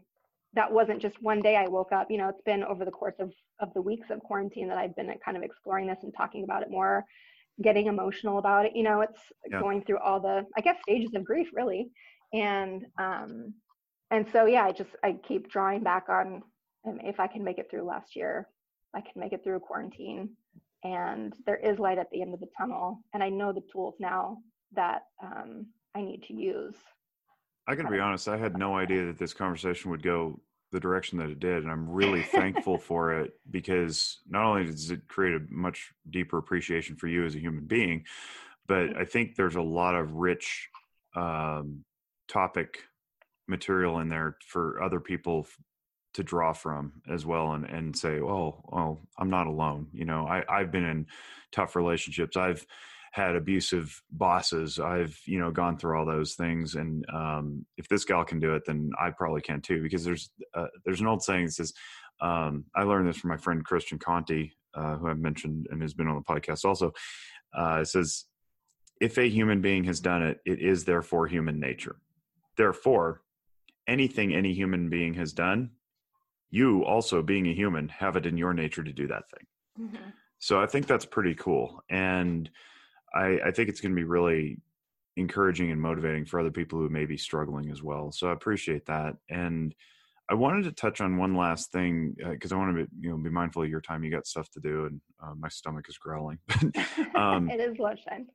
that 0.54 0.72
wasn't 0.72 1.02
just 1.02 1.22
one 1.22 1.42
day 1.42 1.56
i 1.56 1.68
woke 1.68 1.92
up 1.92 2.10
you 2.10 2.18
know 2.18 2.30
it's 2.30 2.42
been 2.42 2.64
over 2.64 2.86
the 2.86 2.92
course 2.92 3.16
of 3.20 3.32
of 3.60 3.74
the 3.74 3.82
weeks 3.82 4.10
of 4.10 4.20
quarantine 4.22 4.68
that 4.68 4.78
i've 4.78 4.96
been 4.96 5.14
kind 5.24 5.38
of 5.38 5.44
exploring 5.44 5.88
this 5.88 6.04
and 6.04 6.14
talking 6.16 6.44
about 6.44 6.62
it 6.62 6.72
more 6.72 7.06
getting 7.62 7.88
emotional 7.88 8.38
about 8.38 8.66
it 8.66 8.76
you 8.76 8.84
know 8.84 9.02
it's 9.02 9.22
yeah. 9.50 9.60
going 9.60 9.84
through 9.84 10.00
all 10.00 10.20
the 10.20 10.46
i 10.58 10.62
guess 10.62 10.78
stages 10.82 11.14
of 11.14 11.24
grief 11.24 11.50
really 11.54 11.90
and 12.34 12.86
um 12.98 13.54
and 14.10 14.26
so 14.32 14.46
yeah 14.46 14.64
i 14.64 14.72
just 14.72 14.92
i 15.04 15.14
keep 15.28 15.50
drawing 15.50 15.84
back 15.84 16.08
on 16.10 16.42
um, 16.88 17.00
if 17.04 17.20
i 17.20 17.28
can 17.28 17.44
make 17.44 17.58
it 17.58 17.68
through 17.70 17.84
last 17.84 18.16
year 18.16 18.48
i 18.96 19.02
can 19.02 19.14
make 19.16 19.34
it 19.34 19.44
through 19.44 19.60
quarantine 19.60 20.30
and 20.84 21.34
there 21.46 21.58
is 21.58 21.78
light 21.78 22.00
at 22.00 22.10
the 22.12 22.22
end 22.22 22.34
of 22.34 22.40
the 22.40 22.48
tunnel 22.58 23.00
and 23.14 23.22
i 23.22 23.30
know 23.30 23.52
the 23.52 23.64
tools 23.72 23.96
now 24.00 24.38
that 24.74 25.04
um, 25.22 25.68
I 25.96 26.02
need 26.02 26.24
to 26.24 26.34
use. 26.34 26.76
I 27.68 27.76
got 27.76 27.84
to 27.84 27.90
be 27.90 28.00
honest, 28.00 28.28
I 28.28 28.38
had 28.38 28.58
no 28.58 28.76
idea 28.76 29.06
that 29.06 29.18
this 29.18 29.34
conversation 29.34 29.92
would 29.92 30.04
go 30.04 30.40
the 30.72 30.80
direction 30.80 31.18
that 31.20 31.30
it 31.30 31.40
did. 31.40 31.64
And 31.64 31.72
I'm 31.72 31.90
really 31.90 32.24
thankful 32.32 32.78
for 32.78 33.20
it 33.20 33.34
because 33.50 34.20
not 34.28 34.46
only 34.46 34.66
does 34.66 34.92
it 34.92 35.08
create 35.08 35.36
a 35.36 35.46
much 35.50 35.92
deeper 36.10 36.38
appreciation 36.38 36.96
for 36.96 37.08
you 37.08 37.26
as 37.26 37.36
a 37.36 37.40
human 37.40 37.66
being, 37.66 38.06
but 38.68 38.90
mm-hmm. 38.90 39.00
I 39.00 39.06
think 39.06 39.36
there's 39.36 39.56
a 39.56 39.62
lot 39.62 39.96
of 39.96 40.14
rich 40.14 40.70
um, 41.16 41.84
topic 42.28 42.84
material 43.48 44.00
in 44.00 44.10
there 44.10 44.38
for 44.48 44.82
other 44.82 45.00
people 45.00 45.46
to 46.14 46.24
draw 46.24 46.54
from 46.54 46.92
as 47.10 47.26
well 47.26 47.54
and, 47.54 47.66
and 47.66 47.96
say, 47.96 48.20
oh, 48.20 48.64
well, 48.68 49.02
I'm 49.18 49.30
not 49.30 49.48
alone. 49.48 49.88
You 49.94 50.06
know, 50.06 50.28
I, 50.28 50.44
I've 50.50 50.72
been 50.72 50.84
in 50.84 51.08
tough 51.52 51.76
relationships. 51.76 52.36
I've, 52.36 52.66
had 53.12 53.36
abusive 53.36 54.02
bosses. 54.12 54.80
I've 54.80 55.18
you 55.26 55.40
know 55.40 55.52
gone 55.52 55.78
through 55.78 55.98
all 55.98 56.06
those 56.06 56.34
things, 56.36 56.76
and 56.76 57.06
um, 57.14 57.66
if 57.78 57.88
this 57.88 58.06
gal 58.06 58.24
can 58.24 58.40
do 58.40 58.56
it, 58.56 58.64
then 58.66 58.92
I 59.00 59.12
probably 59.12 59.42
can 59.42 59.62
too. 59.62 59.82
Because 59.82 60.04
there's 60.04 60.32
uh, 60.54 60.68
there's 60.86 61.02
an 61.02 61.08
old 61.08 61.22
saying 61.22 61.46
that 61.46 61.54
says, 61.54 61.74
um, 62.22 62.66
I 62.76 62.84
learned 62.84 63.08
this 63.08 63.18
from 63.18 63.30
my 63.30 63.38
friend 63.38 63.64
Christian 63.64 64.00
Conte, 64.00 64.52
uh, 64.74 64.96
who 64.98 65.08
I've 65.08 65.20
mentioned 65.20 65.68
and 65.72 65.82
has 65.82 65.94
been 65.94 66.08
on 66.08 66.16
the 66.16 66.22
podcast 66.34 66.66
also. 66.66 66.94
Uh, 67.58 67.80
it 67.82 67.88
says, 67.88 68.26
if 69.02 69.18
a 69.18 69.30
human 69.30 69.62
being 69.62 69.84
has 69.86 70.00
done 70.00 70.24
it, 70.24 70.40
it 70.46 70.60
is 70.60 70.86
therefore 70.86 71.28
human 71.28 71.60
nature. 71.60 71.98
Therefore, 72.56 73.22
anything 73.88 74.34
any 74.34 74.54
human 74.54 74.90
being 74.90 75.16
has 75.16 75.34
done, 75.34 75.72
you 76.50 76.86
also 76.86 77.22
being 77.22 77.48
a 77.48 77.54
human 77.54 77.90
have 77.90 78.16
it 78.16 78.26
in 78.26 78.38
your 78.38 78.54
nature 78.54 78.84
to 78.84 78.94
do 78.94 79.08
that 79.08 79.24
thing. 79.30 79.88
Mm-hmm. 79.88 80.10
So 80.40 80.62
I 80.62 80.66
think 80.66 80.88
that's 80.88 81.06
pretty 81.06 81.36
cool. 81.36 81.84
And 81.90 82.50
I, 83.14 83.40
I 83.46 83.52
think 83.52 83.70
it's 83.70 83.82
going 83.82 83.92
to 83.92 83.96
be 83.96 84.04
really 84.04 84.60
encouraging 85.18 85.72
and 85.72 85.82
motivating 85.82 86.26
for 86.26 86.40
other 86.40 86.52
people 86.52 86.80
who 86.80 86.90
may 86.90 87.06
be 87.06 87.18
struggling 87.18 87.70
as 87.72 87.84
well. 87.84 88.12
So 88.12 88.30
I 88.30 88.34
appreciate 88.34 88.86
that. 88.86 89.16
And 89.30 89.76
I 90.32 90.34
wanted 90.34 90.64
to 90.64 90.72
touch 90.72 91.02
on 91.02 91.18
one 91.18 91.36
last 91.36 91.74
thing 91.74 92.16
because 92.18 92.54
uh, 92.54 92.56
I 92.56 92.58
want 92.58 92.78
to 92.78 92.86
be, 92.86 92.92
you 93.02 93.10
know 93.10 93.18
be 93.18 93.30
mindful 93.30 93.64
of 93.64 93.70
your 93.70 93.82
time. 93.82 94.02
You 94.02 94.12
got 94.12 94.26
stuff 94.26 94.50
to 94.52 94.62
do, 94.62 94.86
and 94.86 95.02
uh, 95.22 95.34
my 95.38 95.50
stomach 95.50 95.88
is 95.90 95.98
growling. 95.98 96.40
um, 97.16 97.50
it 97.50 97.60
is 97.60 97.78
lunchtime. 97.78 98.28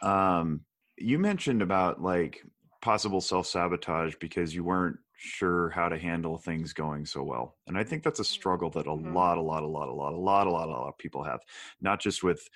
Um, 0.00 0.62
you 0.96 1.18
mentioned 1.18 1.60
about 1.60 2.00
like 2.00 2.42
possible 2.80 3.20
self 3.20 3.46
sabotage 3.46 4.14
because 4.18 4.54
you 4.54 4.64
weren't 4.64 4.96
sure 5.18 5.68
how 5.70 5.90
to 5.90 5.98
handle 5.98 6.38
things 6.38 6.72
going 6.72 7.04
so 7.04 7.22
well, 7.22 7.56
and 7.66 7.76
I 7.76 7.84
think 7.84 8.02
that's 8.02 8.20
a 8.20 8.24
struggle 8.24 8.70
that 8.70 8.86
a 8.86 8.90
mm-hmm. 8.90 9.14
lot, 9.14 9.36
a 9.36 9.42
lot, 9.42 9.62
a 9.62 9.66
lot, 9.66 9.90
a 9.90 9.92
lot, 9.92 10.14
a 10.14 10.16
lot, 10.16 10.46
a 10.46 10.50
lot, 10.50 10.68
a 10.68 10.72
lot 10.72 10.88
of 10.88 10.96
people 10.96 11.22
have, 11.22 11.40
not 11.82 12.00
just 12.00 12.22
with 12.22 12.48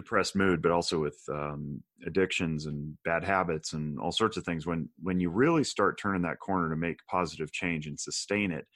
depressed 0.00 0.34
mood, 0.34 0.62
but 0.62 0.72
also 0.72 0.98
with 1.00 1.18
um, 1.30 1.82
addictions 2.06 2.66
and 2.66 2.96
bad 3.04 3.22
habits 3.22 3.72
and 3.74 3.98
all 3.98 4.12
sorts 4.12 4.36
of 4.36 4.44
things. 4.44 4.66
When 4.66 4.88
when 5.02 5.20
you 5.20 5.30
really 5.30 5.64
start 5.64 5.98
turning 6.00 6.22
that 6.22 6.40
corner 6.40 6.70
to 6.70 6.76
make 6.76 7.06
positive 7.06 7.52
change 7.52 7.86
and 7.86 8.00
sustain 8.00 8.50
it, 8.50 8.66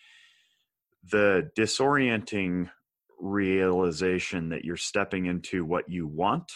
the 1.11 1.51
disorienting 1.57 2.71
realization 3.19 4.51
that 4.51 4.65
you're 4.65 4.77
stepping 4.77 5.27
into 5.27 5.65
what 5.65 5.89
you 5.89 6.07
want 6.07 6.53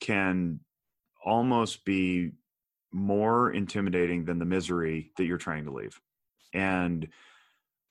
can 0.00 0.60
almost 1.24 1.84
be 1.84 2.32
more 2.92 3.52
intimidating 3.52 4.24
than 4.24 4.38
the 4.38 4.44
misery 4.44 5.12
that 5.16 5.26
you're 5.26 5.38
trying 5.38 5.64
to 5.64 5.72
leave. 5.72 6.00
And 6.54 7.08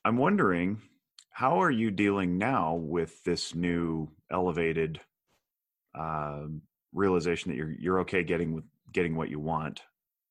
I'm 0.04 0.16
wondering, 0.16 0.82
how 1.30 1.62
are 1.62 1.70
you 1.70 1.90
dealing 1.90 2.38
now 2.38 2.74
with 2.74 3.22
this 3.24 3.54
new 3.54 4.08
elevated 4.30 5.00
uh, 5.96 6.46
realization 6.92 7.50
that 7.50 7.56
you're 7.56 7.72
you're 7.78 8.00
okay 8.00 8.22
getting 8.22 8.54
with 8.54 8.64
getting 8.92 9.16
what 9.16 9.30
you 9.30 9.40
want. 9.40 9.82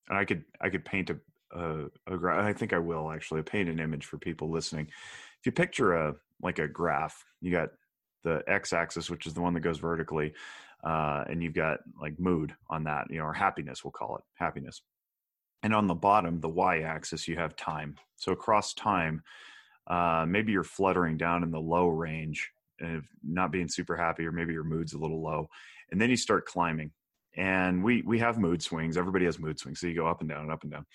And 0.10 0.18
I 0.18 0.26
could 0.26 0.44
I 0.62 0.70
could 0.70 0.86
paint 0.86 1.10
a 1.10 1.18
a 1.56 2.18
graph. 2.18 2.44
I 2.44 2.54
think 2.54 2.74
I 2.74 2.80
will 2.80 3.12
actually 3.12 3.42
paint 3.42 3.70
an 3.70 3.80
image 3.80 4.06
for 4.06 4.18
people 4.18 4.50
listening. 4.50 4.88
If 5.40 5.46
you 5.46 5.52
picture 5.52 5.94
a 5.94 6.16
like 6.42 6.60
a 6.60 6.68
graph, 6.68 7.24
you 7.42 7.52
got 7.52 7.70
the 8.24 8.44
x-axis, 8.48 9.10
which 9.10 9.26
is 9.26 9.34
the 9.34 9.42
one 9.42 9.54
that 9.54 9.62
goes 9.62 9.78
vertically, 9.78 10.34
uh, 10.84 11.24
and 11.30 11.42
you've 11.42 11.54
got 11.54 11.80
like 12.02 12.20
mood 12.20 12.54
on 12.70 12.84
that, 12.84 13.10
you 13.10 13.20
know, 13.20 13.26
or 13.26 13.34
happiness, 13.34 13.84
we'll 13.84 13.92
call 13.92 14.18
it 14.18 14.24
happiness. 14.34 14.82
And 15.64 15.74
on 15.74 15.88
the 15.88 15.96
bottom, 15.96 16.42
the 16.42 16.50
y-axis, 16.50 17.28
you 17.28 17.38
have 17.38 17.56
time. 17.56 17.96
So 18.18 18.32
across 18.32 18.74
time, 18.74 19.24
uh, 19.88 20.26
maybe 20.28 20.52
you're 20.52 20.64
fluttering 20.64 21.18
down 21.18 21.44
in 21.44 21.52
the 21.52 21.60
low 21.60 21.88
range 21.88 22.52
of 22.82 23.06
not 23.24 23.52
being 23.52 23.68
super 23.68 23.96
happy 23.96 24.26
or 24.26 24.32
maybe 24.32 24.54
your 24.54 24.64
mood's 24.64 24.94
a 24.94 24.98
little 24.98 25.22
low 25.22 25.48
and 25.92 26.00
then 26.00 26.10
you 26.10 26.18
start 26.18 26.46
climbing. 26.46 26.92
And 27.38 27.84
we 27.84 28.02
we 28.04 28.20
have 28.20 28.38
mood 28.38 28.62
swings. 28.62 28.98
Everybody 28.98 29.26
has 29.26 29.40
mood 29.40 29.60
swings 29.60 29.80
so 29.80 29.88
you 29.88 29.96
go 29.96 30.08
up 30.08 30.22
and 30.22 30.30
down 30.30 30.44
and 30.44 30.52
up 30.52 30.64
and 30.64 30.72
down. 30.72 30.86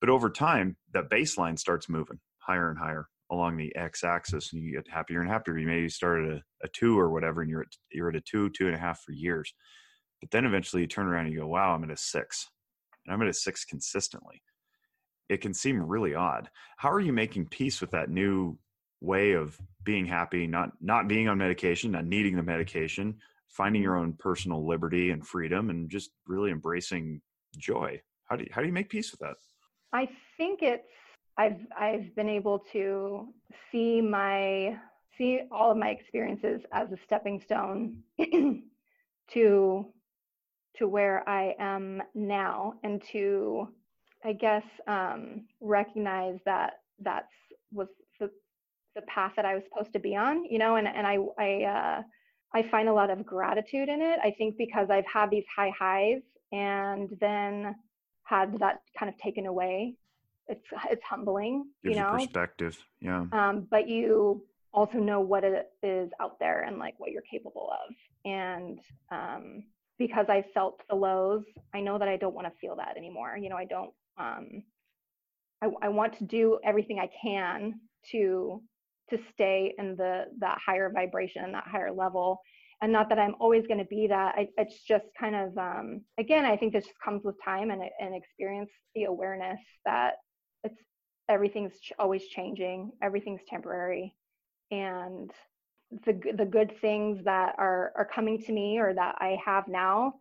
But 0.00 0.08
over 0.08 0.30
time 0.30 0.76
that 0.94 1.10
baseline 1.10 1.58
starts 1.58 1.88
moving 1.88 2.18
higher 2.38 2.70
and 2.70 2.78
higher 2.78 3.06
along 3.30 3.56
the 3.56 3.74
x-axis 3.76 4.52
and 4.52 4.62
you 4.62 4.72
get 4.72 4.88
happier 4.88 5.20
and 5.20 5.30
happier. 5.30 5.58
You 5.58 5.66
maybe 5.66 5.88
start 5.88 6.24
at 6.24 6.32
a, 6.32 6.42
a 6.64 6.68
two 6.68 6.98
or 6.98 7.10
whatever 7.10 7.42
and 7.42 7.50
you're 7.50 7.62
at 7.62 7.76
you're 7.92 8.08
at 8.08 8.16
a 8.16 8.20
two 8.20 8.48
two 8.50 8.66
and 8.66 8.74
a 8.74 8.78
half 8.78 9.00
for 9.02 9.12
years. 9.12 9.52
But 10.20 10.30
then 10.30 10.46
eventually 10.46 10.82
you 10.82 10.88
turn 10.88 11.06
around 11.06 11.26
and 11.26 11.34
you 11.34 11.40
go 11.40 11.46
wow 11.46 11.74
i'm 11.74 11.84
at 11.84 11.90
a 11.90 11.96
six 11.96 12.48
and 13.04 13.14
i'm 13.14 13.22
at 13.22 13.28
a 13.28 13.34
six 13.34 13.64
consistently. 13.64 14.42
It 15.28 15.42
can 15.42 15.54
seem 15.54 15.80
really 15.80 16.14
odd. 16.14 16.48
How 16.78 16.90
are 16.90 16.98
you 16.98 17.12
making 17.12 17.46
peace 17.46 17.80
with 17.80 17.90
that 17.92 18.10
new 18.10 18.58
way 19.00 19.32
of 19.32 19.58
being 19.84 20.06
happy, 20.06 20.46
not 20.46 20.72
not 20.80 21.08
being 21.08 21.28
on 21.28 21.38
medication, 21.38 21.92
not 21.92 22.04
needing 22.04 22.36
the 22.36 22.42
medication, 22.42 23.16
finding 23.48 23.82
your 23.82 23.96
own 23.96 24.12
personal 24.18 24.66
liberty 24.66 25.10
and 25.10 25.26
freedom, 25.26 25.70
and 25.70 25.90
just 25.90 26.10
really 26.26 26.50
embracing 26.50 27.20
joy. 27.56 28.00
How 28.28 28.36
do 28.36 28.44
you, 28.44 28.50
how 28.52 28.60
do 28.60 28.66
you 28.66 28.72
make 28.72 28.88
peace 28.88 29.10
with 29.10 29.20
that? 29.20 29.36
I 29.92 30.08
think 30.36 30.60
it's 30.62 30.84
I've 31.36 31.60
I've 31.78 32.14
been 32.14 32.28
able 32.28 32.60
to 32.72 33.28
see 33.72 34.00
my 34.00 34.76
see 35.16 35.40
all 35.50 35.70
of 35.70 35.76
my 35.76 35.88
experiences 35.88 36.60
as 36.72 36.90
a 36.92 36.96
stepping 37.04 37.40
stone 37.40 38.02
to 39.32 39.86
to 40.76 40.88
where 40.88 41.28
I 41.28 41.54
am 41.58 42.02
now 42.14 42.74
and 42.82 43.02
to 43.12 43.68
I 44.24 44.34
guess 44.34 44.64
um, 44.86 45.46
recognize 45.60 46.38
that 46.44 46.74
that's 46.98 47.32
was 47.72 47.88
the 48.94 49.02
path 49.02 49.32
that 49.36 49.44
I 49.44 49.54
was 49.54 49.62
supposed 49.64 49.92
to 49.92 49.98
be 49.98 50.16
on, 50.16 50.44
you 50.44 50.58
know, 50.58 50.76
and 50.76 50.88
and 50.88 51.06
I 51.06 51.18
I 51.38 51.62
uh, 51.64 52.02
I 52.54 52.62
find 52.70 52.88
a 52.88 52.92
lot 52.92 53.10
of 53.10 53.24
gratitude 53.24 53.88
in 53.88 54.02
it. 54.02 54.18
I 54.22 54.32
think 54.36 54.56
because 54.58 54.88
I've 54.90 55.06
had 55.06 55.30
these 55.30 55.44
high 55.54 55.72
highs 55.78 56.22
and 56.52 57.08
then 57.20 57.76
had 58.24 58.58
that 58.58 58.80
kind 58.98 59.12
of 59.12 59.18
taken 59.18 59.46
away. 59.46 59.94
It's 60.48 60.64
it's 60.90 61.02
humbling, 61.04 61.64
Gives 61.84 61.96
you 61.96 62.02
know. 62.02 62.10
perspective. 62.12 62.76
Yeah. 63.00 63.26
Um, 63.32 63.66
but 63.70 63.88
you 63.88 64.44
also 64.72 64.98
know 64.98 65.20
what 65.20 65.44
it 65.44 65.66
is 65.82 66.10
out 66.20 66.38
there 66.38 66.62
and 66.62 66.78
like 66.78 66.94
what 66.98 67.10
you're 67.10 67.22
capable 67.22 67.72
of. 67.72 67.94
And 68.24 68.78
um, 69.10 69.64
because 69.98 70.26
I 70.28 70.44
felt 70.54 70.80
the 70.88 70.96
lows, 70.96 71.44
I 71.74 71.80
know 71.80 71.98
that 71.98 72.08
I 72.08 72.16
don't 72.16 72.34
want 72.34 72.46
to 72.46 72.52
feel 72.60 72.76
that 72.76 72.96
anymore. 72.96 73.36
You 73.40 73.48
know, 73.48 73.56
I 73.56 73.64
don't. 73.64 73.90
Um, 74.18 74.62
I, 75.62 75.68
I 75.82 75.88
want 75.88 76.18
to 76.18 76.24
do 76.24 76.58
everything 76.64 76.98
I 76.98 77.10
can 77.22 77.80
to 78.12 78.62
to 79.10 79.18
stay 79.32 79.74
in 79.78 79.96
the 79.96 80.24
that 80.38 80.58
higher 80.64 80.90
vibration, 80.90 81.52
that 81.52 81.66
higher 81.66 81.92
level. 81.92 82.40
And 82.82 82.92
not 82.92 83.10
that 83.10 83.18
I'm 83.18 83.34
always 83.38 83.66
going 83.66 83.78
to 83.78 83.84
be 83.84 84.06
that. 84.06 84.34
I, 84.36 84.48
it's 84.56 84.82
just 84.82 85.04
kind 85.18 85.34
of 85.34 85.56
um, 85.58 86.00
again, 86.18 86.44
I 86.44 86.56
think 86.56 86.72
this 86.72 86.84
just 86.84 87.00
comes 87.04 87.22
with 87.24 87.36
time 87.44 87.70
and 87.70 87.82
and 88.00 88.14
experience, 88.14 88.70
the 88.94 89.04
awareness 89.04 89.60
that 89.84 90.14
it's 90.64 90.80
everything's 91.28 91.74
always 91.98 92.26
changing, 92.28 92.92
everything's 93.02 93.42
temporary, 93.48 94.14
and 94.70 95.30
the 96.06 96.20
the 96.36 96.44
good 96.44 96.72
things 96.80 97.22
that 97.24 97.54
are 97.58 97.92
are 97.96 98.08
coming 98.12 98.38
to 98.42 98.52
me 98.52 98.78
or 98.78 98.94
that 98.94 99.16
I 99.18 99.38
have 99.44 99.68
now, 99.68 100.14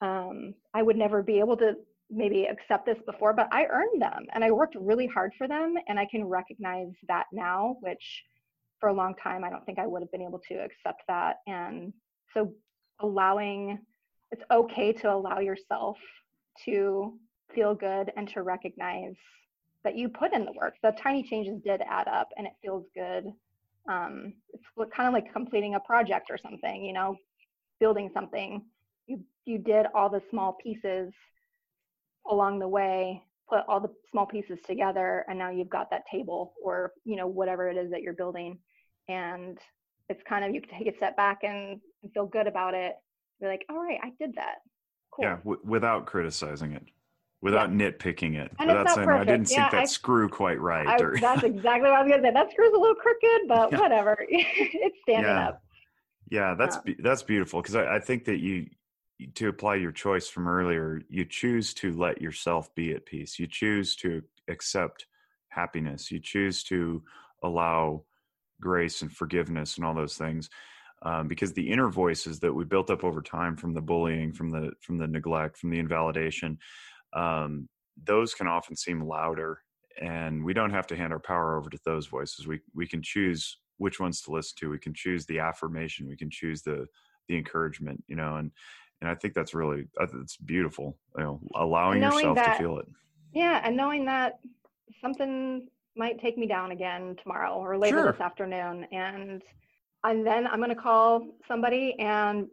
um, 0.00 0.54
I 0.74 0.82
would 0.82 0.96
never 0.96 1.22
be 1.22 1.38
able 1.38 1.56
to 1.58 1.74
maybe 2.10 2.44
accept 2.44 2.86
this 2.86 2.98
before, 3.06 3.32
but 3.32 3.48
I 3.52 3.66
earned 3.66 4.00
them 4.00 4.26
and 4.32 4.44
I 4.44 4.50
worked 4.50 4.76
really 4.78 5.06
hard 5.06 5.32
for 5.36 5.48
them, 5.48 5.74
and 5.88 5.98
I 5.98 6.06
can 6.06 6.24
recognize 6.24 6.92
that 7.08 7.26
now, 7.32 7.76
which 7.80 8.24
for 8.80 8.88
a 8.88 8.94
long 8.94 9.14
time 9.16 9.44
I 9.44 9.50
don't 9.50 9.64
think 9.64 9.78
I 9.78 9.86
would 9.86 10.02
have 10.02 10.12
been 10.12 10.22
able 10.22 10.40
to 10.48 10.54
accept 10.54 11.02
that, 11.08 11.38
and 11.46 11.92
so 12.32 12.52
allowing 13.00 13.78
it's 14.32 14.42
okay 14.50 14.92
to 14.92 15.12
allow 15.12 15.38
yourself 15.38 15.96
to 16.64 17.18
feel 17.54 17.74
good 17.74 18.12
and 18.16 18.28
to 18.28 18.42
recognize 18.42 19.14
that 19.84 19.96
you 19.96 20.08
put 20.08 20.32
in 20.32 20.44
the 20.44 20.52
work. 20.52 20.74
The 20.82 20.92
tiny 21.00 21.22
changes 21.22 21.60
did 21.64 21.80
add 21.88 22.08
up 22.08 22.28
and 22.36 22.44
it 22.46 22.54
feels 22.60 22.84
good. 22.94 23.26
Um, 23.88 24.34
it's 24.52 24.64
kind 24.94 25.06
of 25.06 25.14
like 25.14 25.32
completing 25.32 25.76
a 25.76 25.80
project 25.80 26.26
or 26.28 26.38
something 26.38 26.84
you 26.84 26.92
know 26.92 27.16
building 27.80 28.10
something. 28.12 28.64
You 29.06 29.20
you 29.44 29.58
did 29.58 29.86
all 29.94 30.08
the 30.08 30.22
small 30.30 30.56
pieces 30.62 31.12
along 32.30 32.58
the 32.58 32.68
way 32.68 33.22
put 33.48 33.60
all 33.68 33.80
the 33.80 33.90
small 34.10 34.26
pieces 34.26 34.58
together 34.66 35.24
and 35.28 35.38
now 35.38 35.50
you've 35.50 35.70
got 35.70 35.90
that 35.90 36.02
table 36.10 36.54
or 36.62 36.92
you 37.04 37.16
know 37.16 37.26
whatever 37.26 37.68
it 37.68 37.76
is 37.76 37.90
that 37.90 38.02
you're 38.02 38.12
building 38.12 38.58
and 39.08 39.58
it's 40.08 40.22
kind 40.28 40.44
of 40.44 40.54
you 40.54 40.60
can 40.60 40.78
take 40.78 40.92
a 40.92 40.96
step 40.96 41.16
back 41.16 41.40
and, 41.42 41.80
and 42.02 42.12
feel 42.12 42.26
good 42.26 42.46
about 42.46 42.74
it 42.74 42.96
you're 43.40 43.50
like 43.50 43.64
all 43.70 43.82
right 43.82 43.98
i 44.02 44.10
did 44.18 44.34
that 44.34 44.56
cool. 45.12 45.24
yeah 45.24 45.36
w- 45.36 45.60
without 45.64 46.06
criticizing 46.06 46.72
it 46.72 46.82
without 47.42 47.70
yeah. 47.70 47.90
nitpicking 47.90 48.34
it, 48.36 48.50
and 48.58 48.68
without 48.68 48.88
saying, 48.90 49.06
perfect. 49.06 49.28
I 49.28 49.32
didn't 49.32 49.50
yeah, 49.50 49.56
sink 49.56 49.70
that 49.72 49.82
I, 49.82 49.84
screw 49.84 50.28
quite 50.28 50.60
right. 50.60 50.86
I, 50.86 50.96
or, 50.98 51.16
that's 51.20 51.44
exactly 51.44 51.88
what 51.88 51.92
I 51.92 52.02
was 52.02 52.10
going 52.10 52.22
to 52.22 52.28
say. 52.28 52.32
That 52.32 52.50
screw's 52.50 52.72
a 52.74 52.78
little 52.78 52.96
crooked, 52.96 53.48
but 53.48 53.72
Yeah. 53.72 53.80
whatever. 53.80 54.16
it's 54.28 54.96
standing 55.02 55.30
up. 55.30 55.62
yeah, 56.30 56.54
that's 56.54 56.76
uh. 56.76 56.80
be- 56.84 56.96
that's 56.98 57.22
beautiful 57.22 57.62
because 57.62 57.76
I, 57.76 57.96
I 57.96 58.00
think 58.00 58.24
that 58.24 58.38
you 58.38 58.66
to 59.34 59.48
apply 59.48 59.76
your 59.76 59.92
choice 59.92 60.28
from 60.28 60.48
earlier, 60.48 61.00
you 61.08 61.24
choose 61.24 61.72
to 61.74 61.92
let 61.92 62.20
yourself 62.20 62.74
be 62.74 62.92
at 62.92 63.06
peace. 63.06 63.38
You 63.38 63.46
choose 63.46 63.96
to 63.96 64.22
accept 64.48 65.06
happiness. 65.48 66.10
You 66.10 66.20
choose 66.20 66.62
to 66.64 67.02
allow 67.42 68.04
grace 68.60 69.02
and 69.02 69.12
forgiveness 69.12 69.76
and 69.76 69.86
all 69.86 69.94
those 69.94 70.16
things. 70.16 70.48
Um, 71.02 71.28
because 71.28 71.52
the 71.52 71.70
inner 71.70 71.88
voices 71.88 72.40
that 72.40 72.52
we 72.52 72.64
built 72.64 72.90
up 72.90 73.04
over 73.04 73.20
time 73.20 73.56
from 73.56 73.74
the 73.74 73.82
bullying, 73.82 74.32
from 74.32 74.50
the 74.50 74.72
from 74.80 74.96
the 74.96 75.06
neglect, 75.06 75.58
from 75.58 75.70
the 75.70 75.78
invalidation, 75.78 76.58
um, 77.12 77.68
those 78.02 78.34
can 78.34 78.46
often 78.46 78.76
seem 78.76 79.06
louder, 79.06 79.60
and 80.00 80.42
we 80.42 80.54
don't 80.54 80.70
have 80.70 80.86
to 80.88 80.96
hand 80.96 81.12
our 81.12 81.18
power 81.18 81.58
over 81.58 81.68
to 81.68 81.78
those 81.84 82.06
voices. 82.06 82.46
We 82.46 82.60
we 82.74 82.86
can 82.86 83.02
choose 83.02 83.58
which 83.76 84.00
ones 84.00 84.22
to 84.22 84.30
listen 84.30 84.56
to. 84.60 84.70
We 84.70 84.78
can 84.78 84.94
choose 84.94 85.26
the 85.26 85.38
affirmation. 85.38 86.08
We 86.08 86.16
can 86.16 86.30
choose 86.30 86.62
the 86.62 86.86
the 87.28 87.36
encouragement. 87.36 88.02
You 88.08 88.16
know, 88.16 88.36
and 88.36 88.50
and 89.00 89.10
I 89.10 89.14
think 89.14 89.34
that's 89.34 89.54
really 89.54 89.86
it's 90.00 90.36
beautiful. 90.36 90.98
You 91.16 91.24
know, 91.24 91.40
allowing 91.54 92.02
yourself 92.02 92.36
that- 92.36 92.56
to 92.56 92.62
feel 92.62 92.78
it. 92.78 92.86
Yeah, 93.32 93.60
and 93.64 93.76
knowing 93.76 94.06
that 94.06 94.38
something 95.00 95.66
might 95.96 96.20
take 96.20 96.38
me 96.38 96.46
down 96.46 96.70
again 96.70 97.16
tomorrow 97.22 97.54
or 97.54 97.76
later 97.76 97.98
Sure. 97.98 98.12
this 98.12 98.20
afternoon, 98.20 98.86
and 98.92 99.42
and 100.04 100.26
then 100.26 100.46
I'm 100.46 100.60
gonna 100.60 100.74
call 100.74 101.26
somebody 101.48 101.98
and 101.98 102.48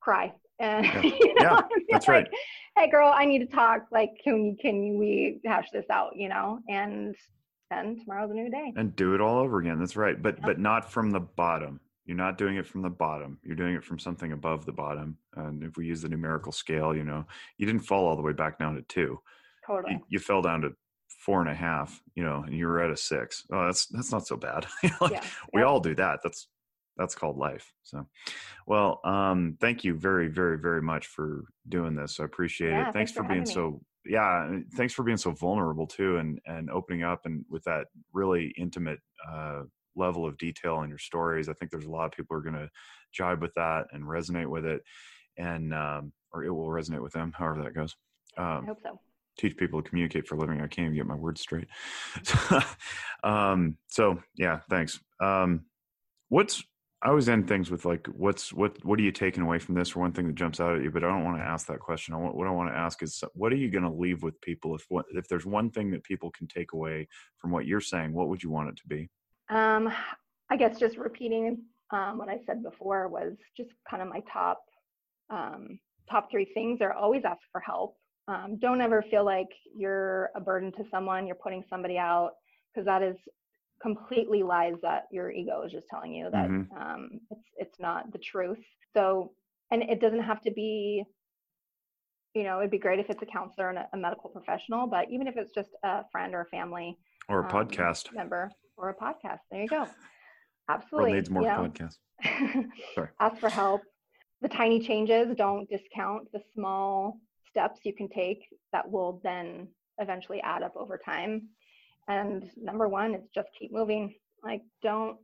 cry. 0.00 0.32
And 0.60 0.84
Yeah. 0.86 1.02
you 1.02 1.34
know, 1.34 1.42
Yeah, 1.42 1.60
that's 1.90 2.08
like, 2.08 2.24
right. 2.26 2.28
Hey, 2.76 2.90
girl, 2.90 3.12
I 3.14 3.24
need 3.24 3.38
to 3.40 3.46
talk. 3.46 3.86
Like, 3.90 4.10
can 4.22 4.44
you 4.44 4.56
can 4.60 4.98
we 4.98 5.40
hash 5.44 5.70
this 5.72 5.86
out? 5.90 6.16
You 6.16 6.28
know, 6.28 6.60
and 6.68 7.14
then 7.70 7.98
tomorrow's 8.00 8.30
a 8.30 8.34
new 8.34 8.50
day. 8.50 8.72
and 8.76 8.94
do 8.96 9.14
it 9.14 9.20
all 9.20 9.38
over 9.38 9.58
again 9.58 9.78
that's 9.78 9.94
right 9.94 10.22
but 10.22 10.38
Yeah. 10.38 10.46
but 10.46 10.58
not 10.58 10.90
from 10.90 11.10
the 11.10 11.20
bottom 11.20 11.80
you're 12.08 12.16
not 12.16 12.38
doing 12.38 12.56
it 12.56 12.66
from 12.66 12.82
the 12.82 12.88
bottom 12.90 13.38
you're 13.44 13.54
doing 13.54 13.74
it 13.74 13.84
from 13.84 13.98
something 13.98 14.32
above 14.32 14.64
the 14.64 14.72
bottom 14.72 15.16
and 15.36 15.62
if 15.62 15.76
we 15.76 15.86
use 15.86 16.00
the 16.02 16.08
numerical 16.08 16.50
scale 16.50 16.96
you 16.96 17.04
know 17.04 17.24
you 17.58 17.66
didn't 17.66 17.82
fall 17.82 18.06
all 18.08 18.16
the 18.16 18.22
way 18.22 18.32
back 18.32 18.58
down 18.58 18.74
to 18.74 18.82
two 18.82 19.20
Totally. 19.66 19.92
you, 19.92 20.00
you 20.08 20.18
fell 20.18 20.42
down 20.42 20.62
to 20.62 20.70
four 21.24 21.40
and 21.40 21.50
a 21.50 21.54
half 21.54 22.02
you 22.14 22.24
know 22.24 22.42
and 22.46 22.56
you 22.56 22.66
were 22.66 22.80
at 22.80 22.90
a 22.90 22.96
six 22.96 23.44
oh 23.52 23.66
that's 23.66 23.86
that's 23.86 24.10
not 24.10 24.26
so 24.26 24.36
bad 24.36 24.66
like, 25.00 25.12
Yeah. 25.12 25.22
we 25.52 25.60
Yep. 25.60 25.68
all 25.68 25.80
do 25.80 25.94
that 25.94 26.20
that's 26.24 26.48
that's 26.96 27.14
called 27.14 27.36
life 27.36 27.72
so 27.82 28.06
well 28.66 29.00
um 29.04 29.56
thank 29.60 29.84
you 29.84 29.94
very 29.94 30.28
very 30.28 30.58
very 30.58 30.82
much 30.82 31.06
for 31.06 31.44
doing 31.68 31.94
this 31.94 32.18
i 32.20 32.24
appreciate 32.24 32.70
Yeah, 32.72 32.80
it 32.80 32.84
thanks 32.84 32.94
thanks 32.94 33.12
for 33.12 33.22
for 33.22 33.28
being 33.28 33.44
me. 33.44 33.52
so 33.52 33.80
yeah 34.06 34.58
thanks 34.76 34.94
for 34.94 35.02
being 35.02 35.18
so 35.18 35.30
vulnerable 35.32 35.86
too 35.86 36.16
and 36.16 36.40
and 36.46 36.70
opening 36.70 37.02
up 37.02 37.26
and 37.26 37.44
with 37.50 37.62
that 37.64 37.86
really 38.12 38.54
intimate 38.56 39.00
uh 39.30 39.62
level 39.98 40.26
of 40.26 40.38
detail 40.38 40.82
in 40.82 40.88
your 40.88 40.98
stories 40.98 41.48
i 41.48 41.52
think 41.52 41.70
there's 41.70 41.86
a 41.86 41.90
lot 41.90 42.06
of 42.06 42.12
people 42.12 42.34
who 42.34 42.38
are 42.38 42.50
going 42.50 42.54
to 42.54 42.70
jibe 43.12 43.40
with 43.42 43.54
that 43.54 43.86
and 43.92 44.04
resonate 44.04 44.48
with 44.48 44.64
it 44.64 44.82
and 45.36 45.74
um 45.74 46.12
or 46.32 46.44
it 46.44 46.50
will 46.50 46.68
resonate 46.68 47.02
with 47.02 47.12
them 47.12 47.32
however 47.36 47.62
that 47.62 47.74
goes 47.74 47.94
I 48.36 48.56
um 48.58 48.66
hope 48.66 48.80
so. 48.82 49.00
teach 49.38 49.56
people 49.56 49.82
to 49.82 49.88
communicate 49.88 50.26
for 50.26 50.34
a 50.34 50.38
living. 50.38 50.60
I 50.60 50.66
can't 50.66 50.86
even 50.86 50.96
get 50.96 51.06
my 51.06 51.14
words 51.14 51.40
straight. 51.40 51.68
um, 53.24 53.76
so 53.88 54.20
yeah, 54.36 54.60
thanks. 54.68 55.00
Um, 55.20 55.64
what's 56.28 56.62
I 57.00 57.10
always 57.10 57.28
end 57.28 57.46
things 57.46 57.70
with 57.70 57.84
like, 57.84 58.08
what's 58.08 58.52
what 58.52 58.84
what 58.84 58.98
are 58.98 59.02
you 59.02 59.12
taking 59.12 59.44
away 59.44 59.60
from 59.60 59.76
this, 59.76 59.94
or 59.94 60.00
one 60.00 60.12
thing 60.12 60.26
that 60.26 60.34
jumps 60.34 60.58
out 60.58 60.76
at 60.76 60.82
you? 60.82 60.90
But 60.90 61.04
I 61.04 61.08
don't 61.08 61.24
want 61.24 61.38
to 61.38 61.44
ask 61.44 61.68
that 61.68 61.78
question. 61.78 62.12
I 62.12 62.16
want 62.16 62.34
what 62.34 62.48
I 62.48 62.50
want 62.50 62.70
to 62.70 62.76
ask 62.76 63.02
is, 63.04 63.22
what 63.34 63.52
are 63.52 63.56
you 63.56 63.70
going 63.70 63.84
to 63.84 63.90
leave 63.90 64.24
with 64.24 64.40
people 64.40 64.74
if 64.74 64.84
what 64.88 65.06
if 65.14 65.28
there's 65.28 65.46
one 65.46 65.70
thing 65.70 65.92
that 65.92 66.02
people 66.02 66.32
can 66.32 66.48
take 66.48 66.72
away 66.72 67.06
from 67.38 67.52
what 67.52 67.66
you're 67.66 67.80
saying? 67.80 68.12
What 68.12 68.28
would 68.28 68.42
you 68.42 68.50
want 68.50 68.70
it 68.70 68.76
to 68.78 68.86
be? 68.88 69.08
Um, 69.50 69.90
I 70.50 70.56
guess 70.56 70.78
just 70.78 70.96
repeating 70.96 71.62
um, 71.90 72.18
what 72.18 72.28
I 72.28 72.38
said 72.46 72.62
before 72.62 73.08
was 73.08 73.34
just 73.56 73.70
kind 73.88 74.02
of 74.02 74.08
my 74.08 74.20
top 74.32 74.62
um, 75.30 75.78
top 76.10 76.30
three 76.30 76.46
things 76.54 76.80
are 76.80 76.92
always 76.92 77.22
ask 77.24 77.40
for 77.52 77.60
help. 77.60 77.96
Um, 78.28 78.58
don't 78.60 78.80
ever 78.80 79.02
feel 79.10 79.24
like 79.24 79.48
you're 79.76 80.30
a 80.34 80.40
burden 80.40 80.72
to 80.72 80.84
someone, 80.90 81.26
you're 81.26 81.36
putting 81.36 81.64
somebody 81.68 81.98
out, 81.98 82.32
because 82.72 82.84
that 82.86 83.02
is 83.02 83.16
completely 83.80 84.42
lies 84.42 84.74
that 84.82 85.04
your 85.12 85.30
ego 85.30 85.62
is 85.64 85.72
just 85.72 85.86
telling 85.88 86.12
you 86.12 86.28
that 86.30 86.48
Mhm. 86.48 86.66
um, 86.76 87.20
it's 87.30 87.48
it's 87.56 87.78
not 87.78 88.10
the 88.12 88.18
truth. 88.18 88.62
So, 88.94 89.32
and 89.70 89.82
it 89.82 90.00
doesn't 90.00 90.22
have 90.22 90.42
to 90.42 90.50
be. 90.50 91.04
You 92.34 92.44
know, 92.44 92.58
it'd 92.58 92.70
be 92.70 92.78
great 92.78 93.00
if 93.00 93.08
it's 93.10 93.22
a 93.22 93.26
counselor 93.26 93.70
and 93.70 93.78
a, 93.78 93.88
a 93.94 93.96
medical 93.96 94.30
professional, 94.30 94.86
but 94.86 95.10
even 95.10 95.26
if 95.26 95.36
it's 95.36 95.52
just 95.52 95.70
a 95.82 96.04
friend 96.12 96.34
or 96.34 96.42
a 96.42 96.46
family, 96.46 96.96
Or 97.28 97.40
a 97.40 97.44
um, 97.44 97.50
podcast? 97.50 98.12
member 98.12 98.50
or 98.78 98.90
a 98.90 98.94
podcast. 98.94 99.40
There 99.50 99.62
you 99.62 99.68
go. 99.68 99.78
World 99.78 99.90
Absolutely. 100.68 101.12
needs 101.14 101.30
more 101.30 101.42
you 101.42 101.48
know. 101.48 101.68
podcasts. 101.68 101.98
Sorry. 102.94 103.08
Ask 103.20 103.38
for 103.38 103.50
help. 103.50 103.82
The 104.40 104.48
tiny 104.48 104.80
changes, 104.80 105.34
don't 105.36 105.68
discount 105.68 106.30
the 106.32 106.40
small 106.54 107.18
steps 107.50 107.80
you 107.84 107.94
can 107.94 108.08
take 108.08 108.46
that 108.72 108.88
will 108.88 109.20
then 109.24 109.68
eventually 109.98 110.40
add 110.42 110.62
up 110.62 110.74
over 110.76 110.98
time. 110.98 111.48
And 112.06 112.44
number 112.56 112.88
one 112.88 113.14
is 113.14 113.22
just 113.34 113.48
keep 113.58 113.72
moving. 113.72 114.14
Like 114.42 114.62
don't 114.82 115.18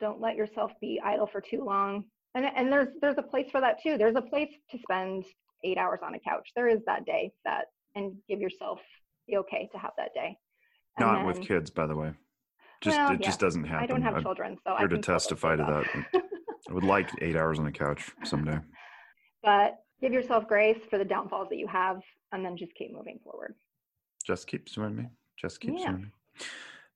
don't 0.00 0.20
let 0.20 0.36
yourself 0.36 0.72
be 0.80 1.00
idle 1.02 1.26
for 1.26 1.40
too 1.40 1.64
long. 1.64 2.04
And 2.34 2.44
and 2.44 2.70
there's 2.70 2.88
there's 3.00 3.18
a 3.18 3.22
place 3.22 3.50
for 3.50 3.60
that 3.60 3.82
too. 3.82 3.96
There's 3.96 4.16
a 4.16 4.22
place 4.22 4.52
to 4.70 4.78
spend 4.78 5.24
eight 5.64 5.78
hours 5.78 6.00
on 6.02 6.14
a 6.14 6.20
couch. 6.20 6.50
There 6.54 6.68
is 6.68 6.80
that 6.86 7.06
day 7.06 7.32
that 7.44 7.66
and 7.94 8.14
give 8.28 8.40
yourself 8.40 8.80
the 9.26 9.38
okay 9.38 9.68
to 9.72 9.78
have 9.78 9.92
that 9.96 10.12
day. 10.14 10.36
And 10.98 11.06
Not 11.06 11.26
with 11.26 11.40
kids, 11.40 11.70
by 11.70 11.86
the 11.86 11.96
way. 11.96 12.12
Just 12.80 12.96
Well, 12.96 13.12
it 13.12 13.20
just 13.22 13.40
doesn't 13.40 13.64
happen. 13.64 13.84
I 13.84 13.86
don't 13.86 14.02
have 14.02 14.14
I'm 14.16 14.22
children, 14.22 14.56
so 14.64 14.72
I'm 14.72 14.78
here 14.78 14.88
to 14.88 14.98
testify 14.98 15.56
to 15.56 15.64
that. 15.64 16.22
I 16.68 16.72
would 16.72 16.84
like 16.84 17.10
eight 17.20 17.36
hours 17.36 17.58
on 17.58 17.64
the 17.64 17.72
couch 17.72 18.10
someday. 18.24 18.58
but 19.42 19.78
give 20.00 20.12
yourself 20.12 20.46
grace 20.46 20.78
for 20.90 20.98
the 20.98 21.04
downfalls 21.04 21.48
that 21.50 21.56
you 21.58 21.66
have, 21.66 22.00
and 22.32 22.44
then 22.44 22.56
just 22.56 22.74
keep 22.74 22.92
moving 22.92 23.18
forward. 23.24 23.54
Just 24.24 24.46
keep 24.46 24.68
swimming 24.68 24.96
me. 24.96 25.08
Just 25.36 25.60
keep 25.60 25.72
Yeah. 25.76 25.84
swimming 25.84 26.02
me. 26.02 26.08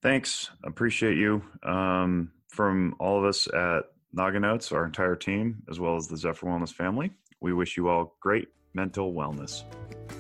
Thanks. 0.03 0.51
Appreciate 0.65 1.17
you. 1.17 1.43
Um, 1.63 2.33
from 2.49 2.95
all 2.99 3.19
of 3.19 3.25
us 3.25 3.47
at 3.49 3.85
Noggin 4.13 4.43
Notes, 4.43 4.71
our 4.73 4.85
entire 4.85 5.17
team, 5.17 5.63
as 5.71 5.81
well 5.81 5.97
as 5.97 6.07
the 6.09 6.17
Zephyr 6.17 6.47
Wellness 6.47 6.73
family, 6.73 7.11
we 7.41 7.53
wish 7.53 7.77
you 7.77 7.89
all 7.89 8.17
great 8.21 8.49
mental 8.75 9.15
wellness. 9.15 9.63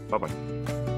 Bye 0.08 0.18
bye. 0.18 0.91